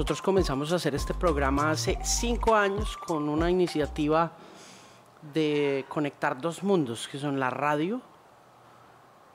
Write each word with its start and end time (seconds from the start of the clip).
nosotros 0.00 0.22
comenzamos 0.22 0.72
a 0.72 0.76
hacer 0.76 0.94
este 0.94 1.12
programa 1.12 1.72
hace 1.72 1.98
cinco 2.02 2.56
años 2.56 2.96
con 2.96 3.28
una 3.28 3.50
iniciativa 3.50 4.32
de 5.34 5.84
conectar 5.90 6.40
dos 6.40 6.62
mundos, 6.62 7.06
que 7.06 7.18
son 7.18 7.38
la 7.38 7.50
radio 7.50 8.00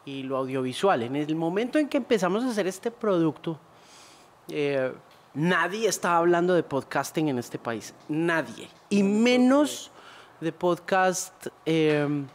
y 0.05 0.23
lo 0.23 0.37
audiovisual. 0.37 1.03
En 1.03 1.15
el 1.17 1.35
momento 1.35 1.77
en 1.77 1.87
que 1.87 1.97
empezamos 1.97 2.43
a 2.43 2.49
hacer 2.49 2.65
este 2.65 2.89
producto, 2.89 3.59
eh, 4.47 4.91
nadie 5.35 5.87
estaba 5.87 6.17
hablando 6.17 6.55
de 6.55 6.63
podcasting 6.63 7.27
en 7.29 7.37
este 7.37 7.59
país. 7.59 7.93
Nadie. 8.09 8.67
Y 8.89 9.03
menos 9.03 9.91
de 10.41 10.51
podcast, 10.51 11.45
em, 11.63 12.25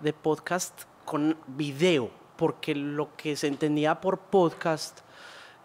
de 0.00 0.14
podcast 0.14 0.84
con 1.04 1.36
video, 1.46 2.08
porque 2.38 2.74
lo 2.74 3.14
que 3.14 3.36
se 3.36 3.48
entendía 3.48 4.00
por 4.00 4.18
podcast 4.18 5.00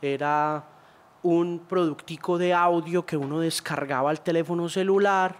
era 0.01 0.75
un 1.23 1.59
productico 1.67 2.37
de 2.37 2.53
audio 2.53 3.05
que 3.05 3.17
uno 3.17 3.39
descargaba 3.39 4.09
al 4.09 4.21
teléfono 4.21 4.69
celular 4.69 5.35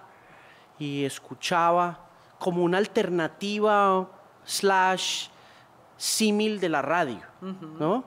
y 0.78 1.06
escuchaba 1.06 2.08
como 2.38 2.64
una 2.64 2.78
alternativa 2.78 4.10
slash 4.44 5.28
símil 5.98 6.60
de 6.60 6.70
la 6.70 6.82
radio, 6.82 7.22
¿no? 7.42 8.04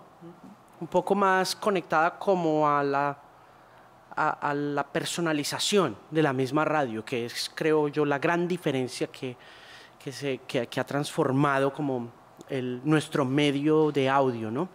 Un 0.81 0.87
poco 0.89 1.15
más 1.15 1.55
conectada 1.55 2.19
como 2.19 2.69
a 2.69 2.83
la, 2.83 3.19
a, 4.17 4.55
la 4.55 4.85
personalización 4.85 5.97
de 6.11 6.23
la 6.23 6.33
misma 6.33 6.65
radio, 6.65 7.05
que 7.05 7.27
es, 7.27 7.51
creo 7.55 7.89
yo, 7.89 8.05
la 8.05 8.19
gran 8.19 8.49
diferencia 8.49 9.07
que, 9.07 9.37
que, 10.03 10.11
se, 10.11 10.39
que, 10.39 10.81
ha 10.81 10.85
transformado 10.85 11.73
como 11.73 12.11
el, 12.49 12.81
nuestro 12.85 13.25
medio 13.25 13.93
de 13.93 14.09
audio, 14.09 14.51
¿no? 14.51 14.69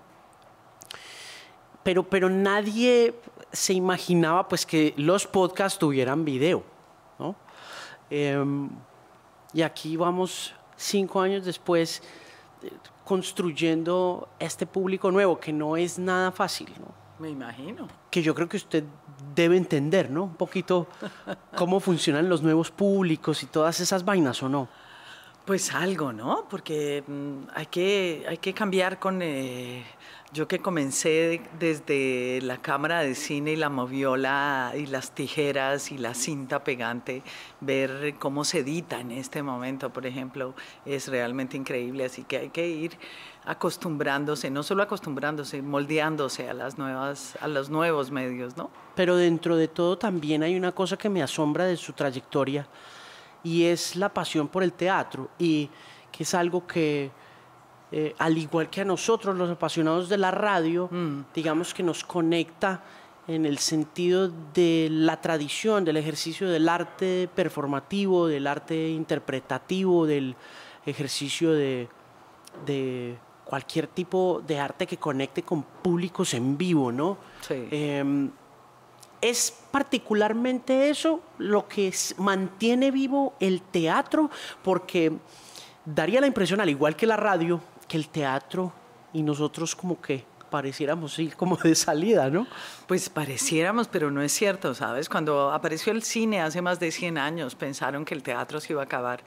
Pero, 1.87 2.03
pero 2.03 2.27
nadie 2.27 3.13
se 3.49 3.71
imaginaba 3.71 4.49
pues 4.49 4.65
que 4.65 4.93
los 4.97 5.25
podcasts 5.25 5.79
tuvieran 5.79 6.25
video, 6.25 6.61
¿no? 7.17 7.33
Em, 8.09 8.69
y 9.53 9.61
aquí 9.61 9.95
vamos 9.95 10.53
cinco 10.75 11.21
años 11.21 11.45
después 11.45 12.03
construyendo 13.05 14.27
este 14.37 14.65
público 14.65 15.11
nuevo, 15.11 15.39
que 15.39 15.53
no 15.53 15.77
es 15.77 15.97
nada 15.97 16.33
fácil, 16.33 16.69
¿no? 16.77 16.93
Me 17.19 17.29
imagino. 17.29 17.87
Que 18.11 18.21
yo 18.21 18.35
creo 18.35 18.49
que 18.49 18.57
usted 18.57 18.83
debe 19.33 19.55
entender, 19.55 20.11
¿no? 20.11 20.25
Un 20.25 20.35
poquito 20.35 20.87
cómo 21.55 21.79
funcionan 21.79 22.27
los 22.27 22.43
nuevos 22.43 22.69
públicos 22.69 23.43
y 23.43 23.45
todas 23.45 23.79
esas 23.79 24.03
vainas, 24.03 24.43
¿o 24.43 24.49
no? 24.49 24.67
Pues 25.45 25.73
algo, 25.73 26.11
¿no? 26.11 26.49
Porque 26.49 27.05
mm, 27.07 27.47
hay, 27.55 27.67
que, 27.67 28.25
hay 28.27 28.39
que 28.39 28.53
cambiar 28.53 28.99
con... 28.99 29.21
Eh, 29.21 29.85
yo 30.33 30.47
que 30.47 30.59
comencé 30.59 31.41
desde 31.57 32.41
la 32.41 32.57
cámara 32.57 33.01
de 33.01 33.15
cine 33.15 33.53
y 33.53 33.55
la 33.55 33.69
moviola 33.69 34.73
y 34.75 34.85
las 34.85 35.11
tijeras 35.11 35.91
y 35.91 35.97
la 35.97 36.13
cinta 36.13 36.63
pegante, 36.63 37.23
ver 37.61 38.15
cómo 38.19 38.43
se 38.43 38.59
edita 38.59 38.99
en 38.99 39.11
este 39.11 39.41
momento, 39.41 39.91
por 39.91 40.05
ejemplo, 40.05 40.53
es 40.85 41.07
realmente 41.07 41.55
increíble. 41.55 42.05
Así 42.05 42.23
que 42.23 42.37
hay 42.37 42.49
que 42.49 42.67
ir 42.67 42.97
acostumbrándose, 43.45 44.51
no 44.51 44.63
solo 44.63 44.83
acostumbrándose, 44.83 45.61
moldeándose 45.61 46.49
a 46.49 46.53
las 46.53 46.77
nuevas, 46.77 47.37
a 47.39 47.47
los 47.47 47.69
nuevos 47.69 48.11
medios, 48.11 48.57
¿no? 48.57 48.69
Pero 48.95 49.15
dentro 49.15 49.55
de 49.55 49.69
todo 49.69 49.97
también 49.97 50.43
hay 50.43 50.57
una 50.57 50.73
cosa 50.73 50.97
que 50.97 51.09
me 51.09 51.23
asombra 51.23 51.65
de 51.65 51.77
su 51.77 51.93
trayectoria 51.93 52.67
y 53.43 53.63
es 53.63 53.95
la 53.95 54.09
pasión 54.09 54.49
por 54.49 54.63
el 54.63 54.73
teatro 54.73 55.29
y 55.39 55.69
que 56.11 56.23
es 56.23 56.33
algo 56.33 56.67
que 56.67 57.11
eh, 57.91 58.13
al 58.17 58.37
igual 58.37 58.69
que 58.69 58.81
a 58.81 58.85
nosotros 58.85 59.35
los 59.35 59.49
apasionados 59.49 60.09
de 60.09 60.17
la 60.17 60.31
radio, 60.31 60.89
mm. 60.91 61.21
digamos 61.33 61.73
que 61.73 61.83
nos 61.83 62.03
conecta 62.03 62.83
en 63.27 63.45
el 63.45 63.57
sentido 63.57 64.31
de 64.53 64.87
la 64.89 65.21
tradición, 65.21 65.85
del 65.85 65.97
ejercicio 65.97 66.49
del 66.49 66.67
arte 66.67 67.29
performativo, 67.33 68.27
del 68.27 68.47
arte 68.47 68.89
interpretativo, 68.89 70.05
del 70.05 70.35
ejercicio 70.85 71.51
de, 71.53 71.87
cualquier 73.43 73.87
tipo 73.87 74.43
de 74.45 74.59
arte 74.59 74.85
que 74.85 74.97
conecte 74.97 75.43
con 75.43 75.63
públicos 75.63 76.33
en 76.33 76.57
vivo, 76.57 76.91
¿no? 76.91 77.17
Em, 77.49 78.29
es 79.21 79.53
particularmente 79.71 80.89
eso 80.89 81.21
lo 81.37 81.67
que 81.67 81.93
mantiene 82.17 82.91
vivo 82.91 83.35
el 83.39 83.61
teatro, 83.61 84.29
porque 84.63 85.13
daría 85.85 86.19
la 86.19 86.27
impresión, 86.27 86.59
al 86.59 86.69
igual 86.69 86.95
que 86.95 87.05
la 87.05 87.15
radio, 87.15 87.61
que 87.87 87.97
el 87.97 88.09
teatro 88.09 88.73
y 89.13 89.23
nosotros 89.23 89.75
como 89.75 90.01
que 90.01 90.25
pareciéramos 90.49 91.17
ir 91.19 91.35
como 91.35 91.57
de 91.57 91.75
salida, 91.75 92.29
¿no? 92.29 92.47
Pues 92.87 93.09
pareciéramos, 93.09 93.87
pero 93.87 94.11
no 94.11 94.21
es 94.21 94.31
cierto, 94.31 94.73
¿sabes? 94.73 95.09
Cuando 95.09 95.51
apareció 95.51 95.91
el 95.91 96.03
cine 96.03 96.41
hace 96.41 96.61
más 96.61 96.79
de 96.79 96.91
100 96.91 97.17
años, 97.17 97.55
pensaron 97.55 98.05
que 98.05 98.13
el 98.13 98.23
teatro 98.23 98.59
se 98.59 98.73
iba 98.73 98.81
a 98.81 98.85
acabar, 98.85 99.23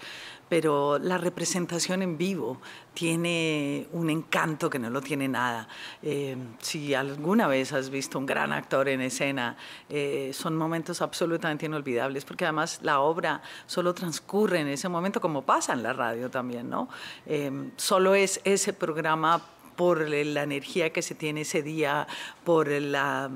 pero 0.49 0.99
la 0.99 1.17
representación 1.17 2.03
en 2.03 2.19
vivo 2.19 2.61
tiene 2.93 3.87
un 3.93 4.11
encanto 4.11 4.69
que 4.69 4.79
no 4.79 4.91
lo 4.91 5.01
tiene 5.01 5.29
nada. 5.29 5.69
Eh, 6.03 6.37
si 6.59 6.93
alguna 6.93 7.47
vez 7.47 7.73
has 7.73 7.89
visto 7.89 8.19
un 8.19 8.27
gran 8.27 8.53
actor 8.53 8.89
en 8.89 9.01
escena, 9.01 9.57
eh, 9.89 10.33
son 10.35 10.57
momentos 10.57 11.01
absolutamente 11.03 11.67
inolvidables, 11.67 12.25
porque 12.25 12.45
además 12.45 12.81
la 12.83 13.01
obra 13.01 13.43
solo 13.67 13.95
transcurre 13.95 14.61
en 14.61 14.69
ese 14.69 14.89
momento, 14.89 15.21
como 15.21 15.43
pasa 15.43 15.73
en 15.73 15.83
la 15.83 15.93
radio 15.93 16.31
también, 16.31 16.69
¿no? 16.69 16.89
Eh, 17.27 17.71
solo 17.77 18.15
es 18.15 18.41
ese 18.45 18.73
programa 18.73 19.41
por 19.77 20.09
la 20.09 20.43
energía 20.43 20.91
que 20.91 21.03
se 21.03 21.15
tiene 21.15 21.43
ese 21.43 21.63
día, 21.63 22.07
por 22.45 22.69
la, 22.69 23.31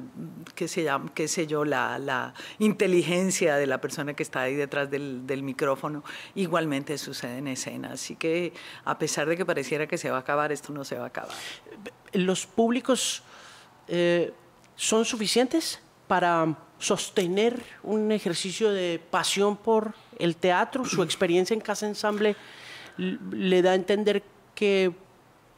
qué, 0.55 0.69
se 0.69 0.83
llama, 0.83 1.11
qué 1.15 1.29
sé 1.29 1.47
yo, 1.47 1.65
la, 1.65 1.99
la, 1.99 2.35
inteligencia 2.59 3.57
de 3.57 3.67
la 3.67 3.81
persona 3.81 4.15
que 4.15 4.23
está 4.23 4.43
ahí 4.43 4.55
detrás 4.55 4.91
del, 4.91 5.27
del, 5.27 5.43
micrófono, 5.43 6.05
igualmente 6.35 6.99
sucede 6.99 7.39
en 7.39 7.49
escena. 7.49 7.93
Así 7.93 8.17
que 8.17 8.53
a 8.85 8.99
pesar 8.99 9.29
de 9.29 9.37
que 9.37 9.45
pareciera 9.45 9.87
que 9.87 9.99
se 9.99 10.11
va 10.11 10.17
a 10.19 10.21
acabar, 10.21 10.53
esto 10.53 10.73
no 10.73 10.85
se 10.85 10.97
va 10.97 11.05
a 11.05 11.09
acabar. 11.09 11.35
¿Los 12.13 12.47
públicos 12.47 13.23
eh, 13.89 14.33
son 14.77 15.05
suficientes 15.05 15.81
para 16.07 16.57
sostener 16.79 17.63
un 17.83 18.13
ejercicio 18.13 18.73
de 18.73 19.01
pasión 19.11 19.57
por 19.57 19.95
el 20.19 20.37
teatro? 20.37 20.85
¿Su 20.85 21.03
experiencia 21.03 21.55
en 21.55 21.61
Casa 21.61 21.87
Ensamble 21.87 22.37
le 22.97 23.63
da 23.63 23.73
a 23.73 23.75
entender 23.75 24.23
que 24.55 24.93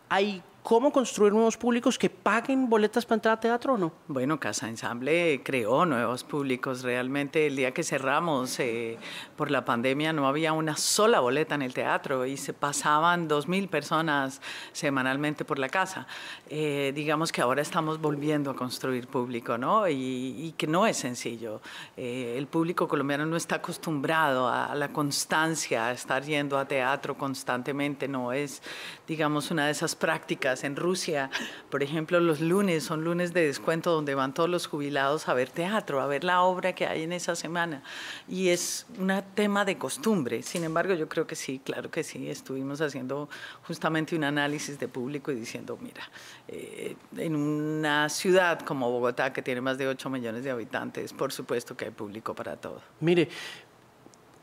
hay 0.09 0.43
cómo 0.67 0.91
construir 0.91 1.33
nuevos 1.33 1.57
públicos 1.57 1.97
que 1.97 2.11
paguen 2.11 2.69
boletas 2.69 3.07
para 3.07 3.15
entrar 3.19 3.35
a 3.35 3.41
teatro 3.41 3.75
o 3.75 3.79
no? 3.79 3.93
Bueno, 4.09 4.41
Casa 4.41 4.69
Ensamble 4.69 5.41
creó 5.45 5.87
nuevos 5.87 6.25
públicos. 6.25 6.83
Realmente 6.83 7.47
el 7.47 7.55
día 7.55 7.71
que 7.71 7.85
cerramos 7.85 8.59
eh, 8.59 8.99
por 9.37 9.53
la 9.53 9.65
pandemia 9.65 10.13
no 10.13 10.27
había 10.27 10.53
una 10.53 10.77
sola 10.77 11.21
boleta 11.21 11.55
en 11.55 11.63
el 11.63 11.73
teatro 11.73 12.27
y 12.27 12.37
se 12.37 12.53
pasaban 12.53 13.29
dos 13.29 13.47
mil 13.47 13.69
personas 13.69 14.43
semanalmente 14.73 15.45
por 15.45 15.61
la 15.61 15.69
casa. 15.69 16.09
Eh, 16.51 16.91
digamos 16.97 17.31
que 17.31 17.43
ahora 17.43 17.63
estamos 17.63 18.01
volviendo 18.01 18.51
a 18.51 18.57
construir 18.57 19.07
público, 19.07 19.57
¿no? 19.57 19.89
Y, 19.89 20.53
que 20.59 20.67
no 20.67 20.85
es 20.85 20.97
sencillo. 20.97 21.61
Eh, 21.97 22.35
el 22.37 22.49
público 22.49 22.89
colombiano 22.89 23.25
no 23.25 23.37
está 23.37 23.57
acostumbrado 23.57 24.49
a 24.49 24.75
la 24.75 24.89
constancia, 24.89 25.87
a 25.87 25.93
estar 25.93 26.25
yendo 26.25 26.59
a 26.59 26.67
teatro 26.67 27.17
constantemente. 27.17 28.09
No 28.09 28.33
es, 28.33 28.63
digamos, 29.07 29.53
una 29.53 29.67
de 29.67 29.71
esas 29.71 29.95
prácticas 29.95 30.56
en 30.65 30.77
Rusia, 30.77 31.31
por 31.71 31.83
ejemplo, 31.83 32.21
los 32.21 32.41
lunes 32.41 32.85
son 32.85 33.05
lunes 33.05 33.33
de 33.33 33.47
descuento 33.47 33.93
donde 33.93 34.15
van 34.15 34.35
todos 34.35 34.49
los 34.49 34.67
jubilados 34.67 35.29
a 35.29 35.35
ver 35.35 35.51
teatro, 35.51 36.01
a 36.01 36.07
ver 36.07 36.25
la 36.25 36.43
obra 36.43 36.75
que 36.75 36.87
hay 36.87 37.03
en 37.03 37.13
esa 37.13 37.37
semana. 37.37 37.83
Y 38.29 38.49
es 38.49 38.87
un 38.99 39.13
tema 39.35 39.65
de 39.65 39.79
costumbre. 39.79 40.43
Sin 40.43 40.65
embargo, 40.65 40.95
yo 40.95 41.09
creo 41.09 41.27
que 41.27 41.35
sí, 41.35 41.61
claro 41.65 41.91
que 41.91 42.03
sí. 42.03 42.29
Estuvimos 42.29 42.81
haciendo 42.81 43.29
justamente 43.67 44.17
un 44.17 44.25
análisis 44.25 44.79
de 44.79 44.89
público 44.89 45.33
y 45.33 45.37
diciendo, 45.37 45.79
mira, 45.81 46.03
eh, 46.49 46.97
en 47.17 47.37
una 47.37 48.09
ciudad 48.09 48.61
como 48.61 48.91
Bogotá, 48.91 49.33
que 49.33 49.43
tiene 49.43 49.61
más 49.61 49.79
de 49.79 49.89
8 49.89 50.11
millones 50.11 50.45
de 50.45 50.51
habitantes, 50.51 51.13
por 51.13 51.33
supuesto 51.33 51.77
que 51.77 51.87
hay 51.87 51.91
público 51.91 52.35
para 52.35 52.57
todo. 52.57 52.81
Mire, 53.01 53.29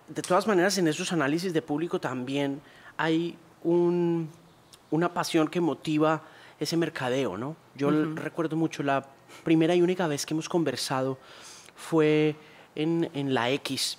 de 0.08 0.22
todas 0.22 0.48
maneras, 0.48 0.78
en 0.78 0.88
esos 0.88 1.12
análisis 1.14 1.54
de 1.54 1.62
público 1.62 2.00
también 2.00 2.62
hay 2.98 3.38
un 3.64 4.30
una 4.94 5.12
pasión 5.12 5.48
que 5.48 5.60
motiva 5.60 6.22
ese 6.60 6.78
mercadeo, 6.78 7.36
¿no? 7.36 7.56
Yo 7.74 7.90
recuerdo 7.90 8.56
mucho 8.56 8.84
la 8.84 9.04
primera 9.44 9.74
y 9.74 9.82
única 9.82 10.06
vez 10.06 10.24
que 10.24 10.36
hemos 10.36 10.48
conversado 10.48 11.18
fue 11.76 12.36
en, 12.76 13.10
en, 13.16 13.34
la 13.34 13.50
X, 13.50 13.98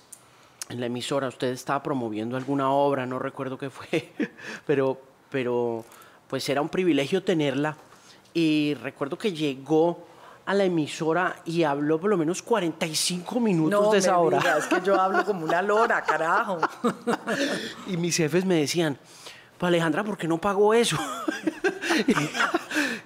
en 0.69 0.79
la 0.79 0.85
emisora. 0.85 1.27
Usted 1.27 1.49
estaba 1.49 1.83
promoviendo 1.83 2.37
alguna 2.37 2.71
obra, 2.71 3.05
no 3.05 3.19
recuerdo 3.19 3.57
qué 3.57 3.69
fue, 3.69 4.13
pero, 4.65 4.97
pero 5.29 5.83
pues 6.29 6.47
era 6.47 6.61
un 6.61 6.69
privilegio 6.69 7.21
tenerla. 7.21 7.75
Y 8.33 8.75
recuerdo 8.75 9.17
que 9.17 9.33
llegó 9.33 10.07
a 10.45 10.53
la 10.53 10.63
emisora 10.63 11.41
y 11.43 11.63
habló 11.63 11.99
por 11.99 12.09
lo 12.09 12.15
menos 12.15 12.41
45 12.41 13.39
minutos 13.41 13.91
de 13.91 13.97
esa 13.97 14.17
hora. 14.17 14.39
es 14.57 14.67
que 14.67 14.79
yo 14.81 14.99
hablo 14.99 15.25
como 15.25 15.43
una 15.43 15.61
lora, 15.61 16.01
carajo. 16.03 16.59
y 17.87 17.97
mis 17.97 18.15
jefes 18.15 18.45
me 18.45 18.55
decían, 18.55 18.97
pues 19.57 19.67
Alejandra, 19.67 20.03
¿por 20.03 20.17
qué 20.17 20.27
no 20.27 20.39
pagó 20.39 20.73
eso? 20.73 20.97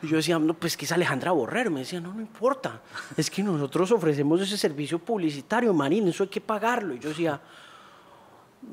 Y 0.02 0.08
yo 0.08 0.18
decía, 0.18 0.40
no, 0.40 0.54
pues 0.54 0.78
que 0.78 0.86
es 0.86 0.92
Alejandra 0.92 1.32
Borrero. 1.32 1.72
Me 1.72 1.82
decía, 1.82 2.00
no, 2.00 2.14
no 2.14 2.22
importa. 2.22 2.82
Es 3.18 3.30
que 3.30 3.44
nosotros 3.44 3.92
ofrecemos 3.92 4.40
ese 4.42 4.58
servicio 4.58 5.00
publicitario, 5.00 5.74
Marín, 5.74 6.08
eso 6.08 6.24
hay 6.24 6.30
que 6.30 6.42
pagarlo. 6.42 6.94
Y 6.94 7.00
yo 7.00 7.10
decía, 7.10 7.42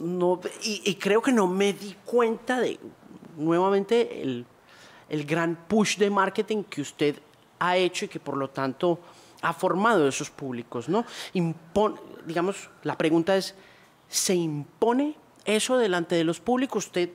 no, 0.02 0.40
y, 0.62 0.94
creo 0.94 1.20
que 1.20 1.32
no 1.32 1.46
me 1.46 1.72
di 1.72 1.96
cuenta 2.04 2.60
de, 2.60 2.78
nuevamente, 3.36 4.22
el, 4.22 4.46
el 5.08 5.24
gran 5.24 5.56
push 5.66 5.96
de 5.98 6.10
marketing 6.10 6.62
que 6.64 6.80
usted 6.80 7.16
ha 7.58 7.76
hecho 7.76 8.04
y 8.04 8.08
que 8.08 8.20
por 8.20 8.36
lo 8.36 8.50
tanto 8.50 9.00
ha 9.42 9.52
formado 9.52 10.08
esos 10.08 10.30
públicos, 10.30 10.88
¿no? 10.88 11.04
digamos, 12.26 12.70
la 12.82 12.98
pregunta 12.98 13.36
es, 13.36 13.54
¿se 14.08 14.34
impone 14.34 15.16
eso 15.44 15.78
delante 15.78 16.16
de 16.16 16.24
los 16.24 16.40
públicos? 16.40 16.86
¿Usted 16.86 17.10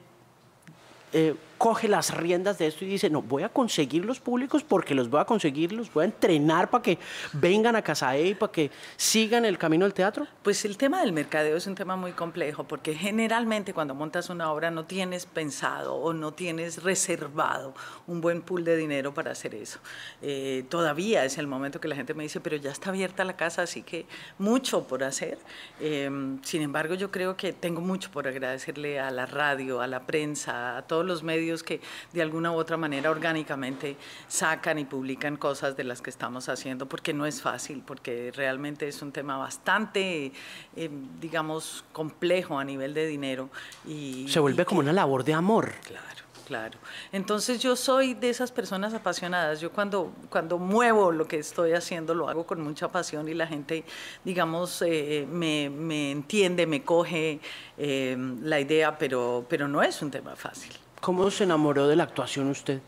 eh, 1.14 1.34
coge 1.62 1.88
las 1.88 2.18
riendas 2.18 2.58
de 2.58 2.66
esto 2.66 2.86
y 2.86 2.88
dice, 2.88 3.12
no, 3.12 3.22
voy 3.22 3.44
a 3.44 3.50
conseguir 3.50 4.04
los 4.04 4.20
públicos 4.20 4.64
porque 4.64 4.96
los 4.96 5.12
voy 5.12 5.22
a 5.22 5.26
conseguir, 5.26 5.72
los 5.74 5.94
voy 5.94 6.02
a 6.02 6.06
entrenar 6.06 6.72
para 6.72 6.82
que 6.82 6.98
vengan 7.34 7.76
a 7.76 7.84
Casa 7.84 8.18
y 8.18 8.34
para 8.34 8.52
que 8.52 8.72
sigan 8.98 9.46
el 9.46 9.60
camino 9.60 9.86
del 9.86 9.94
teatro? 9.94 10.26
Pues 10.42 10.66
el 10.66 10.76
tema 10.76 11.02
del 11.02 11.14
mercadeo 11.14 11.56
es 11.56 11.68
un 11.68 11.76
tema 11.76 11.96
muy 11.96 12.14
complejo 12.14 12.64
porque 12.64 12.96
generalmente 12.96 13.76
cuando 13.76 13.94
montas 13.94 14.32
una 14.32 14.52
obra 14.52 14.72
no 14.72 14.86
tienes 14.86 15.28
pensado 15.28 15.94
o 15.94 16.14
no 16.14 16.34
tienes 16.34 16.82
reservado 16.82 17.76
un 18.08 18.22
buen 18.22 18.42
pool 18.42 18.64
de 18.64 18.76
dinero 18.76 19.14
para 19.14 19.30
hacer 19.30 19.54
eso. 19.54 19.78
Eh, 20.24 20.66
todavía 20.68 21.26
es 21.26 21.38
el 21.38 21.46
momento 21.46 21.80
que 21.80 21.88
la 21.88 21.96
gente 21.96 22.16
me 22.16 22.24
dice, 22.24 22.40
pero 22.40 22.56
ya 22.56 22.72
está 22.72 22.90
abierta 22.90 23.24
la 23.24 23.36
casa, 23.36 23.62
así 23.62 23.84
que 23.84 24.08
mucho 24.40 24.88
por 24.88 25.04
hacer. 25.04 25.38
Em, 25.80 26.42
sin 26.42 26.64
embargo, 26.64 26.96
yo 26.96 27.12
creo 27.12 27.38
que 27.38 27.54
tengo 27.54 27.82
mucho 27.82 28.10
por 28.10 28.28
agradecerle 28.28 29.00
a 29.00 29.12
la 29.12 29.28
radio, 29.28 29.80
a 29.80 29.86
la 29.86 30.08
prensa, 30.08 30.76
a 30.76 30.82
todos 30.82 31.06
los 31.06 31.22
medios 31.22 31.51
que 31.60 31.82
de 32.14 32.22
alguna 32.22 32.52
u 32.52 32.56
otra 32.56 32.78
manera 32.78 33.12
orgánicamente 33.12 33.98
sacan 34.28 34.80
y 34.80 34.86
publican 34.86 35.38
cosas 35.38 35.76
de 35.76 35.84
las 35.84 36.02
que 36.02 36.10
estamos 36.10 36.50
haciendo, 36.50 36.88
porque 36.88 37.14
no 37.14 37.26
es 37.26 37.42
fácil, 37.42 37.84
porque 37.86 38.32
realmente 38.36 38.88
es 38.88 39.02
un 39.02 39.12
tema 39.12 39.38
bastante, 39.38 40.32
eh, 40.76 40.90
digamos, 41.20 41.84
complejo 41.92 42.58
a 42.58 42.64
nivel 42.64 42.94
de 42.94 43.06
dinero. 43.08 43.50
Y, 43.86 44.28
Se 44.30 44.40
vuelve 44.40 44.66
como 44.66 44.80
una 44.80 44.94
labor 44.94 45.24
de 45.24 45.34
amor. 45.34 45.74
Claro. 45.86 46.32
Claro. 46.52 46.80
Entonces 47.14 47.62
yo 47.62 47.78
soy 47.78 48.14
de 48.14 48.30
esas 48.30 48.52
personas 48.52 48.94
apasionadas. 48.94 49.62
Yo 49.62 49.72
cuando, 49.72 50.12
cuando 50.30 50.58
muevo 50.58 51.10
lo 51.14 51.26
que 51.26 51.38
estoy 51.38 51.72
haciendo 51.72 52.14
lo 52.14 52.28
hago 52.28 52.46
con 52.46 52.62
mucha 52.62 52.90
pasión 52.90 53.30
y 53.30 53.34
la 53.34 53.48
gente, 53.48 53.86
digamos, 54.26 54.82
eh, 54.82 55.26
me, 55.32 55.70
me, 55.70 56.12
entiende, 56.12 56.68
me 56.68 56.84
coge 56.84 57.40
eh, 57.78 58.18
la 58.42 58.60
idea, 58.60 58.98
pero, 58.98 59.46
pero 59.48 59.70
no 59.70 59.82
es 59.82 60.02
un 60.02 60.12
tema 60.12 60.36
fácil. 60.36 60.74
¿Cómo 61.02 61.32
se 61.32 61.46
enamoró 61.46 61.88
de 61.88 61.96
la 61.96 62.04
actuación 62.04 62.48
usted? 62.48 62.80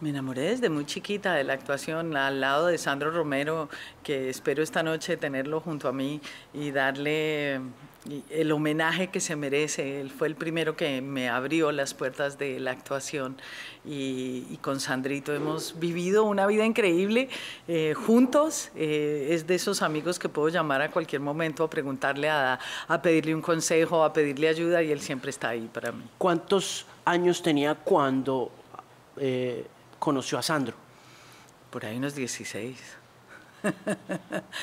Me 0.00 0.10
enamoré 0.10 0.42
desde 0.42 0.68
muy 0.68 0.84
chiquita 0.84 1.32
de 1.32 1.42
la 1.42 1.54
actuación 1.54 2.14
al 2.14 2.38
lado 2.38 2.66
de 2.66 2.76
Sandro 2.76 3.10
Romero, 3.10 3.70
que 4.02 4.28
espero 4.28 4.62
esta 4.62 4.82
noche 4.82 5.16
tenerlo 5.16 5.62
junto 5.62 5.88
a 5.88 5.92
mí 5.92 6.20
y 6.52 6.70
darle 6.70 7.62
el 8.30 8.52
homenaje 8.52 9.08
que 9.08 9.20
se 9.20 9.36
merece. 9.36 10.00
Él 10.00 10.10
fue 10.10 10.28
el 10.28 10.34
primero 10.34 10.76
que 10.76 11.00
me 11.02 11.28
abrió 11.28 11.70
las 11.72 11.94
puertas 11.94 12.38
de 12.38 12.58
la 12.58 12.70
actuación 12.70 13.36
y, 13.84 14.58
con 14.62 14.80
Sandrito 14.80 15.34
hemos 15.34 15.78
vivido 15.78 16.24
una 16.24 16.46
vida 16.46 16.64
increíble 16.64 17.28
eh, 17.68 17.94
juntos. 17.94 18.70
Eh, 18.74 19.28
es 19.30 19.46
de 19.46 19.54
esos 19.54 19.82
amigos 19.82 20.18
que 20.18 20.28
puedo 20.28 20.48
llamar 20.48 20.82
a 20.82 20.90
cualquier 20.90 21.20
momento 21.20 21.64
a 21.64 21.70
preguntarle, 21.70 22.28
a, 22.28 22.58
a 22.88 23.02
pedirle 23.02 23.34
un 23.34 23.42
consejo, 23.42 24.04
a 24.04 24.12
pedirle 24.12 24.48
ayuda 24.48 24.82
y 24.82 24.92
él 24.92 25.00
siempre 25.00 25.30
está 25.30 25.50
ahí 25.50 25.68
para 25.72 25.92
mí. 25.92 26.04
¿Cuántos 26.18 26.86
años 27.04 27.42
tenía 27.42 27.74
cuando 27.74 28.50
eh, 29.16 29.66
conoció 29.98 30.38
a 30.38 30.42
Sandro? 30.42 30.76
Por 31.70 31.84
ahí 31.84 31.96
unos 31.96 32.14
16. 32.14 32.99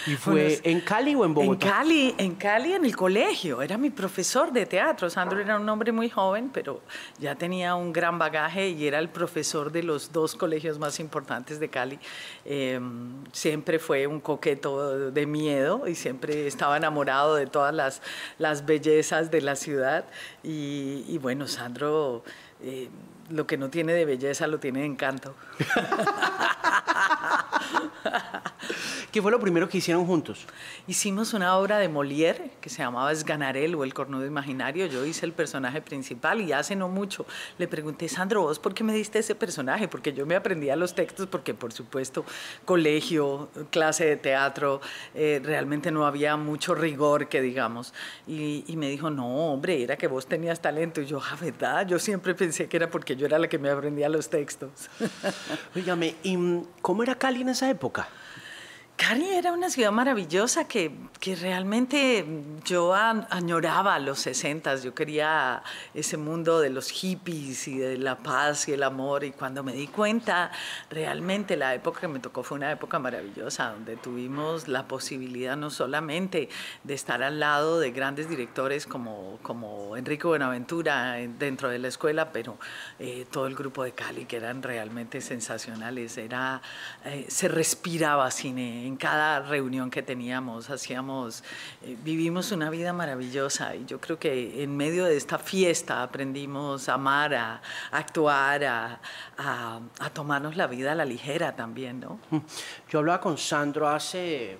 ¿Y 0.05 0.11
fue 0.15 0.59
en 0.63 0.81
Cali 0.81 1.15
o 1.15 1.25
en 1.25 1.33
Bogotá? 1.33 1.67
En 1.67 1.71
Cali, 1.71 2.15
en 2.17 2.35
Cali, 2.35 2.73
en 2.73 2.85
el 2.85 2.95
colegio. 2.95 3.61
Era 3.61 3.77
mi 3.77 3.89
profesor 3.89 4.51
de 4.51 4.65
teatro. 4.65 5.09
Sandro 5.09 5.39
era 5.39 5.59
un 5.59 5.67
hombre 5.69 5.91
muy 5.91 6.09
joven, 6.09 6.49
pero 6.53 6.81
ya 7.19 7.35
tenía 7.35 7.75
un 7.75 7.94
gran 7.94 8.17
bagaje 8.17 8.69
y 8.69 8.88
era 8.88 8.99
el 8.99 9.09
profesor 9.09 9.71
de 9.71 9.83
los 9.83 10.11
dos 10.11 10.35
colegios 10.35 10.79
más 10.79 10.99
importantes 10.99 11.59
de 11.59 11.69
Cali. 11.69 11.99
Em, 12.45 13.23
siempre 13.31 13.79
fue 13.79 14.07
un 14.07 14.19
coqueto 14.19 15.11
de 15.11 15.25
miedo 15.25 15.88
y 15.88 15.95
siempre 15.95 16.47
estaba 16.47 16.77
enamorado 16.77 17.35
de 17.35 17.47
todas 17.47 17.73
las, 17.73 18.01
las 18.38 18.65
bellezas 18.65 19.31
de 19.31 19.41
la 19.41 19.55
ciudad. 19.55 20.05
Y, 20.44 21.05
y 21.07 21.17
bueno, 21.17 21.47
Sandro... 21.47 22.23
Eh, 22.61 22.89
lo 23.29 23.45
que 23.45 23.57
no 23.57 23.69
tiene 23.69 23.94
de 23.94 24.05
belleza 24.05 24.47
lo 24.47 24.59
tiene 24.59 24.81
de 24.81 24.85
encanto. 24.85 25.35
¿Qué 29.12 29.21
fue 29.21 29.31
lo 29.31 29.39
primero 29.39 29.69
que 29.69 29.77
hicieron 29.77 30.06
juntos? 30.06 30.45
Hicimos 30.86 31.33
una 31.33 31.56
obra 31.56 31.77
de 31.77 31.88
Molière 31.88 32.51
que 32.59 32.69
se 32.69 32.80
llamaba 32.80 33.13
Esganarel 33.13 33.74
o 33.75 33.86
El 33.86 33.94
cornudo 33.94 34.25
imaginario. 34.25 34.86
Yo 34.88 35.06
hice 35.06 35.25
el 35.25 35.31
personaje 35.31 35.81
principal 35.81 36.42
y 36.42 36.51
hace 36.51 36.75
no 36.75 36.89
mucho 36.89 37.25
le 37.57 37.69
pregunté, 37.69 38.09
Sandro, 38.09 38.42
¿vos 38.42 38.59
por 38.59 38.74
qué 38.74 38.83
me 38.83 38.94
diste 38.94 39.19
ese 39.19 39.33
personaje? 39.33 39.88
Porque 39.88 40.12
yo 40.12 40.25
me 40.25 40.36
aprendía 40.36 40.75
los 40.75 40.94
textos, 40.94 41.25
porque 41.27 41.54
por 41.54 41.71
supuesto, 41.71 42.25
colegio, 42.65 43.48
clase 43.71 44.06
de 44.06 44.18
teatro, 44.18 44.81
eh, 45.15 45.39
realmente 45.42 45.89
no 45.89 46.06
había 46.06 46.36
mucho 46.36 46.75
rigor, 46.75 47.30
que 47.30 47.42
digamos. 47.42 47.94
Y, 48.27 48.65
y, 48.68 48.75
me 48.75 48.89
dijo, 48.89 49.09
no, 49.09 49.54
hombre, 49.54 49.81
era 49.81 49.95
que 49.95 50.07
vos 50.07 50.27
tenías 50.27 50.62
talento. 50.62 51.00
Y 51.00 51.06
yo, 51.06 51.21
ah, 51.24 51.38
¿verdad? 51.39 51.88
Yo 51.88 51.98
siempre 51.98 52.36
pensé 52.36 52.68
que 52.68 52.75
era 52.75 52.92
porque 52.92 53.15
yo 53.15 53.25
era 53.25 53.39
la 53.39 53.48
que 53.48 53.57
me 53.57 53.69
aprendía 53.69 54.09
los 54.09 54.30
textos. 54.30 54.89
Oígame, 55.75 56.15
¿y 56.24 56.38
cómo 56.81 57.04
era 57.04 57.15
Cali 57.15 57.42
en 57.42 57.50
esa 57.50 57.69
época? 57.69 58.09
Cali 58.97 59.27
era 59.27 59.51
una 59.51 59.69
ciudad 59.69 59.91
maravillosa 59.91 60.67
que, 60.67 60.91
que 61.19 61.35
realmente 61.35 62.25
yo 62.65 62.95
añoraba 62.95 63.99
los 63.99 64.17
60. 64.21 64.75
Yo 64.77 64.95
quería 64.95 65.61
ese 65.94 66.17
mundo 66.17 66.59
de 66.59 66.71
los 66.71 66.89
hippies 66.89 67.67
y 67.67 67.77
de 67.77 67.99
la 67.99 68.17
paz 68.17 68.67
y 68.67 68.73
el 68.73 68.81
amor. 68.81 69.23
Y 69.23 69.31
cuando 69.31 69.63
me 69.63 69.73
di 69.73 69.85
cuenta, 69.85 70.51
realmente 70.89 71.55
la 71.57 71.75
época 71.75 72.01
que 72.01 72.07
me 72.07 72.19
tocó 72.19 72.41
fue 72.41 72.57
una 72.57 72.71
época 72.71 72.97
maravillosa, 72.97 73.69
donde 73.69 73.97
tuvimos 73.97 74.68
la 74.68 74.87
posibilidad 74.87 75.56
no 75.56 75.69
solamente 75.69 76.49
de 76.83 76.94
estar 76.95 77.21
al 77.21 77.39
lado 77.39 77.80
de 77.80 77.92
grandes 77.92 78.27
directores 78.27 78.87
como, 78.87 79.37
como 79.44 79.95
Enrique 79.95 80.25
Buenaventura 80.25 81.13
dentro 81.37 81.69
de 81.69 81.77
la 81.77 81.87
escuela, 81.87 82.31
pero 82.31 82.57
eh, 82.97 83.27
todo 83.30 83.45
el 83.45 83.54
grupo 83.54 83.83
de 83.83 83.92
Cali, 83.92 84.25
que 84.25 84.37
eran 84.37 84.63
realmente 84.63 85.21
sensacionales. 85.21 86.18
Era, 86.18 86.63
eh, 87.06 87.27
se 87.30 87.47
respiraba 87.47 88.31
cine 88.31 88.86
en 88.87 88.97
cada 88.97 89.41
reunión 89.41 89.91
que 89.91 90.01
teníamos, 90.01 90.69
hacíamos, 90.69 91.44
eh, 91.83 91.97
vivimos 92.03 92.51
una 92.51 92.69
vida 92.69 92.94
maravillosa 92.94 93.75
y 93.75 93.85
yo 93.85 93.99
creo 93.99 94.17
que 94.17 94.63
en 94.63 94.75
medio 94.75 95.06
de 95.06 95.17
esta 95.17 95.37
fiesta 95.37 96.01
aprendimos 96.01 96.89
a 96.89 96.95
amar, 96.95 97.35
a, 97.35 97.61
actuar, 97.91 98.63
a, 98.63 98.99
a, 99.37 100.09
tomarnos 100.13 100.56
la 100.56 100.67
vida 100.67 100.94
a 100.94 100.95
la 100.95 101.06
ligera 101.06 101.56
también, 101.56 101.99
¿no? 101.99 102.19
Mm. 102.31 102.37
Yo 102.89 102.99
hablaba 102.99 103.21
con 103.21 103.37
Sandro 103.37 103.87
hace, 103.87 104.57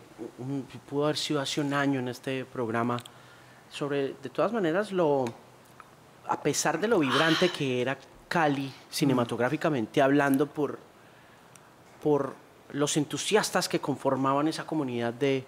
pudo 0.89 1.05
haber 1.05 1.17
sido 1.17 1.41
hace 1.41 1.62
un 1.62 1.74
año 1.74 2.00
en 2.00 2.10
este 2.10 2.46
programa, 2.46 2.98
sobre, 3.69 4.13
de 4.22 4.29
todas 4.29 4.53
maneras, 4.53 4.91
lo, 4.91 5.25
a 6.27 6.41
pesar 6.41 6.79
de 6.79 6.88
lo 6.88 7.00
vibrante 7.00 7.50
que 7.50 7.81
era 7.81 7.98
Cali 8.27 8.74
cinematográficamente 8.89 10.01
hablando 10.01 10.48
por, 10.48 10.79
por 12.03 12.36
los 12.71 12.97
entusiastas 12.97 13.69
que 13.69 13.79
conformaban 13.79 14.47
esa 14.47 14.65
comunidad 14.65 15.13
de 15.13 15.45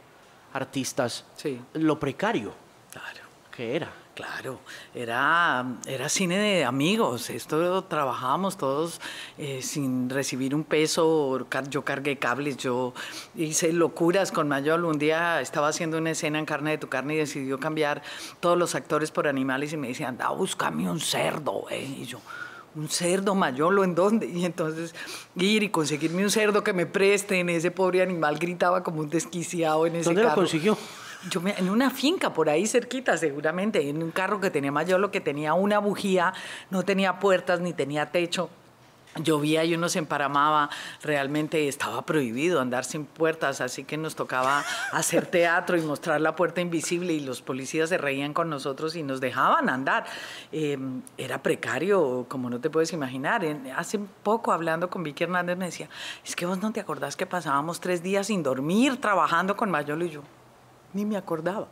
artistas, 0.53 1.25
lo 1.73 1.99
precario 1.99 2.53
claro. 2.91 3.27
que 3.51 3.75
era. 3.75 3.93
Claro, 4.19 4.59
era, 4.93 5.65
era 5.85 6.09
cine 6.09 6.37
de 6.37 6.65
amigos, 6.65 7.29
esto 7.29 7.85
trabajábamos 7.85 8.57
todos 8.57 8.99
eh, 9.37 9.61
sin 9.61 10.09
recibir 10.09 10.53
un 10.53 10.65
peso, 10.65 11.47
yo 11.69 11.85
cargué 11.85 12.17
cables, 12.17 12.57
yo 12.57 12.93
hice 13.33 13.71
locuras 13.71 14.33
con 14.33 14.49
Mayol, 14.49 14.83
un 14.83 14.99
día 14.99 15.39
estaba 15.39 15.69
haciendo 15.69 15.97
una 15.97 16.11
escena 16.11 16.37
en 16.37 16.45
Carne 16.45 16.71
de 16.71 16.79
tu 16.79 16.89
Carne 16.89 17.13
y 17.13 17.17
decidió 17.19 17.61
cambiar 17.61 18.01
todos 18.41 18.57
los 18.57 18.75
actores 18.75 19.09
por 19.09 19.25
animales 19.25 19.71
y 19.71 19.77
me 19.77 19.87
decían, 19.87 20.09
anda, 20.09 20.31
búscame 20.31 20.91
un 20.91 20.99
cerdo, 20.99 21.67
eh", 21.69 21.85
y 22.01 22.03
yo 22.03 22.19
un 22.75 22.89
cerdo 22.89 23.35
mayolo, 23.35 23.83
¿en 23.83 23.95
dónde? 23.95 24.27
Y 24.27 24.45
entonces 24.45 24.93
ir 25.35 25.63
y 25.63 25.69
conseguirme 25.69 26.23
un 26.23 26.31
cerdo 26.31 26.63
que 26.63 26.73
me 26.73 26.85
presten, 26.85 27.49
ese 27.49 27.71
pobre 27.71 28.01
animal 28.01 28.37
gritaba 28.37 28.83
como 28.83 29.01
un 29.01 29.09
desquiciado 29.09 29.85
en 29.85 29.97
ese 29.97 30.05
¿Dónde 30.05 30.23
lo 30.23 30.33
consiguió? 30.33 30.77
Yo 31.29 31.41
en 31.45 31.69
una 31.69 31.89
finca 31.89 32.31
por 32.31 32.49
ahí 32.49 32.65
cerquita, 32.65 33.17
seguramente, 33.17 33.89
en 33.89 34.01
un 34.01 34.11
carro 34.11 34.39
que 34.39 34.49
tenía 34.49 34.71
mayolo, 34.71 35.11
que 35.11 35.19
tenía 35.19 35.53
una 35.53 35.79
bujía, 35.79 36.33
no 36.69 36.83
tenía 36.83 37.19
puertas 37.19 37.59
ni 37.59 37.73
tenía 37.73 38.11
techo. 38.11 38.49
Llovía 39.15 39.63
y 39.63 39.73
uno 39.73 39.89
se 39.89 39.99
emparamaba, 39.99 40.69
realmente 41.01 41.67
estaba 41.67 42.05
prohibido 42.05 42.61
andar 42.61 42.85
sin 42.85 43.05
puertas, 43.05 43.61
así 43.61 43.83
que 43.83 43.97
nos 43.97 44.15
tocaba 44.15 44.63
hacer 44.91 45.25
teatro 45.25 45.77
y 45.77 45.81
mostrar 45.81 46.21
la 46.21 46.35
puerta 46.35 46.61
invisible 46.61 47.13
y 47.13 47.19
los 47.19 47.41
policías 47.41 47.89
se 47.89 47.97
reían 47.97 48.33
con 48.33 48.49
nosotros 48.49 48.95
y 48.95 49.03
nos 49.03 49.19
dejaban 49.19 49.69
andar. 49.69 50.05
Em, 50.51 51.01
era 51.17 51.41
precario, 51.41 52.25
como 52.29 52.49
no 52.49 52.59
te 52.59 52.69
puedes 52.69 52.93
imaginar. 52.93 53.45
hace 53.75 53.99
poco 54.23 54.51
hablando 54.51 54.89
con 54.89 55.03
Vicky 55.03 55.23
Hernández 55.23 55.57
me 55.57 55.65
decía, 55.65 55.89
es 56.25 56.35
que 56.35 56.45
vos 56.45 56.59
no 56.61 56.71
te 56.71 56.79
acordás 56.79 57.15
que 57.15 57.25
pasábamos 57.25 57.79
tres 57.79 58.03
días 58.03 58.27
sin 58.27 58.43
dormir 58.43 58.99
trabajando 59.01 59.55
con 59.55 59.71
Mayolo 59.71 60.05
y 60.05 60.09
yo. 60.09 60.21
Ni 60.93 61.05
me 61.05 61.17
acordaba. 61.17 61.67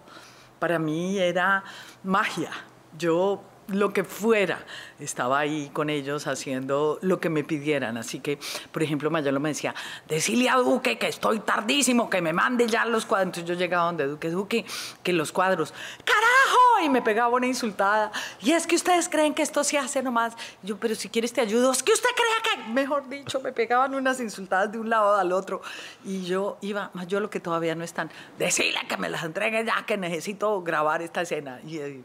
Para 0.60 0.79
mí 0.79 1.17
era 1.20 1.63
magia. 2.03 2.51
Yo 2.98 3.41
lo 3.67 3.91
que 3.91 4.03
fuera, 4.03 4.59
estaba 5.00 5.39
ahí 5.39 5.69
con 5.74 5.89
ellos 5.89 6.27
haciendo 6.27 7.00
lo 7.01 7.19
que 7.19 7.29
me 7.29 7.43
pidieran. 7.43 7.97
Así 7.97 8.19
que, 8.19 8.39
por 8.71 8.81
ejemplo, 8.81 9.12
Mayolo 9.12 9.39
me 9.39 9.50
decía, 9.50 9.75
decile 10.07 10.50
a 10.50 10.55
Duque 10.57 10.97
que 10.97 11.07
estoy 11.07 11.39
tardísimo, 11.39 12.09
que 12.09 12.21
me 12.21 12.33
mande 12.33 12.67
ya 12.67 12.86
los 12.86 13.05
cuadros. 13.05 13.27
Entonces 13.27 13.50
yo 13.50 13.55
llegaba 13.55 13.86
donde 13.86 14.07
Duque, 14.07 14.29
Duque, 14.29 14.65
que 15.03 15.13
los 15.13 15.31
cuadros, 15.31 15.74
¡carajo! 16.05 16.86
Y 16.86 16.89
me 16.89 17.01
pegaba 17.01 17.36
una 17.36 17.47
insultada. 17.47 18.12
Y 18.41 18.51
es 18.51 18.67
que 18.67 18.75
ustedes 18.75 19.09
creen 19.09 19.33
que 19.33 19.41
esto 19.41 19.63
se 19.63 19.77
hace 19.77 20.01
nomás. 20.01 20.33
Yo, 20.63 20.77
pero 20.77 20.95
si 20.95 21.09
quieres 21.09 21.33
te 21.33 21.41
ayudo. 21.41 21.71
Es 21.71 21.83
que 21.83 21.91
usted 21.91 22.09
crea 22.15 22.55
que, 22.55 22.71
mejor 22.71 23.09
dicho, 23.09 23.41
me 23.41 23.51
pegaban 23.51 23.93
unas 23.95 24.19
insultadas 24.19 24.71
de 24.71 24.79
un 24.79 24.89
lado 24.89 25.15
al 25.15 25.31
otro. 25.31 25.62
Y 26.05 26.24
yo 26.24 26.57
iba, 26.62 26.89
Mayolo, 26.93 27.29
que 27.29 27.39
todavía 27.39 27.75
no 27.75 27.83
están, 27.83 28.09
decile 28.39 28.79
que 28.88 28.97
me 28.97 29.09
las 29.09 29.24
entregue 29.24 29.65
ya, 29.65 29.86
que 29.86 29.97
necesito 29.97 30.62
grabar 30.62 31.01
esta 31.01 31.21
escena. 31.21 31.59
Y, 31.65 32.03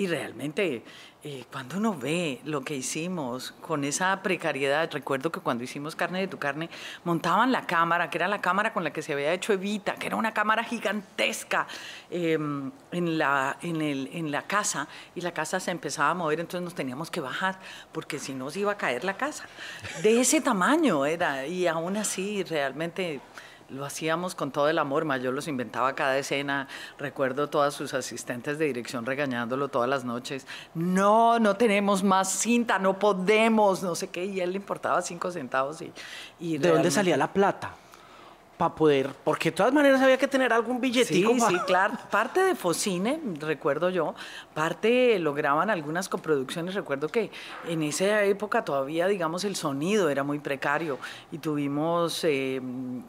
y 0.00 0.06
realmente, 0.06 0.82
eh, 1.22 1.44
cuando 1.52 1.76
uno 1.76 1.94
ve 1.94 2.40
lo 2.44 2.62
que 2.62 2.74
hicimos 2.74 3.52
con 3.60 3.84
esa 3.84 4.22
precariedad, 4.22 4.90
recuerdo 4.90 5.30
que 5.30 5.40
cuando 5.40 5.62
hicimos 5.62 5.94
Carne 5.94 6.20
de 6.20 6.26
tu 6.26 6.38
Carne, 6.38 6.70
montaban 7.04 7.52
la 7.52 7.66
cámara, 7.66 8.08
que 8.08 8.16
era 8.16 8.26
la 8.26 8.40
cámara 8.40 8.72
con 8.72 8.82
la 8.82 8.94
que 8.94 9.02
se 9.02 9.12
había 9.12 9.30
hecho 9.34 9.52
Evita, 9.52 9.96
que 9.96 10.06
era 10.06 10.16
una 10.16 10.32
cámara 10.32 10.64
gigantesca 10.64 11.66
em, 12.10 12.72
en, 12.92 13.18
la, 13.18 13.58
en, 13.60 13.82
el, 13.82 14.08
en 14.14 14.30
la 14.30 14.46
casa, 14.46 14.88
y 15.14 15.20
la 15.20 15.32
casa 15.32 15.60
se 15.60 15.70
empezaba 15.70 16.08
a 16.08 16.14
mover, 16.14 16.40
entonces 16.40 16.64
nos 16.64 16.74
teníamos 16.74 17.10
que 17.10 17.20
bajar, 17.20 17.60
porque 17.92 18.18
si 18.18 18.32
no 18.32 18.50
se 18.50 18.60
iba 18.60 18.72
a 18.72 18.78
caer 18.78 19.04
la 19.04 19.18
casa. 19.18 19.44
De 20.02 20.18
ese 20.18 20.40
tamaño 20.40 21.04
era, 21.04 21.46
y 21.46 21.66
aún 21.66 21.98
así 21.98 22.42
realmente 22.42 23.20
lo 23.70 23.84
hacíamos 23.84 24.34
con 24.34 24.50
todo 24.50 24.68
el 24.68 24.78
amor, 24.78 25.06
yo 25.20 25.32
los 25.32 25.48
inventaba 25.48 25.94
cada 25.94 26.18
escena, 26.18 26.68
recuerdo 26.98 27.48
todas 27.48 27.74
sus 27.74 27.94
asistentes 27.94 28.58
de 28.58 28.66
dirección 28.66 29.06
regañándolo 29.06 29.68
todas 29.68 29.88
las 29.88 30.04
noches, 30.04 30.46
no, 30.74 31.38
no 31.38 31.56
tenemos 31.56 32.02
más 32.02 32.30
cinta, 32.30 32.78
no 32.78 32.98
podemos, 32.98 33.82
no 33.82 33.94
sé 33.94 34.08
qué, 34.08 34.24
y 34.24 34.40
a 34.40 34.44
él 34.44 34.52
le 34.52 34.56
importaba 34.56 35.00
cinco 35.02 35.30
centavos. 35.30 35.82
Y, 35.82 35.92
y 36.38 36.58
¿De 36.58 36.70
dónde 36.70 36.90
salía 36.90 37.16
la 37.16 37.32
plata? 37.32 37.74
Para 38.60 38.74
poder, 38.74 39.14
porque 39.24 39.50
de 39.50 39.56
todas 39.56 39.72
maneras 39.72 40.02
había 40.02 40.18
que 40.18 40.28
tener 40.28 40.52
algún 40.52 40.82
billetico. 40.82 41.32
Sí, 41.32 41.40
sí, 41.40 41.58
claro. 41.66 41.94
Parte 42.10 42.40
de 42.40 42.54
Focine, 42.54 43.18
recuerdo 43.40 43.88
yo, 43.88 44.14
parte 44.52 45.18
lograban 45.18 45.70
algunas 45.70 46.10
coproducciones. 46.10 46.74
Recuerdo 46.74 47.08
que 47.08 47.30
en 47.66 47.82
esa 47.82 48.22
época 48.24 48.62
todavía, 48.62 49.06
digamos, 49.06 49.44
el 49.44 49.56
sonido 49.56 50.10
era 50.10 50.24
muy 50.24 50.40
precario 50.40 50.98
y 51.32 51.38
tuvimos 51.38 52.22
eh, 52.24 52.60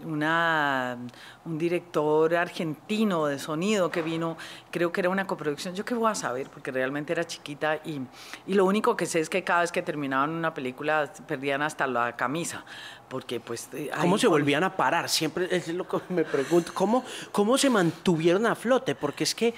una, 0.06 0.98
un 1.44 1.58
director 1.58 2.34
argentino 2.34 3.26
de 3.26 3.38
sonido 3.38 3.92
que 3.92 4.02
vino, 4.02 4.38
creo 4.72 4.94
que 4.94 5.02
era 5.02 5.10
una 5.10 5.28
coproducción. 5.28 5.76
Yo 5.76 5.84
qué 5.84 5.96
voy 5.96 6.10
a 6.10 6.16
saber, 6.16 6.48
porque 6.48 6.72
realmente 6.72 7.12
era 7.12 7.26
chiquita 7.28 7.76
y, 7.84 8.00
y 8.48 8.54
lo 8.54 8.64
único 8.64 8.96
que 8.96 9.06
sé 9.06 9.20
es 9.20 9.30
que 9.30 9.44
cada 9.44 9.60
vez 9.62 9.74
que 9.74 9.82
terminaban 9.82 10.30
una 10.30 10.54
película 10.54 11.12
perdían 11.28 11.62
hasta 11.62 11.88
la 11.88 12.16
camisa 12.16 12.64
porque 13.12 13.42
pues... 13.42 13.68
Eh, 13.74 13.92
¿Cómo 14.00 14.18
se 14.18 14.26
volvían 14.26 14.64
a 14.64 14.78
parar? 14.78 15.10
Siempre 15.10 15.50
es 15.52 15.68
lo 15.68 15.86
que 15.86 15.98
me 16.08 16.24
pregunto. 16.24 16.72
¿Cómo, 16.74 17.04
¿Cómo 17.34 17.58
se 17.58 17.70
mantuvieron 17.70 18.46
a 18.46 18.56
flote? 18.56 18.96
Porque 18.96 19.26
es 19.26 19.36
que 19.36 19.54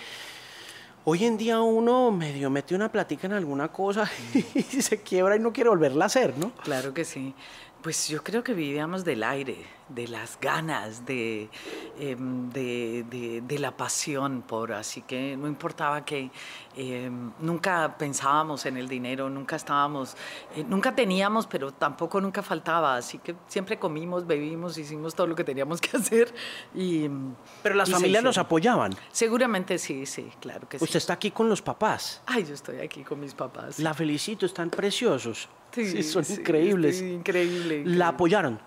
hoy 1.06 1.24
en 1.24 1.38
día 1.38 1.62
uno 1.62 2.10
medio 2.10 2.50
mete 2.50 2.74
una 2.74 2.92
platica 2.92 3.28
en 3.28 3.34
alguna 3.34 3.68
cosa 3.68 4.10
y 4.56 4.64
se 4.64 5.04
quiebra 5.04 5.36
y 5.36 5.40
no 5.40 5.54
quiere 5.54 5.70
volverla 5.70 6.06
a 6.06 6.08
hacer, 6.08 6.36
¿no? 6.36 6.52
Claro 6.64 6.96
que 6.96 7.06
sí. 7.06 7.36
Pues 7.84 8.08
yo 8.08 8.24
creo 8.24 8.46
que 8.46 8.54
vivíamos 8.54 9.04
del 9.04 9.24
aire, 9.24 9.58
de 9.90 10.08
las 10.08 10.40
ganas, 10.40 11.06
de, 11.06 11.50
em, 12.00 12.50
de, 12.50 13.58
la 13.60 13.75
pasión 13.75 14.42
por, 14.42 14.72
así 14.72 15.02
que 15.02 15.36
no 15.36 15.50
importaba 15.50 16.06
que 16.06 16.32
em, 16.78 17.34
nunca 17.40 17.98
pensábamos 17.98 18.66
en 18.66 18.78
el 18.78 18.88
dinero, 18.88 19.30
nunca 19.30 19.58
estábamos, 19.58 20.16
eh, 20.56 20.63
nunca 20.63 20.96
teníamos, 20.96 21.46
pero 21.46 21.74
tampoco 21.74 22.22
nunca 22.22 22.42
faltaba, 22.42 22.96
así 22.96 23.18
que 23.18 23.36
siempre 23.48 23.78
comimos, 23.78 24.25
bebimos, 24.25 24.78
hicimos 24.78 25.13
todo 25.13 25.28
lo 25.28 25.36
que 25.36 25.44
teníamos 25.44 25.82
que 25.82 25.98
hacer. 25.98 26.34
Y, 26.74 27.10
pero 27.62 27.75
las 27.75 27.92
familias 27.92 28.24
nos 28.24 28.38
apoyaban. 28.38 28.96
Seguramente 29.12 29.78
sí, 29.78 30.06
sí, 30.06 30.32
claro 30.40 30.70
que 30.70 30.80
sí. 30.80 30.86
Usted 30.86 31.00
está 31.00 31.13
aquí 31.13 31.32
con 31.32 31.50
los 31.50 31.62
papás. 31.62 32.22
Ay, 32.28 32.46
yo 32.46 32.54
estoy 32.54 32.80
aquí 32.80 33.04
con 33.04 33.20
mis 33.20 33.34
papás. 33.34 33.78
La 33.80 33.94
felicito, 33.94 34.46
están 34.46 34.70
preciosos. 34.70 35.50
Sí, 35.74 36.03
son 36.03 36.24
increíbles. 36.30 37.01
increíble, 37.01 37.84
¿La 37.86 38.10
apoyaron? 38.10 38.60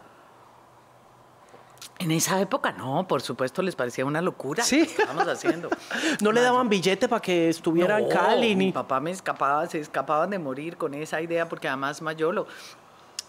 En 1.99 2.11
esa 2.11 2.41
época 2.41 2.73
no, 2.73 3.07
por 3.09 3.23
supuesto 3.23 3.63
les 3.63 3.75
parecía 3.75 4.05
una 4.05 4.21
locura. 4.21 4.63
Sí. 4.63 4.81
Estamos 4.81 5.27
haciendo. 5.27 5.71
no 6.21 6.33
le 6.33 6.43
daban 6.43 6.69
billete 6.69 7.09
para 7.09 7.23
que 7.23 7.49
estuviera 7.49 7.99
en 7.99 8.09
Cali. 8.09 8.55
Mi 8.55 8.73
papá 8.73 9.01
me 9.01 9.13
escapaba, 9.13 9.67
se 9.67 9.79
escapaban 9.79 10.31
de 10.31 10.39
morir 10.39 10.77
con 10.77 10.93
esa 10.95 11.23
idea 11.23 11.49
porque 11.49 11.69
además 11.69 12.03
Mayolo 12.03 12.47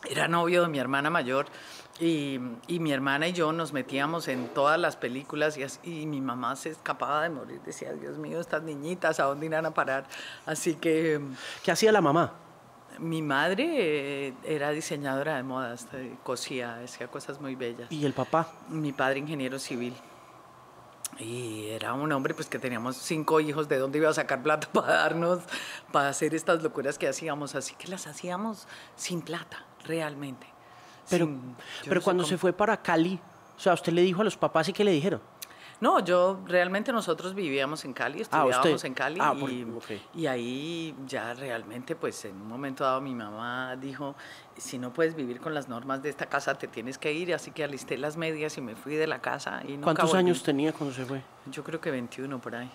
era 0.09 0.27
novio 0.27 0.63
de 0.63 0.67
mi 0.67 0.79
hermana 0.79 1.09
mayor 1.09 1.47
y, 1.99 2.39
mi 2.67 2.91
hermana 2.91 3.27
y 3.29 3.33
yo 3.33 3.51
nos 3.53 3.73
metíamos 3.73 4.27
en 4.27 4.49
todas 4.49 4.79
las 4.79 4.95
películas 4.95 5.57
y, 5.57 5.65
y, 5.89 6.05
mi 6.05 6.21
mamá 6.21 6.55
se 6.55 6.69
escapaba 6.69 7.23
de 7.23 7.29
morir. 7.29 7.61
Decía, 7.65 7.93
Dios 7.93 8.17
mío, 8.17 8.39
estas 8.39 8.63
niñitas, 8.63 9.19
¿a 9.19 9.23
dónde 9.23 9.45
irán 9.45 9.65
a 9.65 9.73
parar? 9.73 10.05
Así 10.45 10.75
que... 10.75 11.21
¿Qué 11.63 11.71
hacía 11.71 11.91
la 11.91 12.01
mamá? 12.01 12.33
Mi 12.99 13.21
madre 13.21 14.27
eh, 14.27 14.33
era 14.43 14.71
diseñadora 14.71 15.37
de 15.37 15.43
modas, 15.43 15.87
cosía, 16.23 16.79
hacía 16.83 17.07
cosas 17.07 17.39
muy 17.39 17.55
bellas. 17.55 17.91
¿Y 17.91 18.05
el 18.05 18.13
papá? 18.13 18.47
Mi 18.69 18.91
padre 18.91 19.19
ingeniero 19.19 19.59
civil. 19.59 19.93
Y 21.19 21.67
era 21.69 21.93
un 21.93 22.11
hombre 22.11 22.33
pues 22.33 22.47
que 22.47 22.59
teníamos 22.59 22.97
cinco 22.97 23.39
hijos, 23.39 23.67
¿de 23.67 23.77
dónde 23.77 23.97
iba 23.97 24.09
a 24.09 24.13
sacar 24.13 24.43
plata 24.43 24.67
para 24.73 24.93
darnos, 24.93 25.39
para 25.91 26.09
hacer 26.09 26.35
estas 26.35 26.61
locuras 26.61 26.97
que 26.97 27.07
hacíamos? 27.07 27.55
Así 27.55 27.75
que 27.75 27.87
las 27.87 28.07
hacíamos 28.07 28.67
sin 28.95 29.21
plata, 29.21 29.65
realmente. 29.85 30.47
Pero, 31.09 31.29
pero 31.85 32.01
cuando 32.01 32.25
se 32.25 32.37
fue 32.37 32.51
para 32.51 32.81
Cali, 32.81 33.19
o 33.55 33.59
sea, 33.59 33.73
usted 33.73 33.93
le 33.93 34.01
dijo 34.01 34.21
a 34.21 34.25
los 34.25 34.35
papás 34.35 34.67
y 34.69 34.73
qué 34.73 34.83
le 34.83 34.91
dijeron? 34.91 35.21
No, 35.79 35.99
yo 35.99 36.39
realmente 36.45 36.91
nosotros 36.91 37.35
vivíamos 37.35 37.85
en 37.85 37.93
Cali, 37.93 38.19
ah, 38.19 38.21
estudiábamos 38.23 38.83
en 38.83 38.93
Cali 38.93 39.19
ah, 39.21 39.35
y, 40.15 40.25
ahí 40.25 40.95
ya 41.05 41.33
realmente 41.35 41.95
pues 41.95 42.25
en 42.25 42.41
un 42.41 42.47
momento 42.47 42.83
dado 42.83 42.99
mi 42.99 43.13
mamá 43.13 43.75
dijo, 43.75 44.15
si 44.57 44.79
no 44.79 44.91
puedes 44.91 45.15
vivir 45.15 45.39
con 45.39 45.53
las 45.53 45.69
normas 45.69 46.01
de 46.01 46.09
esta 46.09 46.25
casa 46.25 46.55
te 46.55 46.67
tienes 46.67 46.97
que 46.97 47.13
ir, 47.13 47.33
así 47.33 47.51
que 47.51 47.63
alisté 47.63 47.97
las 47.97 48.17
medias 48.17 48.57
y 48.57 48.61
me 48.61 48.75
fui 48.75 48.95
de 48.95 49.05
la 49.05 49.19
casa. 49.19 49.61
Y 49.67 49.77
¿Cuántos 49.77 50.13
años 50.15 50.41
tenía 50.41 50.73
cuando 50.73 50.95
se 50.95 51.05
fue? 51.05 51.21
Yo 51.51 51.63
creo 51.63 51.79
que 51.79 51.91
21 51.91 52.39
por 52.39 52.55
ahí. 52.55 52.71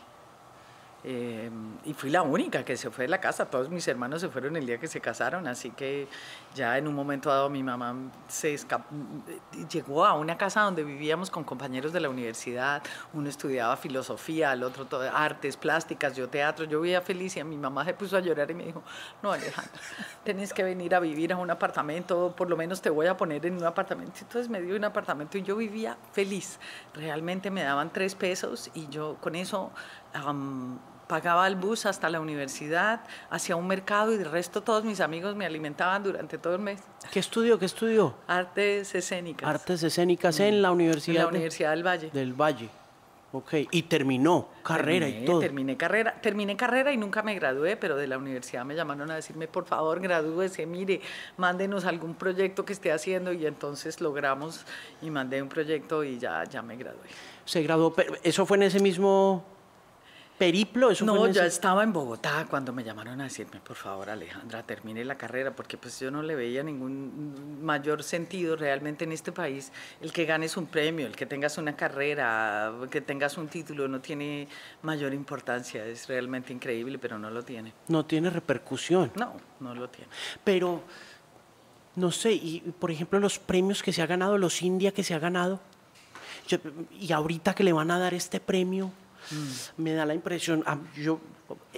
Eh, 1.05 1.51
y 1.85 1.95
fui 1.95 2.11
la 2.11 2.23
única 2.23 2.65
que 2.65 2.77
se 2.77 2.91
fue 2.91 3.05
de 3.05 3.09
la 3.09 3.21
casa. 3.21 3.47
Todos 3.47 3.71
mis 3.71 3.87
hermanos 3.89 4.21
se 4.21 4.29
fueron 4.29 4.57
el 4.57 4.67
día 4.67 4.79
que 4.79 4.87
se 4.87 5.01
casaron, 5.01 5.49
así 5.49 5.71
que 5.71 6.07
ya 6.55 6.79
en 6.79 6.87
un 6.87 6.95
momento 6.95 7.29
dado 7.29 7.51
mi 7.51 7.63
mamá 7.63 7.95
se 8.29 8.57
llegó 9.69 10.05
a 10.05 10.15
una 10.15 10.39
casa 10.39 10.61
donde 10.61 10.85
vivíamos 10.85 11.31
con 11.31 11.43
compañeros 11.45 11.93
de 11.93 12.01
la 12.01 12.09
universidad. 12.09 12.83
Uno 13.13 13.29
estudiaba 13.29 13.77
filosofía, 13.77 14.53
el 14.53 14.63
otro 14.63 14.87
todo, 14.87 15.11
artes 15.13 15.57
plásticas, 15.57 16.17
yo 16.17 16.29
teatro. 16.29 16.65
Yo 16.67 16.81
vivía 16.81 17.01
feliz 17.01 17.37
y 17.37 17.45
mi 17.45 17.57
mamá 17.57 17.85
se 17.85 17.95
puso 17.95 18.17
a 18.17 18.21
llorar 18.21 18.51
y 18.51 18.55
me 18.55 18.65
dijo, 18.65 18.83
no 19.23 19.33
Alejandra, 19.33 19.81
tenés 20.25 20.53
que 20.53 20.63
venir 20.63 20.95
a 20.95 21.01
vivir 21.01 21.33
a 21.33 21.37
un 21.37 21.51
apartamento, 21.51 22.35
por 22.37 22.49
lo 22.49 22.57
menos 22.57 22.81
te 22.81 22.91
voy 22.91 23.09
a 23.09 23.17
poner 23.17 23.45
en 23.47 23.57
un 23.57 23.65
apartamento. 23.65 24.21
Entonces 24.21 24.49
me 24.49 24.61
dio 24.61 24.77
un 24.77 24.85
apartamento 24.85 25.37
y 25.37 25.43
yo 25.43 25.57
vivía 25.57 25.97
feliz. 26.13 26.61
Realmente 26.95 27.51
me 27.51 27.65
daban 27.65 27.93
tres 27.93 28.15
pesos 28.15 28.71
y 28.75 28.87
yo 28.89 29.17
con 29.21 29.35
eso 29.35 29.73
pagaba 31.13 31.47
el 31.47 31.57
bus 31.57 31.85
hasta 31.85 32.09
la 32.09 32.21
universidad, 32.21 33.03
hacía 33.29 33.55
un 33.55 33.67
mercado 33.67 34.15
y 34.15 34.17
el 34.17 34.31
resto 34.31 34.63
todos 34.63 34.83
mis 34.83 34.99
amigos 34.99 35.37
me 35.37 35.45
alimentaban 35.45 36.03
durante 36.03 36.39
todo 36.39 36.55
el 36.55 36.63
mes. 36.63 36.81
¿Qué 37.11 37.19
estudió? 37.19 37.59
¿Qué 37.59 37.67
estudió? 37.67 38.15
Artes 38.27 38.95
escénicas. 38.95 39.47
Artes 39.47 39.83
escénicas 39.83 40.41
en 40.41 40.63
la 40.63 40.71
Universidad. 40.71 41.17
En 41.17 41.23
la 41.25 41.29
Universidad 41.29 41.71
del 41.73 41.87
Valle. 41.87 42.11
Del 42.15 42.33
Valle. 42.33 42.71
Ok, 43.33 43.53
y 43.71 43.83
terminó 43.83 44.49
carrera 44.63 45.07
y 45.07 45.27
todo. 45.27 45.41
Terminé 45.41 45.77
carrera, 45.77 46.19
terminé 46.19 46.57
carrera 46.57 46.95
y 46.95 46.97
nunca 46.97 47.23
me 47.23 47.35
gradué, 47.35 47.77
pero 47.77 47.97
de 47.97 48.07
la 48.07 48.17
universidad 48.17 48.65
me 48.65 48.75
llamaron 48.75 49.11
a 49.11 49.17
decirme, 49.17 49.49
por 49.49 49.67
favor, 49.67 50.01
gradúese, 50.01 50.65
mire, 50.65 51.03
mándenos 51.37 51.85
algún 51.85 52.15
proyecto 52.15 52.65
que 52.65 52.73
esté 52.73 52.91
haciendo 52.91 53.35
y 53.35 53.45
entonces 53.45 54.01
logramos 54.01 54.65
y 55.03 55.11
mandé 55.11 55.43
un 55.43 55.51
proyecto 55.51 56.05
y 56.05 56.19
ya, 56.19 56.45
ya 56.45 56.63
me 56.63 56.77
gradué. 56.77 57.07
Se 57.45 57.63
graduó, 57.63 57.93
pero 57.93 58.15
eso 58.23 58.47
fue 58.47 58.57
en 58.57 58.63
ese 58.63 58.81
mismo 58.81 59.52
periplo? 60.47 60.91
¿Eso 60.91 61.05
no, 61.05 61.25
ese- 61.27 61.47
estaba 61.47 61.85
en 61.85 61.93
Bogotá 61.93 62.47
cuando 62.51 62.73
me 62.73 62.83
llamaron 62.83 63.21
a 63.21 63.25
decirme, 63.25 63.61
por 63.61 63.77
favor, 63.77 64.11
Alejandra, 64.11 64.65
termine 64.65 65.05
la 65.05 65.17
carrera, 65.17 65.55
porque 65.55 65.77
pues 65.77 66.01
yo 66.01 66.11
no 66.11 66.21
le 66.21 66.35
veía 66.35 66.65
ningún 66.65 67.63
mayor 67.63 68.03
sentido 68.03 68.57
realmente 68.57 69.05
en 69.05 69.13
este 69.13 69.31
país. 69.31 69.71
El 70.01 70.13
que 70.13 70.25
ganes 70.25 70.57
un 70.57 70.67
premio, 70.67 71.07
el 71.07 71.15
que 71.15 71.27
tengas 71.27 71.59
una 71.59 71.77
carrera, 71.77 72.73
que 72.91 73.01
tengas 73.01 73.39
un 73.39 73.47
título, 73.47 73.87
no 73.87 74.01
tiene 74.01 74.49
mayor 74.83 75.15
importancia. 75.15 75.87
Es 75.87 76.09
realmente 76.09 76.53
increíble, 76.53 76.99
pero 76.99 77.21
no 77.21 77.31
lo 77.31 77.45
tiene. 77.45 77.73
No 77.87 78.05
tiene 78.05 78.29
repercusión. 78.29 79.13
No, 79.15 79.35
no 79.61 79.77
lo 79.77 79.89
tiene. 79.91 80.11
Pero, 80.43 80.83
no 81.95 82.11
sé, 82.11 82.33
y 82.33 82.63
y, 82.67 82.71
por 82.73 82.91
ejemplo 82.91 83.21
los 83.21 83.39
premios 83.39 83.81
que 83.81 83.93
se 83.93 84.03
ha 84.03 84.07
ganado, 84.07 84.39
los 84.39 84.61
India 84.63 84.91
que 84.93 85.05
se 85.05 85.15
ha 85.15 85.21
ganado, 85.21 85.61
yo- 86.49 86.59
y 86.99 87.13
ahorita 87.13 87.55
que 87.55 87.63
le 87.63 87.73
van 87.73 87.93
a 87.93 87.99
dar 88.01 88.13
este 88.15 88.41
premio, 88.41 88.91
me 89.77 89.93
da 89.95 90.05
la 90.07 90.15
impresión, 90.15 90.63
ah, 90.67 90.79
yo 90.97 91.21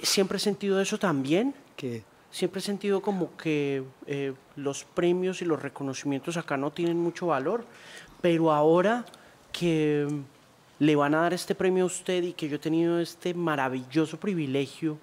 siempre 0.03 0.37
he 0.37 0.41
sentido 0.41 0.81
eso 0.81 0.99
también, 0.99 1.55
¿Qué? 1.77 2.03
siempre 2.31 2.59
he 2.61 2.63
sentido 2.63 3.01
como 3.03 3.37
que 3.37 3.83
eh, 4.07 4.33
los 4.57 4.85
premios 4.85 5.41
y 5.43 5.45
los 5.45 5.61
reconocimientos 5.63 6.37
acá 6.37 6.57
no 6.57 6.71
tienen 6.73 6.99
mucho 6.99 7.27
valor, 7.29 7.65
pero 8.21 8.53
ahora 8.53 9.05
que 9.53 10.07
le 10.81 10.97
van 10.97 11.15
a 11.15 11.21
dar 11.21 11.33
este 11.35 11.55
premio 11.55 11.85
a 11.85 11.87
usted 11.87 12.23
y 12.25 12.33
que 12.33 12.49
yo 12.49 12.57
he 12.57 12.59
tenido 12.59 12.99
este 12.99 13.35
maravilloso 13.35 14.19
privilegio 14.19 14.99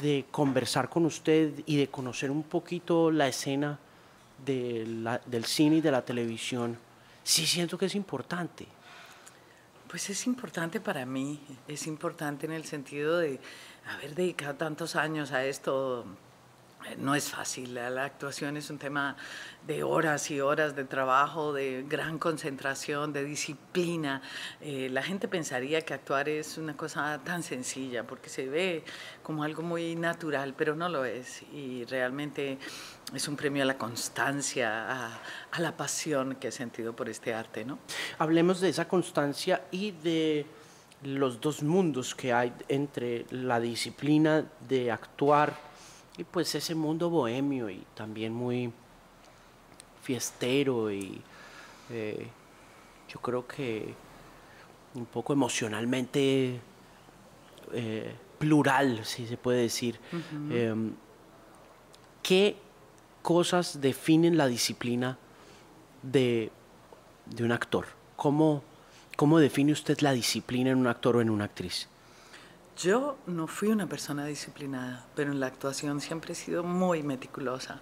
de 0.00 0.24
conversar 0.30 0.88
con 0.88 1.04
usted 1.04 1.52
y 1.66 1.76
de 1.76 1.88
conocer 1.88 2.30
un 2.30 2.42
poquito 2.44 3.10
la 3.10 3.28
escena 3.28 3.78
de 4.46 4.86
la- 4.86 5.20
del 5.26 5.44
cine 5.44 5.76
y 5.76 5.80
de 5.80 5.90
la 5.90 6.02
televisión, 6.04 6.76
sí 7.24 7.46
siento 7.46 7.76
que 7.76 7.86
es 7.86 7.94
importante. 7.94 8.66
Pues 9.92 10.08
es 10.08 10.26
importante 10.26 10.80
para 10.80 11.04
mí, 11.04 11.38
es 11.68 11.86
importante 11.86 12.46
en 12.46 12.52
el 12.52 12.64
sentido 12.64 13.18
de 13.18 13.38
haber 13.86 14.14
dedicado 14.14 14.54
tantos 14.54 14.96
años 14.96 15.32
a 15.32 15.44
esto. 15.44 16.06
Eh, 16.88 16.96
No 16.96 17.14
es 17.14 17.28
fácil, 17.28 17.74
la, 17.74 18.02
actuación 18.02 18.56
es 18.56 18.70
un 18.70 18.78
tema 18.78 19.16
de 19.66 19.82
horas 19.82 20.30
y 20.30 20.40
horas 20.40 20.74
de 20.74 20.84
trabajo, 20.84 21.52
de 21.52 21.84
gran 21.86 22.18
concentración, 22.18 23.12
de 23.12 23.22
disciplina. 23.24 24.22
Eh, 24.62 24.88
la 24.90 25.02
gente 25.02 25.28
pensaría 25.28 25.82
que 25.82 25.92
actuar 25.92 26.26
es 26.30 26.56
una 26.56 26.74
cosa 26.74 27.20
tan 27.22 27.42
sencilla 27.42 28.02
porque 28.06 28.30
se 28.30 28.48
ve 28.48 28.84
como 29.22 29.44
algo 29.44 29.62
muy 29.62 29.94
natural, 29.94 30.54
pero 30.56 30.74
no 30.74 30.88
lo 30.88 31.04
es. 31.04 31.42
Y 31.52 31.84
realmente 31.84 32.58
es 33.14 33.28
un 33.28 33.36
premio 33.36 33.62
a 33.62 33.66
la 33.66 33.76
constancia, 33.76 34.90
a, 34.90 35.20
a 35.50 35.60
la 35.60 35.76
pasión 35.76 36.36
que 36.36 36.48
he 36.48 36.52
sentido 36.52 36.94
por 36.94 37.08
este 37.08 37.34
arte, 37.34 37.64
¿no? 37.64 37.78
Hablemos 38.18 38.60
de 38.60 38.68
esa 38.68 38.88
constancia 38.88 39.64
y 39.70 39.90
de 39.90 40.46
los 41.02 41.40
dos 41.40 41.62
mundos 41.62 42.14
que 42.14 42.32
hay 42.32 42.52
entre 42.68 43.26
la 43.30 43.58
disciplina 43.60 44.44
de 44.68 44.90
actuar 44.90 45.56
y 46.16 46.24
pues 46.24 46.54
ese 46.54 46.74
mundo 46.74 47.10
bohemio 47.10 47.68
y 47.70 47.84
también 47.94 48.32
muy 48.32 48.72
fiestero 50.02 50.90
y 50.92 51.20
eh, 51.90 52.26
yo 53.08 53.20
creo 53.20 53.46
que 53.46 53.94
un 54.94 55.06
poco 55.06 55.32
emocionalmente 55.32 56.60
eh, 57.72 58.14
plural, 58.38 59.04
si 59.04 59.26
se 59.26 59.36
puede 59.36 59.62
decir. 59.62 59.98
Em, 60.50 60.92
¿Qué 62.22 62.56
cosas 63.22 63.80
definen 63.80 64.36
la 64.36 64.46
disciplina 64.46 65.18
de, 66.02 66.50
de 67.26 67.44
un 67.44 67.52
actor? 67.52 67.86
¿Cómo, 68.16 68.62
¿Cómo 69.16 69.38
define 69.38 69.72
usted 69.72 70.00
la 70.00 70.12
disciplina 70.12 70.70
en 70.70 70.78
un 70.78 70.86
actor 70.86 71.16
o 71.16 71.20
en 71.20 71.30
una 71.30 71.44
actriz? 71.44 71.88
Yo 72.76 73.18
no 73.26 73.46
fui 73.46 73.68
una 73.68 73.86
persona 73.86 74.24
disciplinada, 74.24 75.04
pero 75.14 75.30
en 75.30 75.40
la 75.40 75.46
actuación 75.46 76.00
siempre 76.00 76.32
he 76.32 76.34
sido 76.34 76.64
muy 76.64 77.02
meticulosa. 77.02 77.80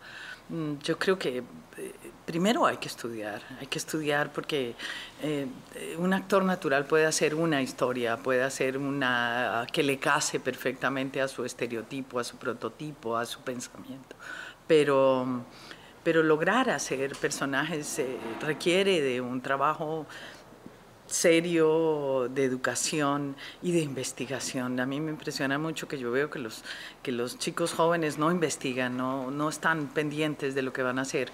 Mm, 0.49 0.79
Yo 0.83 0.99
creo 0.99 1.17
que 1.17 1.39
eh, 1.39 1.95
primero 2.27 2.67
hay 2.67 2.79
que 2.79 2.89
estudiar, 2.89 3.41
hay 3.61 3.69
que 3.69 3.79
estudiar 3.79 4.33
porque 4.33 4.75
eh, 5.23 5.47
un 5.97 6.13
actor 6.13 6.45
natural 6.45 6.87
puede 6.87 7.07
hacer 7.07 7.37
una 7.37 7.63
historia, 7.63 8.17
puede 8.17 8.43
hacer 8.43 8.77
una 8.77 9.65
que 9.73 9.85
le 9.85 9.99
case 9.99 10.41
perfectamente 10.41 11.23
a 11.23 11.29
su 11.29 11.45
estereotipo, 11.45 12.19
a 12.19 12.25
su 12.25 12.37
prototipo, 12.37 13.17
a 13.17 13.25
su 13.27 13.41
pensamiento, 13.43 14.17
pero, 14.71 15.27
pero 16.05 16.23
lograr 16.23 16.71
hacer 16.71 17.17
personajes 17.17 17.99
eh, 17.99 18.17
requiere 18.41 19.01
de 19.01 19.21
un 19.21 19.41
trabajo 19.41 20.07
serio 21.09 22.29
de 22.33 22.45
educación 22.45 23.35
y 23.63 23.73
de 23.73 23.81
investigación. 23.81 24.79
A 24.79 24.87
mí 24.87 25.01
me 25.01 25.11
impresiona 25.11 25.59
mucho 25.59 25.89
que 25.89 25.99
yo 25.99 26.13
veo 26.13 26.31
que 26.31 26.39
los, 26.39 26.63
que 27.03 27.11
los 27.11 27.37
chicos 27.37 27.73
jóvenes 27.73 28.17
no 28.17 28.31
investigan, 28.31 28.97
no, 28.97 29.33
no 29.33 29.49
están 29.49 29.89
pendientes 29.89 30.55
de 30.55 30.63
lo 30.63 30.73
que 30.73 30.85
van 30.85 31.01
a 31.01 31.03
hacer. 31.03 31.33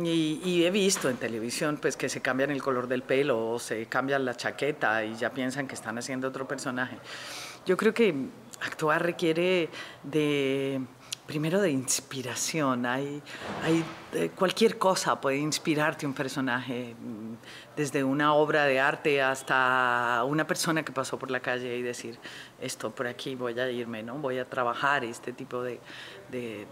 Y, 0.00 0.40
y 0.44 0.64
he 0.64 0.70
visto 0.70 1.10
en 1.10 1.16
televisión 1.16 1.78
pues, 1.82 1.96
que 1.96 2.08
se 2.08 2.22
cambian 2.22 2.52
el 2.52 2.62
color 2.62 2.86
del 2.86 3.02
pelo 3.02 3.54
o 3.54 3.58
se 3.58 3.86
cambian 3.86 4.24
la 4.24 4.36
chaqueta 4.36 5.04
y 5.04 5.16
ya 5.16 5.30
piensan 5.30 5.66
que 5.66 5.74
están 5.74 5.98
haciendo 5.98 6.28
otro 6.28 6.46
personaje. 6.46 6.96
Yo 7.66 7.76
creo 7.76 7.92
que 7.92 8.14
actuar 8.60 9.02
requiere 9.02 9.68
de 10.04 10.80
primero 11.28 11.60
de 11.60 11.70
inspiración. 11.70 12.86
Hay, 12.86 13.22
hay 13.62 13.84
eh, 14.14 14.30
cualquier 14.34 14.78
cosa 14.78 15.20
puede 15.20 15.36
inspirarte 15.36 16.06
un 16.06 16.14
personaje, 16.14 16.94
mm, 16.98 17.34
desde 17.76 18.02
una 18.02 18.32
obra 18.32 18.64
de 18.64 18.80
arte 18.80 19.20
hasta 19.20 20.24
una 20.26 20.46
persona 20.46 20.82
que 20.82 20.90
pasó 20.90 21.18
por 21.18 21.30
la 21.30 21.40
calle 21.40 21.76
y 21.76 21.82
decir 21.82 22.18
esto 22.62 22.90
por 22.94 23.06
aquí 23.06 23.34
voy 23.34 23.60
a 23.60 23.70
irme, 23.70 24.02
no 24.02 24.16
voy 24.16 24.38
a 24.38 24.48
trabajar 24.48 25.04
este 25.04 25.34
tipo 25.34 25.62
de, 25.62 25.78
de, 26.30 26.66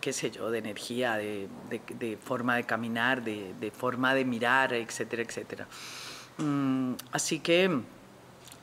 qué 0.00 0.12
sé 0.12 0.32
yo, 0.32 0.50
de 0.50 0.58
energía, 0.58 1.16
de, 1.16 1.48
de, 1.70 2.16
forma 2.16 2.56
de 2.56 2.64
caminar, 2.64 3.22
de, 3.22 3.54
de, 3.60 3.70
forma 3.70 4.14
de 4.14 4.24
mirar, 4.24 4.74
etcétera, 4.74 5.22
etcétera. 5.22 5.68
Mm, 6.38 6.94
así 7.12 7.38
que 7.38 7.82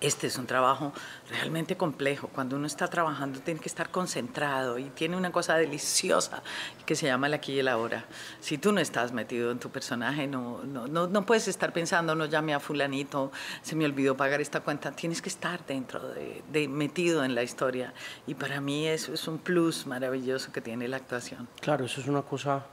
este 0.04 0.28
es 0.28 0.38
un 0.38 0.46
trabajo 0.46 0.92
realmente 1.30 1.78
complejo. 1.78 2.28
Cuando 2.28 2.56
uno 2.58 2.68
está 2.68 2.88
trabajando 2.88 3.40
tiene 3.40 3.60
que 3.60 3.70
estar 3.70 3.90
concentrado 3.90 4.78
y 4.78 4.90
tiene 4.90 5.16
una 5.18 5.32
cosa 5.32 5.56
deliciosa 5.56 6.44
que 6.86 6.96
se 6.96 7.08
llama 7.08 7.28
el 7.28 7.34
aquí 7.34 7.54
y 7.54 7.60
el 7.60 7.68
ahora. 7.70 8.06
Si 8.40 8.58
tú 8.58 8.72
no 8.72 8.80
estás 8.80 9.14
metido 9.14 9.52
en 9.52 9.60
tu 9.60 9.70
personaje, 9.70 10.28
no, 10.28 10.62
no, 10.66 10.88
no, 10.88 11.08
no 11.08 11.26
puedes 11.26 11.48
estar 11.48 11.72
pensando, 11.74 12.16
no 12.16 12.26
llame 12.26 12.54
a 12.54 12.60
fulanito, 12.60 13.32
se 13.62 13.76
me 13.76 13.86
olvidó 13.86 14.16
pagar 14.18 14.42
esta 14.42 14.60
cuenta. 14.60 14.92
Tienes 14.92 15.22
que 15.22 15.30
estar 15.30 15.66
dentro, 15.66 16.10
de, 16.10 16.44
de 16.52 16.68
metido 16.68 17.24
en 17.24 17.34
la 17.34 17.44
historia. 17.44 17.94
Y 18.28 18.36
para 18.36 18.60
mí 18.62 18.88
eso 18.88 19.14
es 19.14 19.28
un 19.28 19.38
plus 19.38 19.88
maravilloso 19.88 20.52
que 20.52 20.62
tiene 20.62 20.88
la 20.88 20.98
actuación. 20.98 21.48
Claro, 21.62 21.86
eso 21.86 22.02
es 22.02 22.08
una 22.08 22.22
cosa 22.24 22.66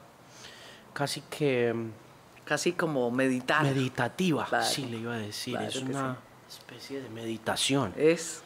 casi 0.93 1.21
que 1.23 1.75
Casi 2.45 2.73
como 2.73 3.09
meditar. 3.13 3.63
meditativa, 3.63 4.45
Claro, 4.47 4.65
sí 4.65 4.85
le 4.87 4.97
iba 4.97 5.15
a 5.15 5.19
decir. 5.19 5.55
claro 5.55 5.69
es 5.69 5.77
una 5.77 6.17
especie 6.51 7.01
de 7.01 7.09
meditación. 7.09 7.95
Es, 7.97 8.43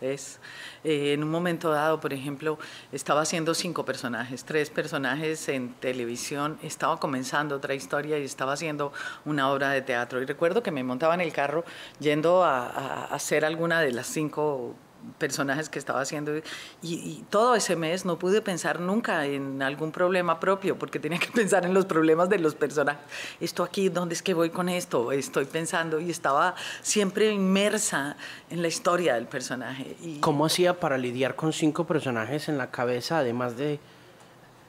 es. 0.00 0.38
Eh, 0.84 1.12
en 1.12 1.22
un 1.22 1.30
momento 1.30 1.70
dado, 1.70 2.00
por 2.00 2.12
ejemplo, 2.12 2.58
estaba 2.92 3.22
haciendo 3.22 3.54
cinco 3.54 3.84
personajes, 3.84 4.44
tres 4.44 4.70
personajes 4.70 5.48
en 5.48 5.74
televisión, 5.74 6.58
estaba 6.62 6.98
comenzando 6.98 7.56
otra 7.56 7.74
historia 7.74 8.18
y 8.18 8.24
estaba 8.24 8.54
haciendo 8.54 8.92
una 9.24 9.50
obra 9.50 9.70
de 9.70 9.82
teatro. 9.82 10.22
Y 10.22 10.26
recuerdo 10.26 10.62
que 10.62 10.70
me 10.70 10.82
montaba 10.82 11.14
en 11.14 11.20
el 11.20 11.32
carro 11.32 11.64
yendo 11.98 12.44
a, 12.44 12.66
a 12.66 13.04
hacer 13.06 13.44
alguna 13.44 13.80
de 13.80 13.92
las 13.92 14.06
cinco 14.06 14.74
personajes 15.18 15.68
que 15.68 15.78
estaba 15.78 16.00
haciendo 16.00 16.36
y, 16.36 16.42
y, 16.82 17.24
todo 17.30 17.54
ese 17.54 17.76
mes 17.76 18.04
no 18.04 18.18
pude 18.18 18.42
pensar 18.42 18.80
nunca 18.80 19.26
en 19.26 19.62
algún 19.62 19.92
problema 19.92 20.40
propio 20.40 20.78
porque 20.78 20.98
tenía 20.98 21.18
que 21.18 21.28
pensar 21.34 21.64
en 21.64 21.74
los 21.74 21.84
problemas 21.86 22.28
de 22.28 22.38
los 22.38 22.54
personajes. 22.54 23.02
Esto 23.40 23.62
aquí, 23.62 23.88
¿dónde 23.88 24.14
es 24.14 24.22
que 24.22 24.34
voy 24.34 24.50
con 24.50 24.68
esto? 24.68 25.12
Estoy 25.12 25.44
pensando 25.44 26.00
y 26.00 26.10
estaba 26.10 26.54
siempre 26.82 27.30
inmersa 27.30 28.16
en 28.50 28.62
la 28.62 28.68
historia 28.68 29.14
del 29.14 29.26
personaje. 29.26 29.96
Y 30.02 30.18
¿Cómo 30.20 30.46
hacía 30.46 30.78
para 30.78 30.96
lidiar 30.98 31.36
con 31.36 31.52
cinco 31.52 31.84
personajes 31.86 32.48
en 32.48 32.58
la 32.58 32.70
cabeza, 32.70 33.18
además 33.18 33.56
de... 33.56 33.78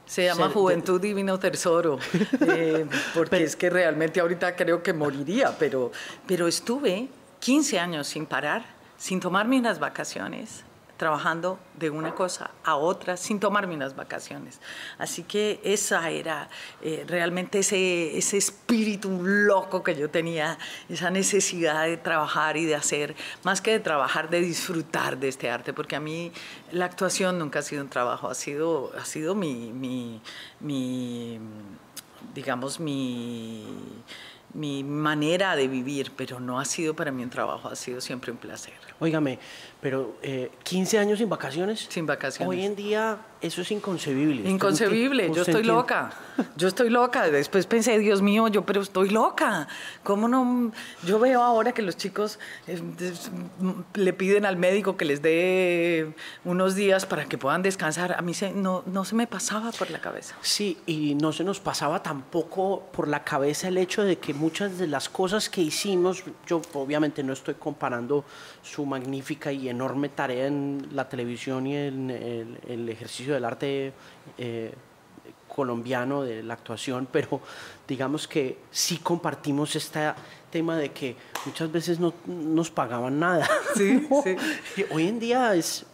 Se 0.06 0.24
llama 0.24 0.46
ser- 0.46 0.54
Juventud 0.54 1.00
Divino 1.00 1.38
Tesoro, 1.38 1.98
eh, 2.48 2.86
porque 3.14 3.44
es 3.44 3.56
que 3.56 3.70
realmente 3.70 4.20
ahorita 4.20 4.56
creo 4.56 4.82
que 4.82 4.92
moriría, 4.92 5.56
pero, 5.58 5.92
pero 6.26 6.48
estuve 6.48 7.08
15 7.40 7.78
años 7.78 8.08
sin 8.08 8.26
parar, 8.26 8.64
sin 9.02 9.18
tomarme 9.18 9.58
unas 9.58 9.80
vacaciones, 9.80 10.62
trabajando 10.96 11.58
de 11.76 11.90
una 11.90 12.14
cosa 12.14 12.52
a 12.62 12.76
otra, 12.76 13.16
sin 13.16 13.40
tomarme 13.40 13.74
unas 13.74 13.96
vacaciones. 13.96 14.60
Así 14.96 15.24
que 15.24 15.60
esa 15.64 16.08
era 16.10 16.48
eh, 16.82 17.04
realmente 17.08 17.58
ese, 17.58 18.16
ese 18.16 18.36
espíritu 18.36 19.20
loco 19.20 19.82
que 19.82 19.96
yo 19.96 20.08
tenía, 20.08 20.56
esa 20.88 21.10
necesidad 21.10 21.84
de 21.84 21.96
trabajar 21.96 22.56
y 22.56 22.64
de 22.64 22.76
hacer, 22.76 23.16
más 23.42 23.60
que 23.60 23.72
de 23.72 23.80
trabajar, 23.80 24.30
de 24.30 24.40
disfrutar 24.40 25.18
de 25.18 25.26
este 25.26 25.50
arte, 25.50 25.72
porque 25.72 25.96
a 25.96 26.00
mí 26.00 26.30
la 26.70 26.84
actuación 26.84 27.40
nunca 27.40 27.58
ha 27.58 27.62
sido 27.62 27.82
un 27.82 27.90
trabajo, 27.90 28.28
ha 28.28 28.36
sido, 28.36 28.92
ha 28.96 29.04
sido 29.04 29.34
mi, 29.34 29.72
mi, 29.72 30.20
mi 30.60 31.40
digamos, 32.34 32.78
mi 32.78 33.66
mi 34.54 34.84
manera 34.84 35.56
de 35.56 35.68
vivir, 35.68 36.12
pero 36.16 36.38
no 36.38 36.60
ha 36.60 36.64
sido 36.64 36.94
para 36.94 37.10
mí 37.10 37.22
un 37.22 37.30
trabajo, 37.30 37.68
ha 37.68 37.76
sido 37.76 38.00
siempre 38.00 38.32
un 38.32 38.38
placer. 38.38 38.91
Óigame, 39.00 39.38
pero 39.80 40.16
eh, 40.22 40.50
15 40.62 40.98
años 40.98 41.18
sin 41.18 41.28
vacaciones. 41.28 41.86
Sin 41.88 42.06
vacaciones. 42.06 42.48
Hoy 42.48 42.64
en 42.64 42.76
día 42.76 43.18
eso 43.42 43.62
es 43.62 43.72
inconcebible. 43.72 44.48
Inconcebible, 44.48 45.32
yo 45.34 45.42
estoy 45.42 45.64
loca. 45.64 46.12
Yo 46.56 46.68
estoy 46.68 46.88
loca. 46.88 47.28
Después 47.28 47.66
pensé, 47.66 47.98
Dios 47.98 48.22
mío, 48.22 48.48
yo, 48.48 48.64
pero 48.64 48.80
estoy 48.80 49.10
loca. 49.10 49.68
¿Cómo 50.02 50.28
no? 50.28 50.72
Yo 51.04 51.18
veo 51.18 51.42
ahora 51.42 51.72
que 51.72 51.82
los 51.82 51.96
chicos 51.96 52.38
eh, 52.66 52.80
le 53.94 54.12
piden 54.14 54.46
al 54.46 54.56
médico 54.56 54.96
que 54.96 55.04
les 55.04 55.20
dé 55.20 56.14
unos 56.44 56.74
días 56.74 57.04
para 57.04 57.26
que 57.26 57.36
puedan 57.36 57.60
descansar. 57.62 58.12
A 58.12 58.22
mí 58.22 58.32
se, 58.32 58.52
no, 58.52 58.82
no 58.86 59.04
se 59.04 59.14
me 59.14 59.26
pasaba 59.26 59.72
por 59.72 59.90
la 59.90 60.00
cabeza. 60.00 60.36
Sí, 60.40 60.78
y 60.86 61.14
no 61.16 61.32
se 61.32 61.44
nos 61.44 61.60
pasaba 61.60 62.02
tampoco 62.02 62.88
por 62.92 63.08
la 63.08 63.24
cabeza 63.24 63.68
el 63.68 63.76
hecho 63.76 64.04
de 64.04 64.16
que 64.16 64.32
muchas 64.32 64.78
de 64.78 64.86
las 64.86 65.10
cosas 65.10 65.50
que 65.50 65.60
hicimos, 65.60 66.24
yo 66.46 66.62
obviamente 66.72 67.22
no 67.22 67.34
estoy 67.34 67.54
comparando 67.54 68.24
su 68.62 68.86
magnífica 68.86 69.52
y 69.52 69.68
enorme 69.68 70.08
tarea 70.08 70.46
en 70.46 70.88
la 70.92 71.08
televisión 71.08 71.66
y 71.66 71.76
en 71.76 72.10
el, 72.10 72.88
ejercicio 72.88 73.34
del 73.34 73.44
arte 73.44 73.92
eh, 74.38 74.72
colombiano, 75.48 76.22
de 76.22 76.42
la 76.42 76.54
actuación, 76.54 77.06
pero 77.10 77.40
digamos 77.86 78.26
que 78.26 78.58
sí 78.70 78.98
compartimos 78.98 79.76
este 79.76 80.12
tema 80.50 80.76
de 80.76 80.92
que 80.92 81.16
muchas 81.44 81.70
veces 81.70 81.98
no 82.00 82.14
nos 82.26 82.70
pagaban 82.70 83.18
nada. 83.18 83.48
Sí, 83.74 84.08
sí. 84.74 84.84
Hoy 84.90 85.08
en 85.08 85.18
día 85.18 85.54
es, 85.54 85.84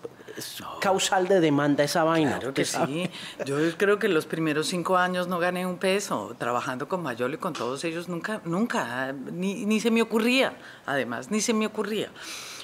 causal 0.80 1.28
de 1.28 1.40
demanda 1.40 1.84
esa 1.84 2.04
vaina. 2.04 2.38
Claro 2.38 2.54
que 2.54 2.64
sí. 2.64 3.10
Yo 3.44 3.56
creo 3.76 3.98
que 3.98 4.08
los 4.08 4.26
primeros 4.26 4.68
cinco 4.68 4.96
años 4.96 5.28
no 5.28 5.38
gané 5.38 5.66
un 5.66 5.78
peso. 5.78 6.34
Trabajando 6.38 6.88
con 6.88 7.02
Mayol 7.02 7.34
y 7.34 7.38
con 7.38 7.52
todos 7.52 7.82
ellos, 7.84 8.08
nunca, 8.08 8.40
nunca, 8.44 9.12
ni, 9.12 9.66
ni 9.66 9.80
se 9.80 9.90
me 9.90 10.02
ocurría, 10.02 10.56
además, 10.86 11.30
ni 11.30 11.40
se 11.40 11.52
me 11.52 11.66
ocurría. 11.66 12.10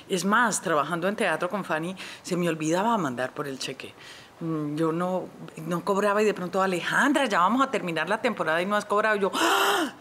Es 0.09 0.25
más, 0.25 0.61
trabajando 0.61 1.09
en 1.09 1.17
teatro 1.17 1.49
con 1.49 1.65
Fanny, 1.65 1.97
se 2.23 2.37
me 2.37 2.49
olvidaba 2.49 2.97
mandar 2.99 3.33
por 3.33 3.49
el 3.49 3.59
cheque. 3.59 3.95
Mm, 4.41 4.77
yo 4.77 4.93
no, 4.93 5.29
no 5.67 5.85
cobraba 5.85 6.23
y 6.23 6.25
de 6.25 6.35
pronto, 6.35 6.61
Alejandra, 6.61 7.27
ya 7.27 7.41
vamos 7.41 7.67
a 7.67 7.71
terminar 7.71 8.09
la 8.09 8.21
temporada 8.21 8.61
y 8.61 8.67
no 8.67 8.77
has 8.77 8.85
cobrado. 8.85 9.17
Yo, 9.17 9.31
¡Ah! 9.35 9.95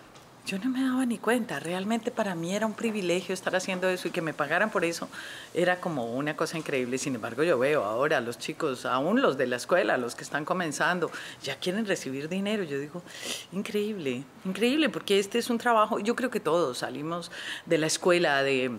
yo 0.45 0.59
no 0.59 0.69
me 0.69 0.81
daba 0.83 1.05
ni 1.05 1.17
cuenta. 1.17 1.59
Realmente 1.59 2.11
para 2.11 2.35
mí 2.35 2.53
era 2.53 2.65
un 2.65 2.73
privilegio 2.73 3.33
estar 3.33 3.55
haciendo 3.55 3.87
eso 3.87 4.07
y 4.07 4.11
que 4.11 4.21
me 4.21 4.33
pagaran 4.33 4.69
por 4.69 4.83
eso 4.83 5.07
era 5.53 5.79
como 5.79 6.13
una 6.13 6.35
cosa 6.35 6.57
increíble. 6.57 6.97
Sin 6.97 7.15
embargo, 7.15 7.43
yo 7.43 7.57
veo 7.57 7.83
ahora 7.83 8.17
a 8.17 8.21
los 8.21 8.37
chicos, 8.37 8.85
aún 8.85 9.21
los 9.21 9.37
de 9.37 9.47
la 9.47 9.55
escuela, 9.55 9.97
los 9.97 10.15
que 10.15 10.23
están 10.23 10.43
comenzando, 10.45 11.11
ya 11.43 11.57
quieren 11.57 11.85
recibir 11.85 12.27
dinero. 12.27 12.63
Yo 12.63 12.79
digo, 12.79 13.01
increíble, 13.51 14.23
increíble, 14.43 14.89
porque 14.89 15.19
este 15.19 15.39
es 15.39 15.49
un 15.49 15.57
trabajo. 15.57 15.99
Yo 15.99 16.15
creo 16.15 16.29
que 16.29 16.39
todos 16.39 16.79
salimos 16.79 17.31
de 17.65 17.77
la 17.77 17.87
escuela 17.87 18.43
de 18.43 18.77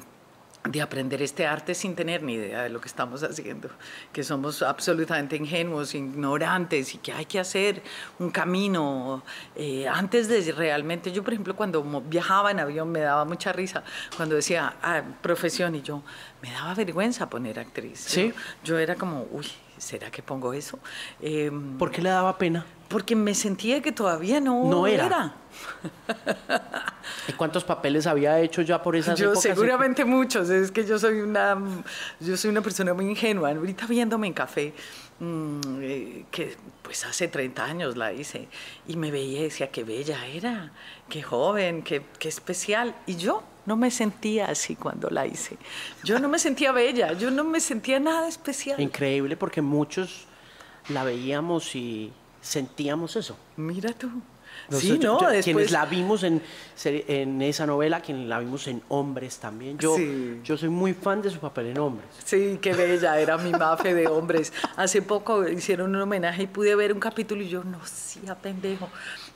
de 0.65 0.81
aprender 0.81 1.21
este 1.21 1.47
arte 1.47 1.75
sin 1.75 1.95
tener 1.95 2.23
ni 2.23 2.35
idea 2.35 2.63
de 2.63 2.71
lo 2.71 2.81
que 2.81 2.89
estamos 2.89 3.23
haciendo, 3.23 3.69
que 4.13 4.25
somos 4.25 4.63
absolutamente 4.63 5.37
ingenuos, 5.37 5.95
ignorantes 5.95 6.95
y 6.95 6.99
que 6.99 7.13
hay 7.13 7.27
que 7.27 7.39
hacer 7.39 7.83
un 8.19 8.31
camino 8.31 9.23
eh, 9.57 9.87
antes 9.87 10.27
de 10.29 10.53
realmente, 10.53 11.13
yo 11.13 11.23
por 11.23 11.35
ejemplo 11.35 11.55
cuando 11.55 11.83
viajaba 12.01 12.51
en 12.51 12.61
avión 12.61 12.91
me 12.91 13.01
daba 13.01 13.25
mucha 13.27 13.53
risa 13.53 13.85
cuando 14.17 14.37
decía 14.37 14.75
ah, 14.83 15.03
profesión 15.21 15.75
y 15.75 15.83
yo 15.83 16.03
me 16.41 16.51
daba 16.51 16.75
vergüenza 16.75 17.29
poner 17.29 17.59
actriz. 17.59 17.99
¿Sí? 18.01 18.33
Yo, 18.63 18.79
era 18.79 18.95
como, 18.95 19.27
uy, 19.31 19.47
¿será 19.79 20.11
que 20.11 20.23
pongo 20.23 20.53
eso? 20.53 20.79
Em, 21.21 21.77
¿Por 21.79 21.91
qué 21.91 22.03
le 22.03 22.11
daba 22.11 22.37
pena? 22.39 22.65
Porque 22.89 23.17
me 23.17 23.35
sentía 23.35 23.81
que 23.83 23.93
todavía 23.93 24.41
no, 24.41 24.69
no 24.69 24.87
era. 24.87 25.35
¿Y 27.29 27.33
cuántos 27.33 27.65
papeles 27.65 28.07
había 28.07 28.39
hecho 28.41 28.63
ya 28.63 28.83
por 28.83 28.97
esas 28.97 29.19
yo, 29.19 29.35
Seguramente 29.35 30.05
muchos. 30.05 30.51
Es 30.51 30.71
que 30.71 30.85
yo 30.85 30.99
soy 30.99 31.21
una, 31.21 31.57
yo 32.21 32.37
soy 32.37 32.51
una 32.51 32.61
persona 32.61 32.95
muy 32.95 33.07
ingenua. 33.07 33.51
Ahorita 33.51 33.87
viéndome 33.87 34.27
en 34.27 34.33
café, 34.33 34.75
mm, 35.19 35.61
eh, 35.81 36.25
que 36.31 36.57
pues 36.83 37.05
hace 37.05 37.29
30 37.29 37.65
años 37.65 37.97
la 37.97 38.13
hice, 38.13 38.49
y 38.87 38.97
me 38.97 39.11
veía 39.11 39.41
y 39.41 39.45
decía, 39.45 39.71
qué 39.71 39.85
bella 39.85 40.27
era, 40.27 40.71
qué 41.09 41.23
joven, 41.23 41.83
qué, 41.83 42.03
qué 42.19 42.29
especial. 42.29 42.95
Y 43.07 43.17
yo 43.17 43.43
no 43.67 43.77
me 43.77 43.91
sentía 43.91 44.47
así 44.47 44.77
cuando 44.77 45.09
la 45.11 45.27
hice. 45.27 45.57
Yo 46.03 46.19
no 46.19 46.29
me 46.29 46.39
sentía 46.39 46.73
bella, 46.73 47.13
yo 47.13 47.31
no 47.31 47.45
me 47.45 47.61
sentía 47.61 48.01
nada 48.01 48.29
especial. 48.29 48.81
Increíble 48.81 49.37
porque 49.37 49.63
muchos 49.63 50.27
la 50.89 51.05
veíamos 51.05 51.75
y 51.75 52.13
sentíamos 52.41 53.17
eso. 53.17 53.37
Mira 53.57 53.93
tú 53.93 54.11
sí, 54.71 54.99
no, 54.99 55.19
después... 55.19 55.45
Quienes 55.45 55.71
la 55.71 55.87
vimos 55.87 56.23
en, 56.23 56.43
en 56.85 57.43
esa 57.43 57.67
novela, 57.67 58.01
quienes 58.01 58.29
la 58.29 58.39
vimos 58.39 58.67
en 58.67 58.83
Hombres 58.89 59.39
también. 59.39 59.79
Yo, 59.79 59.97
yo 60.43 60.57
soy 60.57 60.69
muy 60.69 60.95
fan 60.95 61.23
de 61.23 61.31
su 61.31 61.39
papel 61.39 61.69
en 61.69 61.79
Hombres. 61.79 62.09
Sí, 62.25 62.59
qué 62.61 62.73
bella, 62.73 63.19
era 63.19 63.37
mi 63.39 63.51
mafe 63.51 63.95
de 63.95 64.07
Hombres. 64.07 64.53
Hace 64.77 65.03
poco 65.03 65.47
hicieron 65.49 65.95
un 65.95 66.03
homenaje 66.03 66.45
y 66.45 66.47
pude 66.47 66.75
ver 66.75 66.93
un 66.93 67.01
capítulo 67.01 67.43
y 67.43 67.49
yo, 67.49 67.65
no, 67.65 67.79
sí, 67.85 68.21
a 68.29 68.35
pendejo 68.35 68.89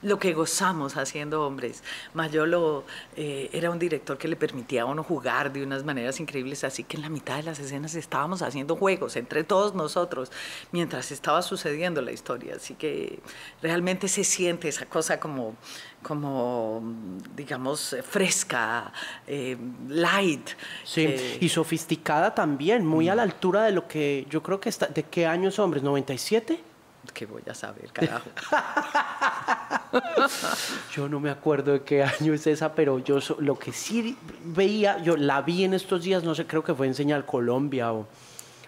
lo 0.02 0.18
que 0.18 0.32
gozamos 0.32 0.96
haciendo 0.96 1.44
hombres. 1.44 1.82
Mayolo 2.14 2.84
eh, 3.16 3.50
era 3.52 3.70
un 3.70 3.78
director 3.78 4.16
que 4.18 4.28
le 4.28 4.36
permitía 4.36 4.82
a 4.82 4.84
uno 4.84 5.02
jugar 5.02 5.52
de 5.52 5.62
unas 5.62 5.84
maneras 5.84 6.20
increíbles, 6.20 6.64
así 6.64 6.84
que 6.84 6.96
en 6.96 7.02
la 7.02 7.08
mitad 7.08 7.36
de 7.36 7.42
las 7.42 7.58
escenas 7.58 7.94
estábamos 7.94 8.42
haciendo 8.42 8.76
juegos 8.76 9.16
entre 9.16 9.44
todos 9.44 9.74
nosotros 9.74 10.30
mientras 10.72 11.10
estaba 11.10 11.42
sucediendo 11.42 12.00
la 12.00 12.12
historia. 12.12 12.54
Así 12.56 12.74
que 12.74 13.18
realmente 13.62 14.08
se 14.08 14.24
siente 14.24 14.68
esa 14.68 14.86
cosa 14.86 15.18
como, 15.18 15.56
como 16.02 16.82
digamos, 17.34 17.96
fresca, 18.08 18.92
eh, 19.26 19.56
light. 19.88 20.50
Sí, 20.84 21.06
eh, 21.06 21.38
y 21.40 21.48
sofisticada 21.48 22.34
también, 22.34 22.86
muy 22.86 23.08
a 23.08 23.14
la 23.14 23.22
altura 23.22 23.64
de 23.64 23.72
lo 23.72 23.88
que 23.88 24.26
yo 24.30 24.42
creo 24.42 24.60
que 24.60 24.68
está. 24.68 24.86
¿De 24.86 25.02
qué 25.02 25.26
años 25.26 25.58
hombres? 25.58 25.82
¿97? 25.82 26.58
Que 27.12 27.26
voy 27.26 27.42
a 27.48 27.54
saber, 27.54 27.90
carajo. 27.92 28.30
yo 30.94 31.08
no 31.08 31.20
me 31.20 31.30
acuerdo 31.30 31.72
de 31.72 31.82
qué 31.82 32.02
año 32.02 32.34
es 32.34 32.46
esa, 32.46 32.74
pero 32.74 32.98
yo 32.98 33.18
lo 33.38 33.58
que 33.58 33.72
sí 33.72 34.16
veía, 34.44 35.02
yo 35.02 35.16
la 35.16 35.42
vi 35.42 35.64
en 35.64 35.74
estos 35.74 36.02
días, 36.02 36.24
no 36.24 36.34
sé, 36.34 36.46
creo 36.46 36.62
que 36.62 36.74
fue 36.74 36.86
en 36.86 36.94
Señal 36.94 37.24
Colombia 37.24 37.92
o, 37.92 38.06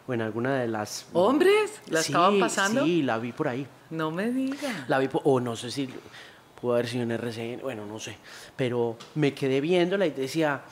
en 0.08 0.22
alguna 0.22 0.56
de 0.56 0.66
las... 0.66 1.06
¿Hombres? 1.12 1.80
¿La 1.88 2.00
estaban 2.00 2.40
pasando? 2.40 2.84
Sí, 2.84 3.02
la 3.02 3.18
vi 3.18 3.30
por 3.30 3.46
ahí. 3.46 3.64
No 3.90 4.10
me 4.10 4.30
digas. 4.30 4.88
La 4.88 4.98
vi, 4.98 5.08
o 5.12 5.38
no 5.38 5.54
sé 5.54 5.70
si 5.70 5.88
pudo 6.60 6.74
haber 6.74 6.88
sido 6.88 7.04
en 7.04 7.12
RCN, 7.12 7.60
bueno, 7.62 7.86
no 7.86 7.98
sé, 7.98 8.16
pero 8.56 8.96
me 9.14 9.32
quedé 9.34 9.60
viéndola 9.60 10.06
y 10.06 10.10
decía, 10.10 10.62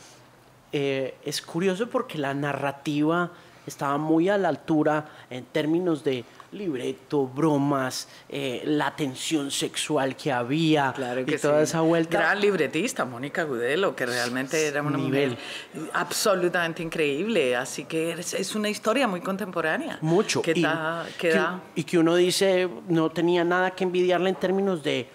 eh, 0.73 1.17
es 1.25 1.41
curioso 1.41 1.89
porque 1.89 2.19
la 2.19 2.35
narrativa 2.35 3.31
estaba 3.67 3.97
muy 3.97 4.29
a 4.29 4.37
la 4.37 4.49
altura 4.49 5.09
en 5.31 5.45
términos 5.45 6.05
de 6.05 6.25
libreto, 6.53 7.27
bromas, 7.27 8.09
eh, 8.29 8.63
la 8.65 8.95
tensión 8.97 9.51
sexual 9.51 10.17
que 10.17 10.33
había 10.33 10.93
claro 10.95 11.21
y 11.21 11.39
toda 11.39 11.63
esa 11.63 11.81
vuelta. 11.81 12.19
Gran 12.19 12.41
libretista, 12.41 13.05
Mónica 13.05 13.45
Gudelo, 13.45 13.95
que 13.95 14.07
realmente 14.07 14.67
era 14.67 14.83
un 14.83 14.97
nivel 14.97 15.37
absolutamente 15.93 16.83
increíble. 16.83 17.55
Así 17.57 17.85
que 17.85 18.13
es, 18.13 18.55
una 18.55 18.69
historia 18.69 19.07
muy 19.07 19.21
contemporánea. 19.21 19.99
Mucho. 20.01 20.43
Que 20.43 20.53
y, 20.53 20.65
que, 21.19 21.41
y 21.75 21.85
que 21.85 21.99
uno 21.99 22.15
dice, 22.17 22.69
no 22.89 23.11
tenía 23.11 23.45
nada 23.45 23.71
que 23.73 23.85
envidiarle 23.85 24.31
en 24.31 24.37
términos 24.37 24.83
de 24.83 25.09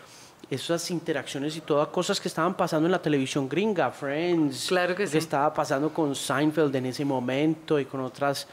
esas 0.50 0.92
interacciones 0.92 1.56
y 1.58 1.62
todas 1.62 1.88
cosas 1.88 2.20
que 2.20 2.28
estaban 2.28 2.56
pasando 2.56 2.88
en 2.88 2.92
la 2.92 3.02
televisión 3.02 3.50
gringa, 3.50 3.92
Friends, 3.92 4.68
claro 4.68 4.96
que, 4.96 5.08
que 5.08 5.18
estaba 5.18 5.54
pasando 5.54 5.92
con 5.92 6.16
Seinfeld 6.16 6.76
en 6.76 6.88
ese 6.88 7.06
momento 7.06 7.80
y 7.80 7.86
con 7.86 8.02
otras 8.02 8.48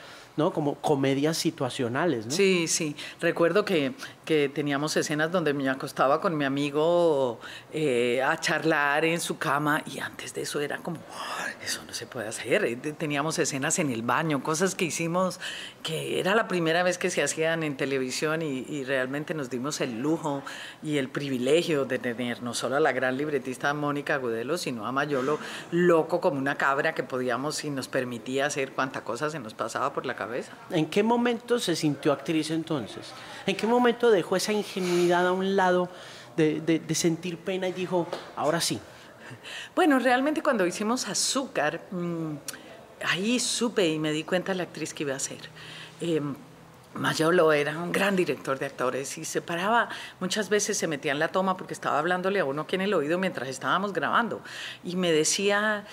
Como 0.53 0.77
comedias 0.77 1.37
situacionales, 1.37 2.27
¿no? 2.27 2.33
Sí, 2.33 2.67
sí. 2.67 2.97
Recuerdo 3.21 3.65
que, 3.65 3.93
que 4.31 4.49
teníamos 4.49 4.97
escenas 4.97 5.33
donde 5.33 5.53
me 5.53 5.69
acostaba 5.69 6.21
con 6.21 6.37
mi 6.37 6.45
amigo 6.45 7.41
eh, 7.73 8.23
a 8.23 8.39
charlar 8.39 9.05
en 9.05 9.19
su 9.19 9.39
cama 9.39 9.83
y 9.85 9.99
antes 9.99 10.33
de 10.35 10.43
eso 10.43 10.61
era 10.61 10.79
como, 10.79 10.99
eso 11.65 11.83
no 11.85 11.93
se 11.93 12.07
puede 12.07 12.29
hacer. 12.29 12.65
Eh, 12.65 12.77
teníamos 12.77 13.41
escenas 13.41 13.81
en 13.81 13.91
el 13.91 14.03
baño, 14.03 14.41
cosas 14.41 14.77
que 14.77 14.85
hicimos 14.85 15.41
que 15.83 16.21
era 16.21 16.37
la 16.37 16.47
primera 16.47 16.85
vez 16.85 16.97
que 16.97 17.11
se 17.11 17.25
hacían 17.25 17.65
en 17.65 17.77
televisión 17.77 18.43
y, 18.43 18.61
y 18.69 18.85
realmente 18.85 19.35
nos 19.35 19.51
dimos 19.51 19.81
el 19.81 19.99
lujo 19.99 20.45
y 20.81 20.99
el 20.99 21.09
privilegio 21.09 21.85
de 21.85 21.99
tener 21.99 22.41
no 22.41 22.55
solo 22.55 22.77
a 22.77 22.81
la 22.81 22.93
gran 22.93 23.17
libretista 23.17 23.75
Mónica 23.75 24.15
Agudelo, 24.15 24.59
sino 24.59 24.87
a 24.87 24.93
Mayolo 24.93 25.41
loco 25.73 26.21
como 26.21 26.39
una 26.39 26.55
cabra 26.55 26.95
que 26.95 27.03
podíamos 27.03 27.65
y 27.65 27.71
nos 27.71 27.89
permitía 27.89 28.47
hacer 28.47 28.71
cuanta 28.75 29.03
cosa 29.03 29.29
se 29.29 29.41
nos 29.41 29.55
pasaba 29.55 29.93
por 29.93 30.07
la 30.07 30.15
cabeza. 30.15 30.53
¿En 30.71 30.87
qué 30.87 31.03
momento 31.03 31.59
se 31.59 31.75
sintió 31.75 32.13
actriz 32.13 32.53
entonces? 32.53 33.13
¿En 33.45 33.57
qué 33.57 33.67
momento 33.67 34.09
dejó 34.21 34.37
esa 34.37 34.53
ingenuidad 34.53 35.27
a 35.27 35.33
un 35.33 35.57
lado 35.57 35.89
de, 36.37 36.95
sentir 36.95 37.39
pena 37.39 37.69
y 37.69 37.73
dijo, 37.73 38.07
ahora 38.37 38.61
sí? 38.61 38.79
Bueno, 39.75 39.99
realmente 39.99 40.43
cuando 40.43 40.67
hicimos 40.67 41.09
Azúcar, 41.09 41.81
mm, 41.91 42.35
ahí 43.07 43.41
supe 43.41 43.89
y 43.89 43.99
me 43.99 44.13
di 44.13 44.25
cuenta 44.25 44.53
la 44.53 44.65
actriz 44.65 44.93
que 44.93 45.05
iba 45.05 45.15
a 45.15 45.19
ser. 45.19 45.49
Em, 46.01 46.35
Mayolo 46.95 47.53
era 47.53 47.79
un 47.79 47.93
gran 47.93 48.15
director 48.15 48.59
de 48.59 48.67
actores 48.67 49.17
y 49.17 49.25
se 49.25 49.41
paraba, 49.41 49.89
muchas 50.19 50.49
veces 50.49 50.77
se 50.77 50.87
metía 50.87 51.13
en 51.13 51.21
la 51.21 51.29
toma 51.29 51.57
porque 51.57 51.73
estaba 51.73 51.99
hablándole 51.99 52.41
a 52.41 52.45
uno 52.45 52.63
aquí 52.63 52.75
en 52.75 52.83
el 52.83 52.93
oído 52.93 53.17
mientras 53.17 53.49
estábamos 53.49 53.93
grabando 53.93 54.43
y 54.83 54.97
me 54.97 55.13
decía 55.13 55.87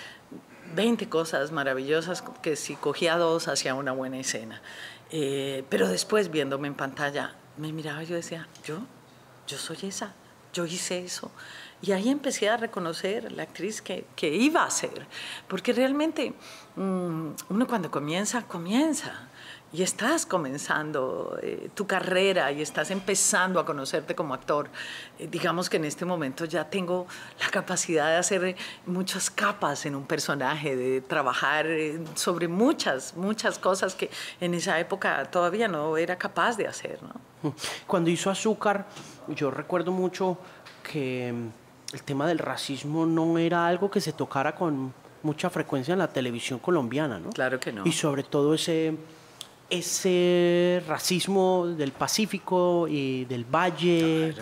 20 0.74 1.08
cosas 1.08 1.52
maravillosas 1.52 2.24
que 2.42 2.56
si 2.56 2.74
cogía 2.74 3.16
dos 3.16 3.46
hacía 3.46 3.74
una 3.74 3.92
buena 3.92 4.18
escena. 4.18 4.60
Eh, 5.10 5.64
pero 5.70 5.88
después 5.88 6.30
viéndome 6.30 6.68
en 6.68 6.74
pantalla 6.74 7.34
me 7.58 7.72
miraba 7.72 8.02
y 8.02 8.06
yo 8.06 8.16
decía, 8.16 8.48
yo, 8.64 8.78
yo 9.46 9.58
soy 9.58 9.78
esa, 9.82 10.14
yo 10.52 10.64
hice 10.66 11.04
eso. 11.04 11.30
Y 11.80 11.92
ahí 11.92 12.08
empecé 12.08 12.48
a 12.48 12.56
reconocer 12.56 13.30
la 13.32 13.44
actriz 13.44 13.80
que, 13.82 14.04
que 14.16 14.34
iba 14.34 14.64
a 14.64 14.70
ser, 14.70 15.06
porque 15.46 15.72
realmente 15.72 16.32
mm, 16.76 17.28
uno 17.50 17.66
cuando 17.68 17.90
comienza, 17.90 18.42
comienza 18.42 19.27
y 19.72 19.82
estás 19.82 20.24
comenzando 20.24 21.38
eh, 21.42 21.68
tu 21.74 21.86
carrera 21.86 22.50
y 22.52 22.62
estás 22.62 22.90
empezando 22.90 23.60
a 23.60 23.66
conocerte 23.66 24.14
como 24.14 24.32
actor, 24.32 24.70
eh, 25.18 25.28
digamos 25.30 25.68
que 25.68 25.76
en 25.76 25.84
este 25.84 26.04
momento 26.04 26.46
ya 26.46 26.64
tengo 26.64 27.06
la 27.38 27.50
capacidad 27.50 28.08
de 28.08 28.16
hacer 28.16 28.56
muchas 28.86 29.30
capas 29.30 29.84
en 29.84 29.94
un 29.94 30.06
personaje, 30.06 30.74
de 30.74 31.00
trabajar 31.02 31.66
eh, 31.66 32.00
sobre 32.14 32.48
muchas, 32.48 33.14
muchas 33.14 33.58
cosas 33.58 33.94
que 33.94 34.10
en 34.40 34.54
esa 34.54 34.78
época 34.80 35.30
todavía 35.30 35.68
no 35.68 35.96
era 35.98 36.16
capaz 36.16 36.56
de 36.56 36.66
hacer. 36.66 36.98
Cuando 37.86 38.08
hizo 38.10 38.30
Azúcar, 38.30 38.86
yo 39.28 39.50
recuerdo 39.50 39.92
mucho 39.92 40.38
que 40.82 41.32
mm, 41.32 41.94
el 41.94 42.02
tema 42.04 42.26
del 42.26 42.38
racismo 42.38 43.04
no 43.04 43.36
era 43.36 43.66
algo 43.66 43.90
que 43.90 44.00
se 44.00 44.12
tocara 44.14 44.54
con 44.54 44.94
mucha 45.22 45.50
frecuencia 45.50 45.92
en 45.92 45.98
la 45.98 46.08
televisión 46.08 46.58
colombiana, 46.58 47.18
¿no? 47.18 47.30
Claro 47.30 47.60
que 47.60 47.72
no. 47.72 47.82
Y 47.84 47.92
sobre 47.92 48.22
todo 48.22 48.54
ese 48.54 48.96
ese 49.70 50.82
racismo 50.86 51.66
del 51.66 51.92
Pacífico 51.92 52.86
y 52.88 53.24
del 53.26 53.44
Valle. 53.44 54.34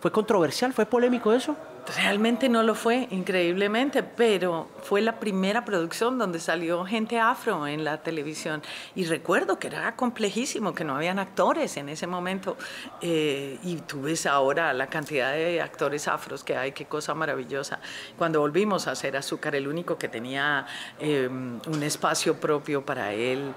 ¿Fue 0.00 0.12
controversial? 0.12 0.72
¿Fue 0.72 0.86
polémico 0.86 1.32
eso? 1.32 1.56
Realmente 1.86 2.48
no 2.48 2.62
lo 2.62 2.74
fue, 2.74 3.08
increíblemente, 3.10 4.02
pero 4.02 4.68
fue 4.82 5.02
la 5.02 5.20
primera 5.20 5.66
producción 5.66 6.18
donde 6.18 6.40
salió 6.40 6.84
gente 6.86 7.18
afro 7.18 7.66
en 7.66 7.84
la 7.84 8.02
televisión. 8.02 8.62
Y 8.94 9.04
recuerdo 9.04 9.58
que 9.58 9.66
era 9.66 9.94
complejísimo, 9.94 10.74
que 10.74 10.82
no 10.82 10.96
habían 10.96 11.18
actores 11.18 11.76
en 11.76 11.90
ese 11.90 12.06
momento. 12.06 12.56
Eh, 13.02 13.58
y 13.62 13.76
tú 13.76 14.02
ves 14.02 14.24
ahora 14.24 14.72
la 14.72 14.86
cantidad 14.86 15.32
de 15.32 15.60
actores 15.60 16.08
afros 16.08 16.42
que 16.42 16.56
hay, 16.56 16.72
qué 16.72 16.86
cosa 16.86 17.12
maravillosa. 17.14 17.80
Cuando 18.16 18.40
volvimos 18.40 18.88
a 18.88 18.92
hacer 18.92 19.14
Azúcar, 19.16 19.54
el 19.54 19.68
único 19.68 19.98
que 19.98 20.08
tenía 20.08 20.66
em, 20.98 21.60
un 21.66 21.82
espacio 21.82 22.40
propio 22.40 22.84
para 22.84 23.12
él, 23.12 23.52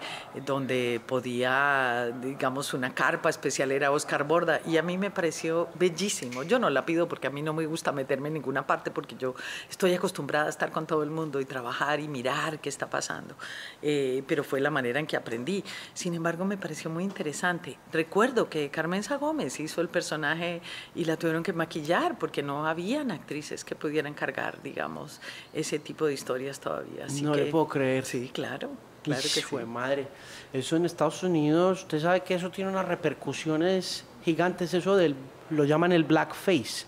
donde 0.46 1.00
podía, 1.06 2.12
digamos, 2.22 2.74
una 2.74 2.94
carpa 2.94 3.30
especial 3.30 3.72
era 3.72 3.92
Oscar 3.92 4.26
Borda. 4.26 4.60
Y 4.66 4.76
a 4.76 4.82
mí 4.82 4.98
me 4.98 5.12
pareció 5.12 5.70
bellísimo. 5.76 6.44
Yo 6.44 6.60
no 6.60 6.70
la 6.70 6.86
pido 6.86 7.08
porque 7.08 7.28
a 7.28 7.30
mí 7.30 7.42
no 7.42 7.54
me 7.54 7.66
gusta 7.66 7.94
meter 7.94 8.17
en 8.26 8.34
ninguna 8.34 8.66
parte 8.66 8.92
porque 8.92 9.16
yo 9.16 9.36
estoy 9.70 9.94
acostumbrada 9.94 10.48
a 10.48 10.50
estar 10.50 10.72
con 10.72 10.88
todo 10.88 11.04
el 11.04 11.12
mundo 11.12 11.40
y 11.40 11.46
trabajar 11.46 12.00
y 12.00 12.08
mirar 12.08 12.60
qué 12.60 12.70
está 12.70 12.90
pasando. 12.90 13.36
Eh, 13.82 14.24
pero 14.28 14.44
fue 14.44 14.60
la 14.60 14.70
manera 14.70 15.00
en 15.00 15.08
que 15.08 15.16
aprendí. 15.16 15.64
Sin 15.94 16.14
embargo, 16.14 16.46
me 16.46 16.58
pareció 16.58 16.90
muy 16.90 17.04
interesante. 17.04 17.78
Recuerdo 17.92 18.50
que 18.50 18.70
Carmen 18.70 19.04
Gómez 19.20 19.60
hizo 19.60 19.82
el 19.82 19.90
personaje 19.90 20.62
y 20.96 21.06
la 21.06 21.18
tuvieron 21.18 21.44
que 21.44 21.54
maquillar 21.54 22.18
porque 22.18 22.42
no 22.42 22.68
habían 22.68 23.12
actrices 23.12 23.64
que 23.64 23.76
pudieran 23.76 24.14
cargar, 24.14 24.62
digamos, 24.62 25.22
ese 25.54 25.80
tipo 25.80 26.06
de 26.06 26.14
historias 26.14 26.60
todavía. 26.60 27.06
Así 27.06 27.22
no 27.22 27.36
le 27.36 27.46
puedo 27.46 27.68
creer. 27.68 28.06
Sí, 28.06 28.30
claro. 28.34 28.72
Claro 29.04 29.22
que 29.22 29.42
fue 29.42 29.66
madre. 29.66 30.08
Eso 30.52 30.76
en 30.76 30.86
Estados 30.86 31.24
Unidos, 31.24 31.84
usted 31.84 32.02
sabe 32.02 32.22
que 32.22 32.36
eso 32.36 32.52
tiene 32.52 32.70
unas 32.70 32.86
repercusiones 32.86 34.04
gigantes, 34.24 34.74
eso 34.74 34.98
del, 34.98 35.16
lo 35.50 35.64
llaman 35.64 35.94
el 35.94 36.04
blackface, 36.04 36.86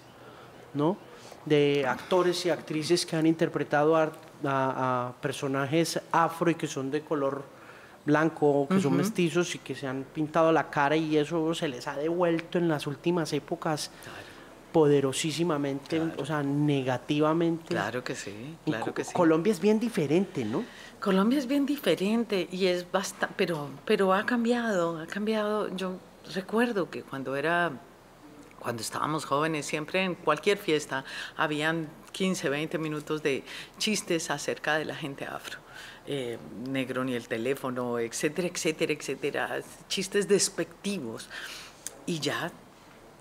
¿no? 0.74 0.98
De 1.46 1.86
actores 1.88 2.46
y 2.46 2.50
actrices 2.50 3.06
que 3.06 3.16
han 3.16 3.26
interpretado 3.26 3.96
a, 3.96 4.12
personajes 5.22 6.00
afro 6.14 6.50
y 6.50 6.56
que 6.56 6.66
son 6.66 6.90
de 6.92 7.02
color 7.02 7.44
blanco, 8.06 8.68
que 8.70 8.80
son 8.80 8.96
mestizos 8.96 9.54
y 9.56 9.60
que 9.60 9.76
se 9.76 9.86
han 9.86 10.06
pintado 10.14 10.52
la 10.54 10.70
cara 10.70 10.96
y 10.96 11.18
eso 11.18 11.54
se 11.54 11.68
les 11.68 11.86
ha 11.88 11.98
devuelto 11.98 12.58
en 12.58 12.70
las 12.70 12.88
últimas 12.88 13.34
épocas 13.34 13.92
poderosísimamente, 14.72 16.00
o 16.18 16.26
sea, 16.26 16.44
negativamente. 16.44 17.68
Claro 17.68 18.04
que 18.04 18.16
sí, 18.16 18.56
claro 18.66 18.94
que 18.94 19.04
sí. 19.04 19.14
Colombia 19.14 19.52
es 19.52 19.60
bien 19.60 19.80
diferente, 19.80 20.46
¿no? 20.46 20.64
Colombia 21.00 21.40
es 21.40 21.48
bien 21.48 21.66
diferente 21.66 22.48
y 22.52 22.68
es 22.68 22.90
bastante, 22.90 23.34
pero, 23.38 23.70
pero 23.86 24.14
ha 24.14 24.26
cambiado, 24.26 25.00
ha 25.00 25.08
cambiado. 25.08 25.76
Yo 25.76 25.98
recuerdo 26.34 26.90
que 26.90 27.04
cuando 27.04 27.36
era 27.36 27.72
cuando 28.60 28.82
estábamos 28.82 29.26
jóvenes, 29.26 29.66
siempre 29.66 30.04
en 30.04 30.16
cualquier 30.16 30.58
fiesta 30.58 31.06
habían 31.38 31.90
15, 32.12 32.50
20 32.50 32.78
minutos 32.78 33.24
de 33.24 33.44
chistes 33.78 34.30
acerca 34.30 34.78
de 34.78 34.86
la 34.86 34.96
gente 34.96 35.26
afro. 35.26 35.60
Eh, 36.06 36.38
negro 36.68 37.04
ni 37.04 37.14
el 37.14 37.28
teléfono, 37.28 38.00
etcétera, 38.00 38.48
etcétera, 38.48 38.94
etcétera, 38.94 39.62
chistes 39.88 40.28
despectivos. 40.28 41.30
Y 42.06 42.20
ya 42.20 42.52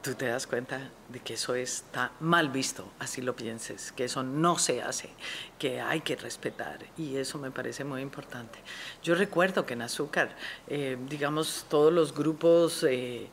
tú 0.03 0.15
te 0.15 0.27
das 0.27 0.47
cuenta 0.47 0.91
de 1.09 1.21
que 1.21 1.35
eso 1.35 1.55
está 1.55 2.13
mal 2.21 2.51
visto, 2.51 2.89
así 2.99 3.21
lo 3.21 3.35
pienses, 3.35 3.93
que 3.93 4.05
eso 4.05 4.23
no 4.23 4.59
se 4.59 4.83
hace, 4.83 5.11
que 5.59 5.81
hay 5.81 6.01
que 6.03 6.17
respetar 6.17 6.79
y 6.97 7.17
eso 7.17 7.39
me 7.39 7.51
parece 7.51 7.85
muy 7.85 8.03
importante. 8.03 8.59
Yo 9.03 9.15
recuerdo 9.15 9.67
que 9.67 9.75
en 9.75 9.83
Azúcar, 9.83 10.37
eh, 10.69 10.97
digamos, 11.09 11.67
todos 11.69 11.93
los 11.93 12.15
grupos, 12.15 12.85
eh, 12.89 13.29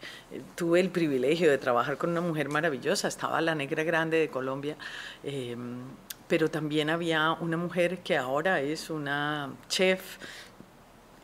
tuve 0.56 0.80
el 0.80 0.90
privilegio 0.90 1.50
de 1.50 1.58
trabajar 1.58 1.98
con 1.98 2.12
una 2.12 2.22
mujer 2.22 2.50
maravillosa, 2.50 3.08
estaba 3.08 3.42
la 3.42 3.56
Negra 3.56 3.84
Grande 3.84 4.18
de 4.18 4.30
Colombia. 4.30 4.76
Eh, 5.24 5.56
pero 6.28 6.50
también 6.50 6.90
había 6.90 7.34
una 7.34 7.56
mujer 7.56 8.00
que 8.00 8.18
ahora 8.18 8.60
es 8.62 8.90
una 8.90 9.54
chef 9.70 10.18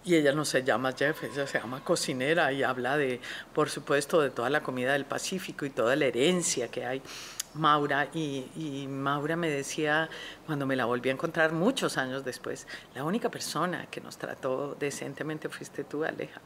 y 0.03 0.15
ella 0.15 0.31
no 0.33 0.45
se 0.45 0.63
llama 0.63 0.95
chef, 0.95 1.23
ella 1.23 1.45
se 1.45 1.59
llama 1.59 1.83
cocinera 1.83 2.51
y 2.51 2.63
habla 2.63 2.97
de, 2.97 3.19
por 3.53 3.69
supuesto, 3.69 4.21
de 4.21 4.29
toda 4.29 4.49
la 4.49 4.63
comida 4.63 4.93
del 4.93 5.05
Pacífico 5.05 5.65
y 5.65 5.69
toda 5.69 5.95
la 5.95 6.05
herencia 6.05 6.69
que 6.69 6.85
hay. 6.85 7.01
Maura, 7.53 8.07
y, 8.13 8.45
y, 8.55 8.87
Maura 8.87 9.35
me 9.35 9.49
decía, 9.49 10.09
cuando 10.45 10.65
me 10.65 10.75
la 10.75 10.85
volví 10.85 11.09
a 11.09 11.13
encontrar 11.13 11.51
muchos 11.51 11.97
años 11.97 12.23
después, 12.23 12.67
la 12.95 13.03
única 13.03 13.29
persona 13.29 13.87
que 13.91 14.01
nos 14.01 14.17
trató 14.17 14.75
decentemente 14.79 15.49
fuiste 15.49 15.83
tú, 15.83 16.03
Aleja. 16.03 16.41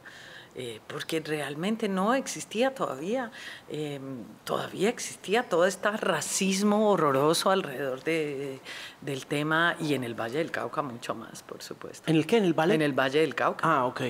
Eh, 0.58 0.80
porque 0.88 1.20
realmente 1.20 1.90
no 1.90 2.14
existía 2.14 2.74
todavía, 2.74 3.30
eh, 3.68 4.00
todavía 4.46 4.88
existía 4.88 5.44
todo 5.44 5.66
este 5.66 5.92
racismo 5.92 6.92
horroroso 6.92 7.52
alrededor 7.52 8.02
de, 8.06 8.62
del 9.02 9.26
tema 9.26 9.76
y 9.82 9.96
en 9.96 10.06
el 10.06 10.14
Valle 10.14 10.38
del 10.38 10.52
Cauca 10.52 10.82
mucho 10.82 11.14
más, 11.14 11.44
por 11.44 11.62
supuesto. 11.62 12.10
¿En 12.10 12.16
el 12.16 12.26
qué? 12.26 12.38
¿En 12.38 12.46
el 12.46 12.54
Valle? 12.54 12.74
En 12.74 12.82
el 12.82 12.94
Valle 12.98 13.20
del 13.20 13.36
Cauca. 13.36 13.60
Ah, 13.70 13.86
ok. 13.86 14.02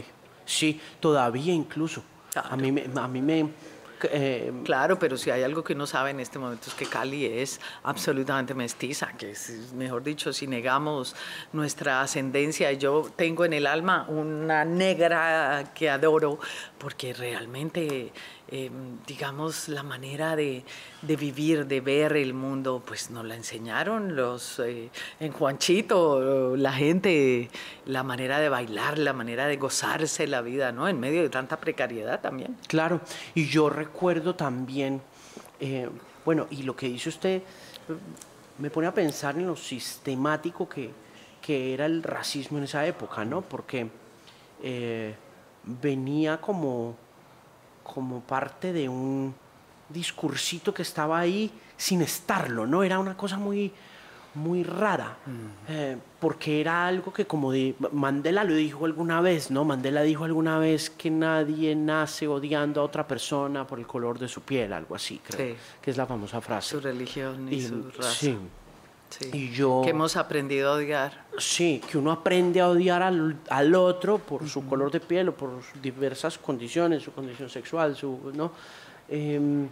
Sí, 0.46 0.80
todavía 1.00 1.52
incluso. 1.52 2.04
A 2.36 2.56
mí, 2.56 2.84
a 2.96 3.08
mí 3.08 3.22
me, 3.24 3.50
eh, 4.04 4.52
claro, 4.64 5.00
pero 5.00 5.18
si 5.18 5.30
hay 5.32 5.44
algo 5.44 5.64
que 5.64 5.76
no 5.76 5.88
sabe 5.88 6.12
en 6.12 6.20
este 6.20 6.40
momento 6.40 6.70
es 6.70 6.74
que 6.74 6.86
Cali 6.86 7.26
es 7.26 7.60
absolutamente 7.84 8.54
mestiza, 8.54 9.14
que 9.18 9.32
es, 9.32 9.74
mejor 9.74 10.04
dicho, 10.04 10.34
si 10.34 10.48
negamos 10.48 11.16
nuestra 11.54 12.02
ascendencia, 12.02 12.72
yo 12.74 13.10
tengo 13.16 13.46
en 13.46 13.54
el 13.54 13.68
alma 13.68 14.06
una 14.08 14.66
negra 14.66 15.72
que 15.74 15.90
adoro, 15.90 16.40
porque 16.78 17.14
realmente 17.14 18.12
Em, 18.48 19.00
digamos, 19.08 19.70
la 19.70 19.82
manera 19.82 20.36
de, 20.36 20.64
vivir, 21.02 21.66
de 21.66 21.82
ver 21.82 22.16
el 22.16 22.36
mundo, 22.36 22.84
pues 22.86 23.10
nos 23.10 23.26
la 23.26 23.36
enseñaron 23.36 24.16
los, 24.16 24.60
eh, 24.60 24.92
en 25.20 25.32
Juanchito, 25.32 26.56
la 26.56 26.72
gente, 26.72 27.50
la 27.88 28.04
manera 28.04 28.40
de 28.40 28.50
bailar, 28.50 29.00
la 29.00 29.14
manera 29.14 29.48
de 29.48 29.58
gozarse 29.58 30.28
la 30.28 30.42
vida, 30.42 30.72
¿no? 30.72 30.88
En 30.88 31.00
medio 31.00 31.24
de 31.24 31.30
tanta 31.30 31.58
precariedad 31.60 32.22
también. 32.22 32.56
Claro, 32.68 33.02
y 33.34 33.48
yo 33.48 33.68
recuerdo 33.68 34.36
también, 34.36 35.02
eh, 35.60 35.90
bueno, 36.24 36.46
y 36.52 36.62
lo 36.62 36.76
que 36.76 36.88
dice 36.88 37.10
usted 37.10 37.42
me 38.60 38.70
pone 38.70 38.88
a 38.88 38.94
pensar 38.94 39.36
en 39.36 39.48
lo 39.48 39.56
sistemático 39.56 40.70
que, 40.70 40.92
que 41.42 41.74
era 41.74 41.88
el 41.88 42.04
racismo 42.04 42.60
en 42.60 42.66
esa 42.66 42.86
época, 42.86 43.26
¿no? 43.26 43.42
Porque 43.42 43.90
eh, 44.62 45.16
venía 45.64 46.40
como 46.40 46.96
como 47.86 48.20
parte 48.22 48.74
de 48.74 48.90
un 48.90 49.34
discursito 49.88 50.74
que 50.74 50.82
estaba 50.82 51.20
ahí 51.20 51.52
sin 51.78 52.02
estarlo, 52.02 52.66
¿no? 52.66 52.84
Era 52.84 53.00
una 53.00 53.16
cosa 53.16 53.38
muy, 53.38 53.72
muy 54.34 54.64
rara, 54.64 55.18
eh, 55.70 55.96
porque 56.20 56.60
era 56.60 56.88
algo 56.88 57.14
que 57.14 57.28
como 57.28 57.52
de, 57.52 57.76
Mandela 57.92 58.44
lo 58.44 58.56
dijo 58.56 58.86
alguna 58.86 59.22
vez, 59.22 59.52
¿no? 59.52 59.64
Mandela 59.64 60.02
dijo 60.02 60.24
alguna 60.24 60.58
vez 60.58 60.90
que 60.90 61.12
nadie 61.12 61.76
nace 61.76 62.28
odiando 62.28 62.82
a 62.82 62.84
otra 62.84 63.08
persona 63.08 63.68
por 63.68 63.80
el 63.80 63.86
color 63.86 64.18
de 64.18 64.28
su 64.28 64.42
piel, 64.42 64.74
algo 64.74 64.96
así, 64.96 65.22
creo, 65.24 65.56
que 65.82 65.92
es 65.92 65.98
la 65.98 66.06
famosa 66.06 66.42
frase. 66.42 66.70
Su 66.72 66.82
religión 66.82 67.52
y, 67.52 67.62
su 67.62 67.92
raza. 67.92 68.12
Sí. 68.12 68.38
Y 69.34 69.52
yo, 69.52 69.82
que 69.84 69.92
hemos 69.92 70.16
aprendido 70.16 70.72
a 70.72 70.76
odiar. 70.76 71.26
Sí, 71.38 71.82
que 71.90 71.98
uno 71.98 72.12
aprende 72.12 72.62
a 72.62 72.70
odiar 72.70 73.02
al, 73.02 73.38
al 73.50 73.76
otro 73.76 74.20
por 74.20 74.48
su 74.50 74.66
color 74.66 74.92
de 74.92 75.00
piel 75.00 75.30
o 75.30 75.36
por 75.36 75.62
diversas 75.82 76.38
condiciones, 76.38 77.04
su 77.04 77.12
condición 77.12 77.50
sexual, 77.50 77.96
su, 77.96 78.32
¿no? 78.34 78.52
Em, 79.10 79.68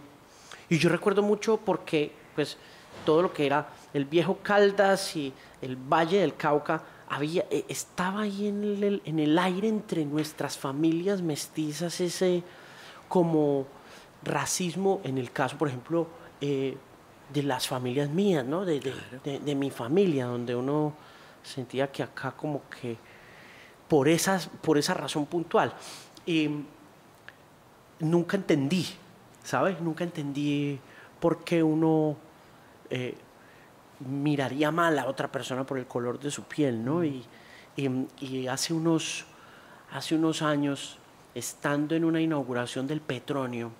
y 0.68 0.78
yo 0.78 0.88
recuerdo 0.88 1.22
mucho 1.22 1.58
porque, 1.58 2.12
pues, 2.34 2.56
todo 3.04 3.22
lo 3.22 3.32
que 3.32 3.46
era 3.46 3.68
el 3.92 4.04
viejo 4.04 4.38
Caldas 4.42 5.16
y 5.16 5.32
el 5.60 5.76
Valle 5.76 6.20
del 6.20 6.36
Cauca, 6.36 6.82
había, 7.08 7.44
e, 7.50 7.64
estaba 7.68 8.22
ahí 8.22 8.48
en 8.48 8.64
el, 8.64 9.02
en 9.04 9.18
el 9.18 9.38
aire 9.38 9.68
entre 9.68 10.04
nuestras 10.04 10.56
familias 10.56 11.22
mestizas 11.22 12.00
ese 12.00 12.42
como 13.08 13.66
racismo, 14.22 15.00
en 15.04 15.18
el 15.18 15.30
caso, 15.30 15.56
por 15.58 15.68
ejemplo, 15.68 16.06
eh, 16.40 16.76
de 17.34 17.42
las 17.42 17.66
familias 17.66 18.08
mías, 18.08 18.44
¿no? 18.44 18.64
De, 18.64 18.80
de, 19.24 19.54
mi 19.56 19.70
familia, 19.70 20.26
donde 20.26 20.54
uno 20.54 20.94
sentía 21.42 21.90
que 21.90 22.04
acá 22.04 22.30
como 22.30 22.62
que 22.70 22.96
por, 23.88 24.08
esas, 24.08 24.46
por 24.46 24.78
esa 24.78 24.94
razón 24.94 25.26
puntual. 25.26 25.74
Y 26.24 26.48
nunca 27.98 28.36
entendí, 28.36 28.86
¿sabes? 29.42 29.80
Nunca 29.80 30.04
entendí 30.04 30.78
por 31.18 31.42
qué 31.42 31.62
uno 31.62 32.16
eh, 32.88 33.16
miraría 33.98 34.70
mal 34.70 34.96
a 34.98 35.06
otra 35.06 35.30
persona 35.30 35.64
por 35.64 35.78
el 35.78 35.86
color 35.86 36.20
de 36.20 36.30
su 36.30 36.44
piel, 36.44 36.84
¿no? 36.84 37.04
Y, 37.04 37.24
y, 37.76 38.46
hace, 38.46 38.72
unos, 38.72 39.24
hace 39.90 40.14
unos 40.14 40.40
años, 40.40 40.98
estando 41.34 41.96
en 41.96 42.04
una 42.04 42.20
inauguración 42.20 42.86
del 42.86 43.00
Petronio, 43.00 43.72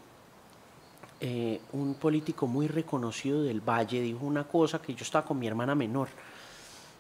eh, 1.26 1.58
un 1.72 1.94
político 1.94 2.46
muy 2.46 2.68
reconocido 2.68 3.42
del 3.42 3.62
Valle 3.62 4.02
dijo 4.02 4.26
una 4.26 4.44
cosa 4.44 4.82
que 4.82 4.94
yo 4.94 5.04
estaba 5.04 5.24
con 5.24 5.38
mi 5.38 5.46
hermana 5.46 5.74
menor. 5.74 6.08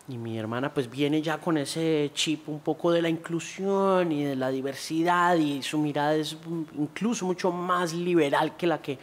Y 0.08 0.16
mi 0.16 0.38
hermana 0.38 0.72
pues 0.72 0.88
viene 0.88 1.20
ya 1.20 1.36
con 1.36 1.58
ese 1.58 2.10
chip 2.14 2.48
un 2.48 2.60
poco 2.60 2.90
de 2.90 3.02
la 3.02 3.10
inclusión 3.10 4.10
y 4.12 4.24
de 4.24 4.34
la 4.34 4.48
diversidad 4.48 5.36
y 5.36 5.62
su 5.62 5.76
mirada 5.76 6.14
es 6.14 6.38
incluso 6.78 7.26
mucho 7.26 7.52
más 7.52 7.92
liberal 7.92 8.56
que 8.56 8.66
la 8.66 8.80
que 8.80 8.98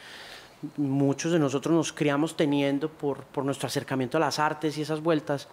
muchos 0.77 1.31
de 1.31 1.37
nosotros 1.37 1.75
nos 1.75 1.93
criamos 1.93 2.35
teniendo 2.35 2.89
por, 2.89 3.19
por 3.25 3.45
nuestro 3.45 3.67
acercamiento 3.67 4.17
a 4.17 4.21
las 4.21 4.39
artes 4.39 4.75
y 4.79 4.81
esas 4.81 5.03
vueltas. 5.03 5.47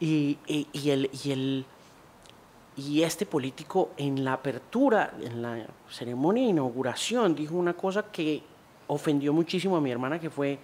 y, 0.00 0.36
y, 0.48 0.66
y, 0.72 0.90
el, 0.90 1.10
y, 1.24 1.30
el, 1.30 1.64
y 2.76 3.02
este 3.04 3.24
político 3.24 3.90
en 3.96 4.24
la 4.24 4.32
apertura, 4.32 5.14
en 5.22 5.42
la 5.42 5.64
ceremonia 5.88 6.42
de 6.42 6.50
inauguración, 6.50 7.36
dijo 7.36 7.54
una 7.54 7.74
cosa 7.74 8.10
que 8.10 8.49
ofendió 8.90 9.32
muchísimo 9.32 9.76
a 9.76 9.80
mi 9.80 9.90
hermana, 9.90 10.18
que 10.18 10.30
fue 10.30 10.58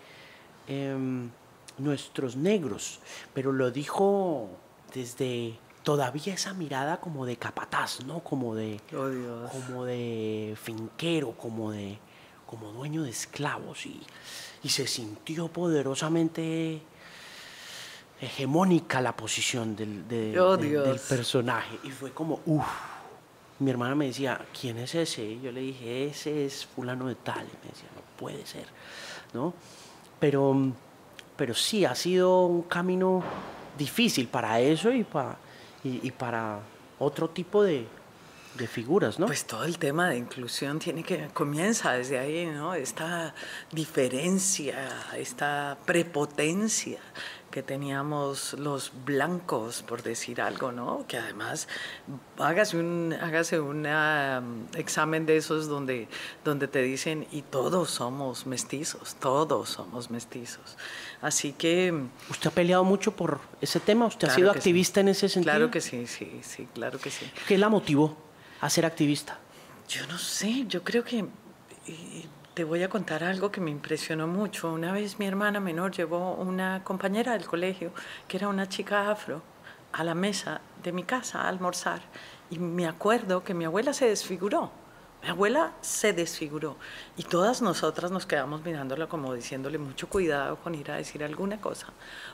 em, 0.66 1.30
nuestros 1.78 2.36
negros, 2.36 3.00
pero 3.32 3.52
lo 3.52 3.70
dijo 3.70 4.48
desde 4.92 5.58
todavía 5.82 6.34
esa 6.34 6.52
mirada 6.52 6.98
como 6.98 7.24
de 7.24 7.36
capataz, 7.36 8.04
¿no? 8.04 8.20
Como 8.20 8.54
de, 8.56 8.80
oh, 8.92 9.48
como 9.48 9.84
de 9.84 10.56
finquero, 10.60 11.32
como 11.32 11.70
de 11.70 11.98
como 12.46 12.70
dueño 12.72 13.02
de 13.02 13.10
esclavos 13.10 13.86
y, 13.86 14.00
y 14.62 14.68
se 14.68 14.86
sintió 14.86 15.48
poderosamente 15.48 16.80
hegemónica 18.20 19.00
la 19.00 19.16
posición 19.16 19.74
del, 19.74 20.38
oh, 20.38 20.56
del 20.56 20.98
personaje 21.00 21.78
y 21.82 21.90
fue 21.90 22.12
como, 22.12 22.40
uff 22.46 22.95
mi 23.58 23.70
hermana 23.70 23.94
me 23.94 24.06
decía, 24.06 24.40
¿quién 24.58 24.78
es 24.78 24.94
ese? 24.94 25.38
yo 25.40 25.50
le 25.50 25.60
dije, 25.60 26.06
ese 26.06 26.44
es 26.44 26.66
fulano 26.66 27.06
de 27.06 27.14
tal. 27.14 27.44
Y 27.44 27.64
me 27.64 27.72
decía, 27.72 27.88
no 27.94 28.02
puede 28.18 28.44
ser, 28.46 28.66
¿no? 29.32 29.54
Pero, 30.20 30.72
pero 31.36 31.54
sí, 31.54 31.84
ha 31.84 31.94
sido 31.94 32.46
un 32.46 32.62
camino 32.62 33.22
difícil 33.78 34.28
para 34.28 34.60
eso 34.60 34.90
y 34.92 35.04
para, 35.04 35.36
y, 35.84 36.10
para 36.10 36.60
otro 36.98 37.30
tipo 37.30 37.62
de, 37.62 37.86
de 38.56 38.66
figuras, 38.66 39.18
¿no? 39.18 39.26
Pues 39.26 39.46
todo 39.46 39.64
el 39.64 39.78
tema 39.78 40.08
de 40.08 40.16
inclusión 40.16 40.78
tiene 40.78 41.02
que 41.02 41.28
comienza 41.28 41.92
desde 41.92 42.18
ahí, 42.18 42.46
¿no? 42.46 42.74
Esta 42.74 43.34
diferencia, 43.70 44.88
esta 45.16 45.76
prepotencia 45.84 46.98
que 47.50 47.62
teníamos 47.62 48.52
los 48.54 48.92
blancos, 49.04 49.82
por 49.82 50.02
decir 50.02 50.40
algo, 50.40 50.72
¿no? 50.72 51.06
Que 51.06 51.16
además 51.16 51.68
hágase 52.38 52.76
un, 52.76 53.14
hágase 53.20 53.60
un 53.60 53.86
um, 53.86 54.66
examen 54.74 55.24
de 55.24 55.36
esos 55.38 55.66
donde, 55.66 56.08
donde 56.44 56.68
te 56.68 56.82
dicen, 56.82 57.26
y 57.32 57.42
todos 57.42 57.90
somos 57.90 58.46
mestizos, 58.46 59.14
todos 59.14 59.70
somos 59.70 60.10
mestizos. 60.10 60.76
Así 61.22 61.52
que... 61.52 61.94
¿Usted 62.28 62.48
ha 62.48 62.52
peleado 62.52 62.84
mucho 62.84 63.16
por 63.16 63.40
ese 63.60 63.80
tema? 63.80 64.06
¿Usted 64.06 64.28
ha 64.28 64.34
sido 64.34 64.50
activista 64.50 65.00
en 65.00 65.08
ese 65.08 65.28
sentido? 65.28 65.54
Claro 65.54 65.70
que 65.70 65.80
sí, 65.80 66.06
sí, 66.06 66.40
sí, 66.42 66.68
claro 66.74 66.98
que 66.98 67.10
sí. 67.10 67.30
¿Qué 67.48 67.56
la 67.56 67.68
motivó 67.68 68.16
a 68.60 68.68
ser 68.68 68.84
activista? 68.84 69.38
Yo 69.88 70.06
no 70.08 70.18
sé, 70.18 70.66
yo 70.66 70.82
creo 70.82 71.04
que... 71.04 71.24
Te 72.56 72.64
voy 72.64 72.82
a 72.82 72.88
contar 72.88 73.22
algo 73.22 73.52
que 73.52 73.60
me 73.60 73.70
impresionó 73.70 74.26
mucho. 74.26 74.72
Una 74.72 74.90
vez 74.90 75.18
mi 75.18 75.26
hermana 75.26 75.60
menor 75.60 75.92
llevó 75.92 76.32
una 76.36 76.82
compañera 76.84 77.32
del 77.32 77.44
colegio, 77.44 77.92
que 78.26 78.38
era 78.38 78.48
una 78.48 78.66
chica 78.66 79.10
afro, 79.10 79.42
a 79.92 80.02
la 80.02 80.14
mesa 80.14 80.62
de 80.82 80.90
mi 80.90 81.02
casa 81.02 81.42
a 81.42 81.48
almorzar. 81.48 82.00
Y 82.48 82.58
me 82.58 82.86
acuerdo 82.86 83.44
que 83.44 83.52
mi 83.52 83.66
abuela 83.66 83.92
se 83.92 84.08
desfiguró 84.08 84.70
mi 85.26 85.32
abuela 85.32 85.72
se 85.80 86.12
desfiguró 86.12 86.76
y 87.16 87.24
todas 87.24 87.60
nosotras 87.60 88.12
nos 88.12 88.26
quedamos 88.26 88.64
mirándola 88.64 89.08
como 89.08 89.34
diciéndole 89.34 89.76
mucho 89.76 90.08
cuidado 90.08 90.54
con 90.54 90.76
ir 90.76 90.88
a 90.92 90.94
decir 90.98 91.24
alguna 91.24 91.60
cosa, 91.60 91.88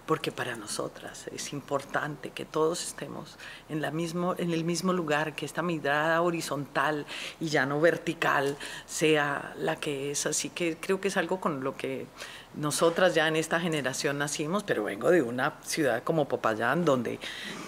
porque 0.05 0.31
para 0.31 0.57
nosotras 0.57 1.27
es 1.35 1.55
importante 1.55 2.33
que 2.33 2.45
todos 2.45 2.85
estemos 2.85 3.39
en, 3.71 3.81
la 3.81 3.93
mismo, 3.93 4.35
en 4.37 4.51
el 4.53 4.65
mismo 4.65 4.93
lugar, 4.93 5.35
que 5.35 5.47
esta 5.47 5.63
mirada 5.63 6.21
horizontal 6.21 7.07
y 7.41 7.49
ya 7.49 7.65
no 7.65 7.81
vertical 7.81 8.59
sea 8.85 9.55
la 9.57 9.77
que 9.77 10.11
es. 10.11 10.27
Así 10.27 10.51
que 10.51 10.77
creo 10.77 11.01
que 11.01 11.09
es 11.09 11.17
algo 11.17 11.41
con 11.41 11.65
lo 11.65 11.75
que 11.75 12.07
nosotras 12.55 13.15
ya 13.15 13.29
en 13.29 13.37
esta 13.37 13.59
generación 13.61 14.19
nacimos, 14.19 14.63
pero 14.63 14.85
vengo 14.85 15.11
de 15.11 15.23
una 15.23 15.55
ciudad 15.63 16.03
como 16.03 16.29
Popayán, 16.29 16.85
donde 16.85 17.19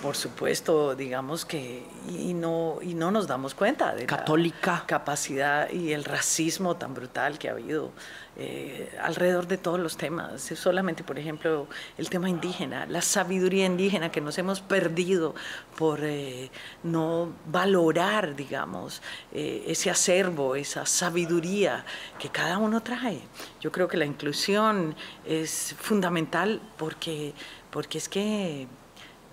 por 0.02 0.16
supuesto, 0.16 0.94
digamos 0.94 1.44
que, 1.44 1.86
y 2.08 2.34
no, 2.34 2.78
y 2.82 2.94
no 2.94 3.10
nos 3.10 3.26
damos 3.26 3.54
cuenta 3.54 3.94
de 3.94 4.06
Católica. 4.06 4.72
la 4.72 4.86
capacidad 4.86 5.70
y 5.70 5.92
el 5.92 6.04
racismo 6.04 6.76
tan 6.76 6.94
brutal 6.94 7.38
que 7.38 7.48
ha 7.48 7.52
habido 7.52 7.92
eh, 8.36 8.92
alrededor 9.00 9.46
de 9.46 9.58
todos 9.58 9.78
los 9.78 9.96
temas. 9.96 10.42
Solamente, 10.42 11.04
por 11.04 11.18
ejemplo, 11.18 11.68
el 11.96 12.10
tema 12.10 12.28
indígena, 12.28 12.84
la 12.86 13.00
sabiduría 13.00 13.66
indígena 13.66 14.10
que 14.10 14.20
nos 14.20 14.36
hemos 14.38 14.60
perdido 14.60 15.36
por 15.76 16.00
eh, 16.02 16.50
no 16.82 17.32
valorar, 17.46 18.34
digamos, 18.34 19.02
eh, 19.32 19.64
ese 19.68 19.88
acervo, 19.88 20.56
esa 20.56 20.84
sabiduría 20.84 21.84
que 22.18 22.28
cada 22.28 22.58
uno 22.58 22.82
trae. 22.82 23.20
Yo 23.60 23.70
creo 23.70 23.86
que 23.86 23.96
la 23.96 24.04
inclusión 24.04 24.96
es 25.24 25.76
fundamental 25.78 26.60
porque, 26.76 27.34
porque 27.70 27.98
es 27.98 28.08
que 28.08 28.66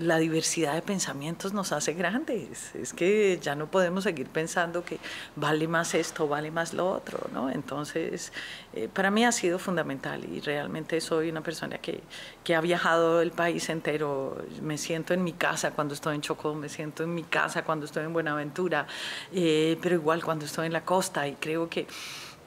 la 0.02 0.18
diversidad 0.18 0.74
de 0.74 0.82
pensamientos 0.82 1.54
nos 1.54 1.72
hace 1.72 1.94
grandes. 1.94 2.74
Es 2.76 2.94
que 2.94 3.40
ya 3.42 3.56
no 3.56 3.68
podemos 3.68 4.04
seguir 4.04 4.28
pensando 4.28 4.84
que 4.84 5.00
vale 5.36 5.68
más 5.68 5.94
esto, 5.94 6.28
vale 6.28 6.52
más 6.52 6.74
lo 6.74 6.90
otro, 6.90 7.20
¿no? 7.32 7.50
Entonces, 7.50 8.34
eh, 8.74 8.90
para 8.92 9.12
mí 9.12 9.26
ha 9.26 9.32
sido 9.32 9.60
fundamental 9.60 10.24
y 10.26 10.40
realmente 10.40 11.00
soy 11.02 11.30
una 11.30 11.42
persona 11.42 11.78
que, 11.78 12.02
que, 12.44 12.56
ha 12.56 12.62
viajado 12.62 13.22
el 13.22 13.32
país 13.32 13.70
entero. 13.70 14.38
Me 14.62 14.78
siento 14.78 15.14
en 15.14 15.24
mi 15.24 15.34
casa 15.34 15.72
cuando 15.72 15.94
estoy 15.94 16.16
en 16.16 16.22
Chocó, 16.22 16.54
me 16.56 16.70
siento 16.70 17.04
en 17.04 17.14
mi 17.14 17.24
casa 17.24 17.64
cuando 17.64 17.86
estoy 17.86 18.06
en 18.06 18.14
Buenaventura, 18.14 18.88
eh, 19.34 19.78
pero 19.82 19.96
igual 19.96 20.24
cuando 20.24 20.46
estoy 20.46 20.68
en 20.68 20.74
la 20.74 20.84
costa 20.84 21.28
y 21.28 21.36
creo 21.36 21.70
que, 21.70 21.88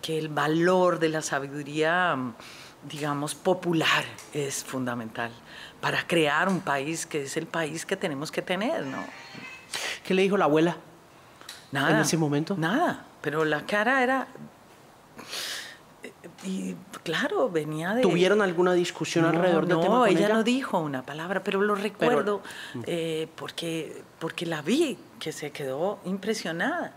que 0.02 0.18
el 0.18 0.28
valor 0.28 0.98
de 0.98 1.08
la 1.08 1.22
sabiduría 1.22 2.16
digamos, 2.88 3.34
popular 3.34 4.04
es 4.32 4.62
fundamental 4.62 5.30
para 5.84 6.06
crear 6.06 6.48
un 6.48 6.60
país 6.60 7.04
que 7.04 7.24
es 7.24 7.36
el 7.36 7.46
país 7.46 7.84
que 7.84 7.94
tenemos 7.94 8.32
que 8.32 8.40
tener, 8.40 8.86
¿no? 8.86 9.04
¿Qué 10.02 10.14
le 10.14 10.22
dijo 10.22 10.38
la 10.38 10.46
abuela? 10.46 10.78
Nada. 11.72 11.90
En 11.90 11.96
ese 11.98 12.16
momento. 12.16 12.56
Nada, 12.56 13.04
pero 13.20 13.44
la 13.44 13.66
cara 13.66 14.02
era 14.02 14.26
y 16.42 16.74
claro, 17.02 17.50
venía 17.50 17.92
de... 17.92 18.00
¿Tuvieron 18.00 18.40
alguna 18.40 18.72
discusión 18.72 19.26
alrededor 19.26 19.66
del 19.66 19.78
tema? 19.78 19.96
No, 19.96 20.06
ella, 20.06 20.30
no 20.30 20.42
dijo 20.42 20.78
una 20.78 21.02
palabra, 21.02 21.44
pero 21.44 21.60
lo 21.60 21.74
recuerdo 21.74 22.40
eh, 22.86 23.28
porque, 23.36 24.04
porque 24.18 24.46
la 24.46 24.62
vi, 24.62 24.96
que 25.18 25.32
se 25.32 25.50
quedó 25.50 25.98
impresionada 26.06 26.94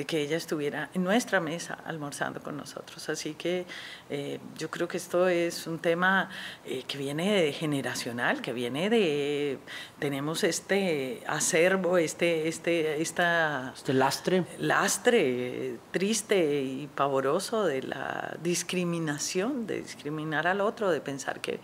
de 0.00 0.06
que 0.06 0.22
ella 0.22 0.38
estuviera 0.38 0.88
en 0.94 1.04
nuestra 1.04 1.40
mesa 1.40 1.76
almorzando 1.84 2.40
con 2.40 2.56
nosotros. 2.56 3.06
Así 3.10 3.34
que 3.34 3.66
eh, 4.08 4.40
yo 4.56 4.70
creo 4.70 4.88
que 4.88 4.96
esto 4.96 5.28
es 5.28 5.66
un 5.66 5.78
tema 5.78 6.30
eh, 6.64 6.84
que 6.88 6.96
viene 6.96 7.42
de 7.42 7.52
generacional, 7.52 8.40
que 8.40 8.54
viene 8.54 8.88
de 8.88 9.58
tenemos 9.98 10.42
este 10.42 11.22
acervo, 11.26 11.98
este 11.98 12.48
este 12.48 13.02
esta 13.02 13.74
este 13.76 13.92
lastre 13.92 14.46
lastre 14.58 15.76
triste 15.90 16.62
y 16.62 16.86
pavoroso 16.86 17.66
de 17.66 17.82
la 17.82 18.38
discriminación, 18.42 19.66
de 19.66 19.82
discriminar 19.82 20.46
al 20.46 20.62
otro, 20.62 20.90
de 20.90 21.02
pensar 21.02 21.42
que 21.42 21.60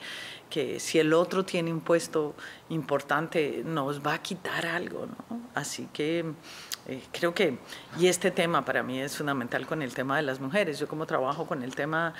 que 0.50 0.78
si 0.78 0.98
el 0.98 1.12
otro 1.14 1.44
tiene 1.44 1.72
un 1.72 1.80
puesto 1.80 2.34
importante 2.68 3.62
nos 3.64 4.00
va 4.06 4.14
a 4.14 4.22
quitar 4.22 4.66
algo, 4.66 5.06
¿no? 5.06 5.40
Así 5.54 5.88
que 5.92 6.24
eh, 6.88 7.02
creo 7.12 7.34
que, 7.34 7.58
y 7.98 8.06
este 8.06 8.30
tema 8.30 8.64
para 8.64 8.84
mí 8.84 9.00
es 9.00 9.16
fundamental 9.16 9.66
con 9.66 9.82
el 9.82 9.92
tema 9.92 10.16
de 10.16 10.22
las 10.22 10.38
mujeres. 10.38 10.78
Yo 10.78 10.86
como 10.86 11.04
trabajo 11.04 11.44
con 11.44 11.64
el 11.64 11.74
tema 11.74 12.14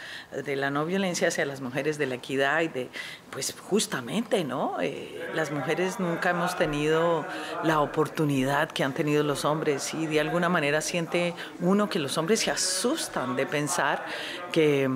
de 0.44 0.56
la 0.56 0.70
no 0.70 0.84
violencia 0.84 1.28
hacia 1.28 1.46
las 1.46 1.60
mujeres, 1.60 1.98
de 1.98 2.06
la 2.06 2.16
equidad 2.16 2.62
y 2.62 2.68
de, 2.68 2.88
pues 3.30 3.54
justamente, 3.68 4.42
¿no? 4.42 4.80
Eh, 4.80 5.30
las 5.34 5.52
mujeres 5.52 6.00
nunca 6.00 6.30
hemos 6.30 6.56
tenido 6.56 7.24
la 7.62 7.80
oportunidad 7.80 8.72
que 8.72 8.82
han 8.82 8.92
tenido 8.92 9.22
los 9.22 9.44
hombres 9.44 9.94
y 9.94 10.06
de 10.06 10.18
alguna 10.20 10.48
manera 10.48 10.80
siente 10.80 11.34
uno 11.60 11.88
que 11.88 12.00
los 12.00 12.18
hombres 12.18 12.40
se 12.40 12.50
asustan 12.50 13.36
de 13.36 13.46
pensar 13.46 14.04
que, 14.50 14.90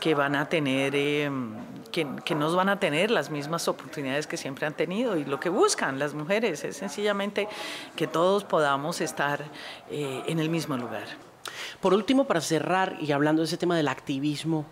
que 0.00 0.14
van 0.14 0.34
a 0.34 0.48
tener... 0.48 0.94
Eh, 0.96 1.30
que, 1.92 2.06
que, 2.24 2.34
no 2.34 2.54
van 2.56 2.68
a 2.68 2.80
tener 2.80 3.10
las 3.10 3.30
mismas 3.30 3.68
oportunidades 3.68 4.26
que 4.26 4.36
siempre 4.36 4.66
han 4.66 4.74
tenido 4.74 5.16
y 5.16 5.24
lo 5.24 5.38
que 5.38 5.48
buscan 5.50 5.98
las 5.98 6.14
mujeres 6.14 6.64
es 6.64 6.76
sencillamente 6.76 7.48
que 7.94 8.06
todos 8.06 8.44
podamos 8.44 9.00
estar 9.00 9.44
eh, 9.90 10.22
en 10.26 10.38
el 10.40 10.50
mismo 10.50 10.76
lugar. 10.76 11.04
Por 11.80 11.94
último, 11.94 12.24
para 12.24 12.40
cerrar 12.40 12.96
y 13.00 13.12
hablando 13.12 13.42
de 13.42 13.46
ese 13.46 13.56
tema 13.56 13.76
del 13.76 13.88
activismo 13.88 14.66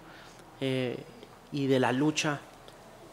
eh, 0.60 1.02
y 1.52 1.66
de 1.66 1.80
la 1.80 1.92
lucha 1.92 2.40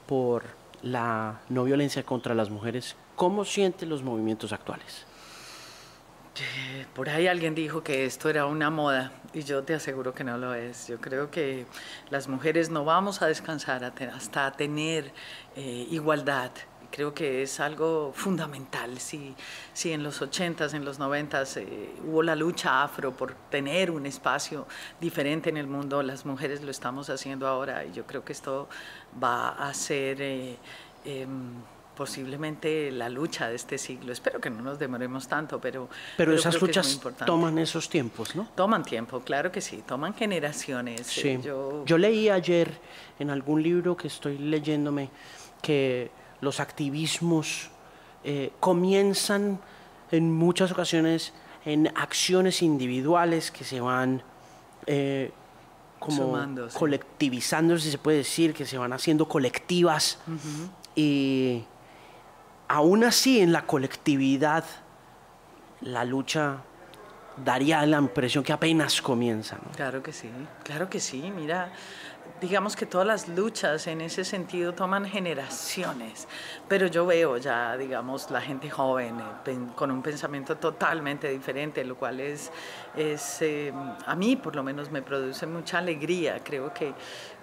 por 0.05 0.43
la 0.81 1.41
no 1.49 1.63
violencia 1.63 2.03
contra 2.03 2.33
las 2.33 2.49
mujeres, 2.49 2.95
¿cómo 3.15 3.45
sienten 3.45 3.89
los 3.89 4.03
movimientos 4.03 4.53
actuales? 4.53 5.05
Por 6.93 7.09
ahí 7.09 7.27
alguien 7.27 7.55
dijo 7.55 7.83
que 7.83 8.05
esto 8.05 8.29
era 8.29 8.45
una 8.45 8.69
moda 8.69 9.11
y 9.37 9.43
yo 9.43 9.63
te 9.63 9.75
aseguro 9.75 10.13
que 10.13 10.23
no 10.23 10.37
lo 10.37 10.53
es. 10.55 10.87
Yo 10.87 10.99
creo 10.99 11.29
que 11.29 11.67
las 12.09 12.27
mujeres 12.27 12.69
no 12.69 12.83
vamos 12.85 13.21
a 13.21 13.27
descansar 13.27 13.83
hasta 13.83 14.51
tener 14.51 15.11
eh, 15.55 15.87
igualdad. 15.91 16.51
Creo 16.89 17.13
que 17.13 17.43
es 17.43 17.59
algo 17.59 18.13
fundamental. 18.15 18.97
Si, 18.97 19.35
si 19.73 19.91
en 19.91 20.01
los 20.01 20.21
80s, 20.21 20.73
en 20.73 20.85
los 20.85 20.99
90s 20.99 21.57
eh, 21.57 21.95
hubo 22.03 22.23
la 22.23 22.35
lucha 22.35 22.81
afro 22.81 23.15
por 23.15 23.35
tener 23.51 23.91
un 23.91 24.07
espacio 24.07 24.65
diferente 24.99 25.49
en 25.49 25.57
el 25.57 25.67
mundo, 25.67 26.01
las 26.01 26.25
mujeres 26.25 26.63
lo 26.63 26.71
estamos 26.71 27.09
haciendo 27.11 27.47
ahora 27.47 27.85
y 27.85 27.91
yo 27.91 28.07
creo 28.07 28.25
que 28.25 28.33
esto 28.33 28.67
va 29.21 29.49
a 29.49 29.73
ser... 29.73 30.21
Eh, 30.21 30.57
em, 31.05 31.53
posiblemente 31.97 32.91
la 32.91 33.09
lucha 33.09 33.49
de 33.49 33.55
este 33.55 33.79
siglo. 33.79 34.13
Espero 34.13 34.39
que 34.39 34.51
no 34.51 34.61
nos 34.61 34.77
demoremos 34.77 35.27
tanto, 35.27 35.59
pero... 35.59 35.89
Pero, 36.15 36.33
esas 36.33 36.61
luchas 36.61 37.01
toman 37.25 37.57
esos 37.57 37.89
tiempos, 37.89 38.35
¿no? 38.35 38.47
Toman 38.55 38.83
tiempo, 38.83 39.19
claro 39.21 39.51
que 39.51 39.61
sí, 39.61 39.83
toman 39.85 40.13
generaciones. 40.13 41.07
Sí. 41.07 41.39
yo... 41.43 41.97
leí 41.97 42.29
ayer 42.29 42.79
en 43.17 43.31
algún 43.31 43.63
libro 43.63 43.97
que 43.97 44.07
estoy 44.07 44.37
leyéndome 44.37 45.09
que 45.61 46.11
los 46.39 46.59
activismos 46.59 47.71
eh, 48.23 48.51
comienzan 48.59 49.59
en 50.11 50.31
muchas 50.31 50.71
ocasiones 50.71 51.33
en 51.65 51.87
acciones 51.95 52.61
individuales 52.61 53.49
que 53.51 53.63
se 53.63 53.81
van... 53.81 54.21
Eh, 54.85 55.31
como 55.99 56.37
colectivizando, 56.73 57.75
si 57.79 57.89
se 57.89 57.97
puede 57.97 58.19
decir, 58.19 58.53
que 58.53 58.67
se 58.67 58.77
van 58.77 58.93
haciendo 58.93 59.27
colectivas 59.27 60.19
y 60.95 61.63
aún 62.67 63.03
así 63.03 63.39
en 63.39 63.51
la 63.51 63.65
colectividad 63.65 64.63
la 65.81 66.03
lucha 66.05 66.57
daría 67.43 67.85
la 67.85 67.99
impresión 67.99 68.43
que 68.43 68.53
apenas 68.53 69.01
comienza. 69.01 69.57
Claro 69.75 70.01
que 70.01 70.11
sí, 70.11 70.29
claro 70.63 70.89
que 70.89 70.99
sí. 70.99 71.31
Mira, 71.35 71.71
digamos 72.41 72.75
que 72.75 72.85
todas 72.85 73.05
las 73.05 73.27
luchas 73.27 73.87
en 73.87 74.01
ese 74.01 74.23
sentido 74.23 74.73
toman 74.73 75.05
generaciones, 75.05 76.27
pero 76.67 76.87
yo 76.87 77.05
veo 77.05 77.37
ya, 77.37 77.77
digamos, 77.77 78.29
la 78.31 78.41
gente 78.41 78.69
joven 78.69 79.19
eh, 79.45 79.57
con 79.75 79.91
un 79.91 80.01
pensamiento 80.01 80.57
totalmente 80.57 81.29
diferente, 81.29 81.83
lo 81.83 81.95
cual 81.95 82.19
es, 82.19 82.51
es 82.97 83.41
eh, 83.41 83.71
a 84.05 84.15
mí 84.15 84.35
por 84.35 84.55
lo 84.55 84.63
menos 84.63 84.91
me 84.91 85.01
produce 85.01 85.45
mucha 85.45 85.77
alegría. 85.77 86.41
Creo 86.43 86.73
que 86.73 86.93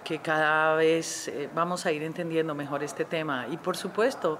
que 0.05 0.19
cada 0.19 0.75
vez 0.75 1.27
eh, 1.27 1.49
vamos 1.53 1.85
a 1.85 1.91
ir 1.91 2.03
entendiendo 2.03 2.53
mejor 2.55 2.83
este 2.83 3.03
tema. 3.03 3.47
Y 3.49 3.57
por 3.57 3.75
supuesto, 3.75 4.37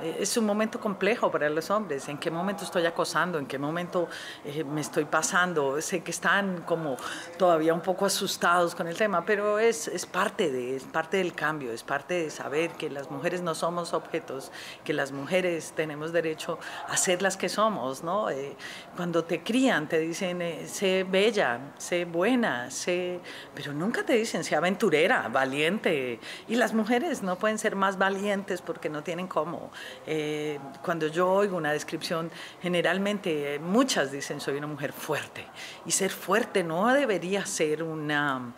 eh, 0.00 0.18
es 0.20 0.36
un 0.36 0.44
momento 0.44 0.78
complejo 0.78 1.30
para 1.30 1.48
los 1.48 1.70
hombres. 1.70 2.08
¿En 2.08 2.18
qué 2.18 2.30
momento 2.30 2.62
estoy 2.62 2.84
acosando? 2.84 3.38
¿En 3.38 3.46
qué 3.46 3.58
momento 3.58 4.08
eh, 4.44 4.62
me 4.62 4.82
estoy 4.82 5.06
pasando? 5.06 5.80
Sé 5.80 6.02
que 6.04 6.10
están 6.10 6.62
como 6.62 6.96
todavía 7.38 7.72
un 7.72 7.80
poco 7.80 8.04
asustados 8.04 8.74
con 8.74 8.86
el 8.86 8.96
tema, 8.96 9.24
pero 9.24 9.58
es, 9.58 9.88
es, 9.88 10.04
parte, 10.04 10.52
de, 10.52 10.76
es 10.76 10.84
parte 10.84 11.16
del 11.16 11.34
cambio, 11.34 11.72
es 11.72 11.82
parte 11.82 12.14
de 12.14 12.30
saber 12.30 12.72
que 12.72 12.90
las 12.90 13.10
mujeres 13.10 13.40
no 13.40 13.54
somos 13.54 13.94
objetos, 13.94 14.52
que 14.84 14.92
las 14.92 15.12
mujeres 15.12 15.72
tenemos 15.74 16.12
derecho 16.12 16.58
a 16.88 16.96
ser 16.96 17.22
las 17.22 17.36
que 17.36 17.48
somos. 17.48 18.04
¿no? 18.04 18.26
cuando 18.96 19.24
te 19.24 19.42
crían, 19.42 19.88
te 19.88 19.98
dicen, 19.98 20.42
sé 20.66 21.04
bella, 21.04 21.72
sé 21.78 22.04
buena, 22.04 22.70
sé... 22.70 23.20
pero 23.54 23.72
nunca 23.72 24.04
te 24.04 24.14
dicen, 24.14 24.44
sé 24.44 24.56
aventurera 24.56 25.28
valiente. 25.28 26.18
Y 26.48 26.56
las 26.56 26.74
mujeres 26.74 27.22
no 27.22 27.36
pueden 27.36 27.58
ser 27.58 27.76
más 27.76 27.98
valientes 27.98 28.62
porque 28.62 28.88
no 28.88 29.02
tienen 29.02 29.26
cómo. 29.26 29.70
Eh, 30.06 30.58
cuando 30.82 31.08
yo 31.08 31.30
oigo 31.30 31.56
una 31.56 31.72
descripción, 31.72 32.30
generalmente 32.62 33.58
muchas 33.58 34.12
dicen 34.12 34.40
soy 34.40 34.56
una 34.56 34.66
mujer 34.66 34.92
fuerte. 34.92 35.46
Y 35.84 35.90
ser 35.90 36.10
fuerte 36.10 36.62
no 36.64 36.92
debería 36.92 37.44
ser 37.46 37.82
una 37.82 38.54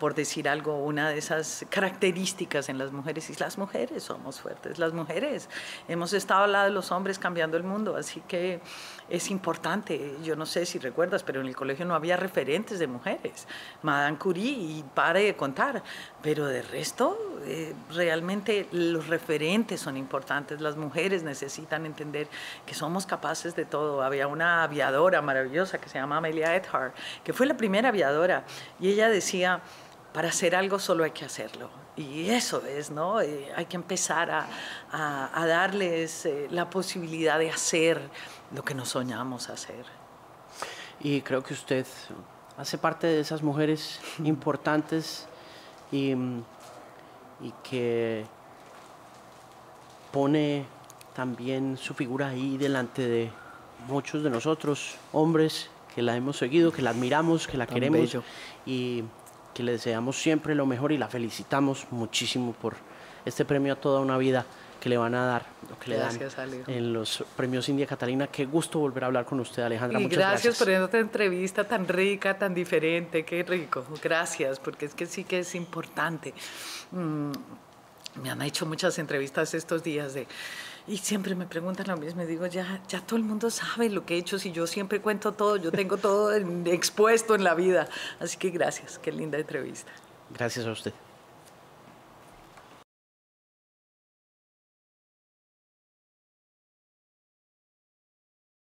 por 0.00 0.14
decir 0.14 0.48
algo, 0.48 0.82
una 0.82 1.10
de 1.10 1.18
esas 1.18 1.66
características 1.68 2.70
en 2.70 2.78
las 2.78 2.90
mujeres, 2.90 3.28
y 3.28 3.34
las 3.34 3.58
mujeres 3.58 4.02
somos 4.02 4.40
fuertes, 4.40 4.78
las 4.78 4.94
mujeres 4.94 5.50
hemos 5.88 6.14
estado 6.14 6.44
al 6.44 6.52
lado 6.52 6.64
de 6.64 6.70
los 6.70 6.90
hombres 6.90 7.18
cambiando 7.18 7.58
el 7.58 7.64
mundo, 7.64 7.94
así 7.94 8.22
que 8.26 8.62
es 9.10 9.30
importante, 9.30 10.16
yo 10.22 10.36
no 10.36 10.46
sé 10.46 10.64
si 10.64 10.78
recuerdas, 10.78 11.22
pero 11.22 11.40
en 11.40 11.46
el 11.46 11.56
colegio 11.56 11.84
no 11.84 11.94
había 11.94 12.16
referentes 12.16 12.78
de 12.78 12.86
mujeres, 12.86 13.46
Madame 13.82 14.16
Curie 14.18 14.52
y 14.52 14.84
pare 14.94 15.24
de 15.24 15.36
contar, 15.36 15.82
pero 16.22 16.46
de 16.46 16.62
resto 16.62 17.18
eh, 17.44 17.74
realmente 17.92 18.68
los 18.72 19.08
referentes 19.08 19.80
son 19.80 19.96
importantes, 19.96 20.60
las 20.60 20.76
mujeres 20.76 21.22
necesitan 21.22 21.86
entender 21.86 22.28
que 22.64 22.74
somos 22.74 23.06
capaces 23.06 23.56
de 23.56 23.64
todo, 23.64 24.02
había 24.02 24.26
una 24.26 24.62
aviadora 24.62 25.20
maravillosa 25.22 25.78
que 25.78 25.88
se 25.88 25.98
llama 25.98 26.18
Amelia 26.18 26.54
Earhart, 26.54 26.94
que 27.24 27.32
fue 27.32 27.46
la 27.46 27.56
primera 27.56 27.88
aviadora, 27.88 28.44
y 28.78 28.90
ella 28.90 29.08
decía, 29.08 29.60
para 30.12 30.28
hacer 30.28 30.54
algo 30.54 30.78
solo 30.78 31.04
hay 31.04 31.12
que 31.12 31.24
hacerlo. 31.24 31.70
Y 31.96 32.30
eso 32.30 32.64
es, 32.66 32.90
¿no? 32.90 33.20
Eh, 33.20 33.52
hay 33.54 33.66
que 33.66 33.76
empezar 33.76 34.30
a, 34.30 34.46
a, 35.34 35.46
darles 35.46 36.24
eh, 36.26 36.48
la 36.50 36.70
posibilidad 36.70 37.38
de 37.38 37.50
hacer 37.50 38.00
lo 38.54 38.62
que 38.62 38.74
nos 38.74 38.90
soñamos 38.90 39.50
hacer. 39.50 39.84
Y 41.00 41.20
creo 41.22 41.42
que 41.42 41.54
usted 41.54 41.86
hace 42.56 42.78
parte 42.78 43.06
de 43.06 43.20
esas 43.20 43.42
mujeres 43.42 44.00
importantes 44.24 45.26
y, 45.92 46.12
y 46.12 47.52
que 47.62 48.24
pone 50.12 50.64
también 51.14 51.76
su 51.76 51.94
figura 51.94 52.28
ahí 52.28 52.56
delante 52.56 53.06
de 53.06 53.30
muchos 53.88 54.22
de 54.22 54.30
nosotros, 54.30 54.96
hombres 55.12 55.70
que 55.94 56.02
la 56.02 56.16
hemos 56.16 56.36
seguido, 56.36 56.72
que 56.72 56.82
la 56.82 56.90
admiramos, 56.90 57.46
que 57.46 57.56
la 57.56 57.66
queremos. 57.66 58.16
Y 58.64 59.04
que 59.60 59.64
le 59.64 59.72
deseamos 59.72 60.16
siempre 60.16 60.54
lo 60.54 60.64
mejor 60.64 60.90
y 60.90 60.96
la 60.96 61.06
felicitamos 61.06 61.86
muchísimo 61.90 62.54
por 62.54 62.76
este 63.26 63.44
premio 63.44 63.74
a 63.74 63.76
toda 63.76 64.00
una 64.00 64.16
vida 64.16 64.46
que 64.80 64.88
le 64.88 64.96
van 64.96 65.14
a 65.14 65.26
dar, 65.26 65.44
que 65.78 65.90
le 65.90 65.98
dan 65.98 66.18
en 66.66 66.94
los 66.94 67.22
premios 67.36 67.68
India 67.68 67.86
Catalina. 67.86 68.26
Qué 68.28 68.46
gusto 68.46 68.78
volver 68.78 69.04
a 69.04 69.08
hablar 69.08 69.26
con 69.26 69.38
usted, 69.38 69.62
Alejandra. 69.62 70.00
Y 70.00 70.04
Muchas 70.04 70.18
gracias, 70.18 70.58
gracias 70.58 70.58
por 70.58 70.70
esta 70.70 70.98
entrevista 70.98 71.64
tan 71.64 71.86
rica, 71.86 72.38
tan 72.38 72.54
diferente. 72.54 73.22
Qué 73.26 73.42
rico. 73.42 73.84
Gracias, 74.02 74.58
porque 74.58 74.86
es 74.86 74.94
que 74.94 75.04
sí 75.04 75.24
que 75.24 75.40
es 75.40 75.54
importante. 75.54 76.32
Mm, 76.92 77.32
me 78.22 78.30
han 78.30 78.40
hecho 78.40 78.64
muchas 78.64 78.98
entrevistas 78.98 79.52
estos 79.52 79.82
días 79.82 80.14
de 80.14 80.26
y 80.86 80.98
siempre 80.98 81.34
me 81.34 81.46
preguntan 81.46 81.86
lo 81.88 81.96
mismo 81.96 82.22
y 82.22 82.26
digo, 82.26 82.46
ya, 82.46 82.82
ya 82.88 83.00
todo 83.00 83.16
el 83.16 83.22
mundo 83.22 83.50
sabe 83.50 83.88
lo 83.90 84.04
que 84.04 84.14
he 84.14 84.18
hecho, 84.18 84.38
si 84.38 84.52
yo 84.52 84.66
siempre 84.66 85.00
cuento 85.00 85.32
todo, 85.32 85.56
yo 85.56 85.70
tengo 85.70 85.96
todo 85.96 86.32
expuesto 86.66 87.34
en 87.34 87.44
la 87.44 87.54
vida. 87.54 87.88
Así 88.18 88.36
que 88.36 88.50
gracias, 88.50 88.98
qué 88.98 89.12
linda 89.12 89.38
entrevista. 89.38 89.90
Gracias 90.30 90.66
a 90.66 90.72
usted. 90.72 90.92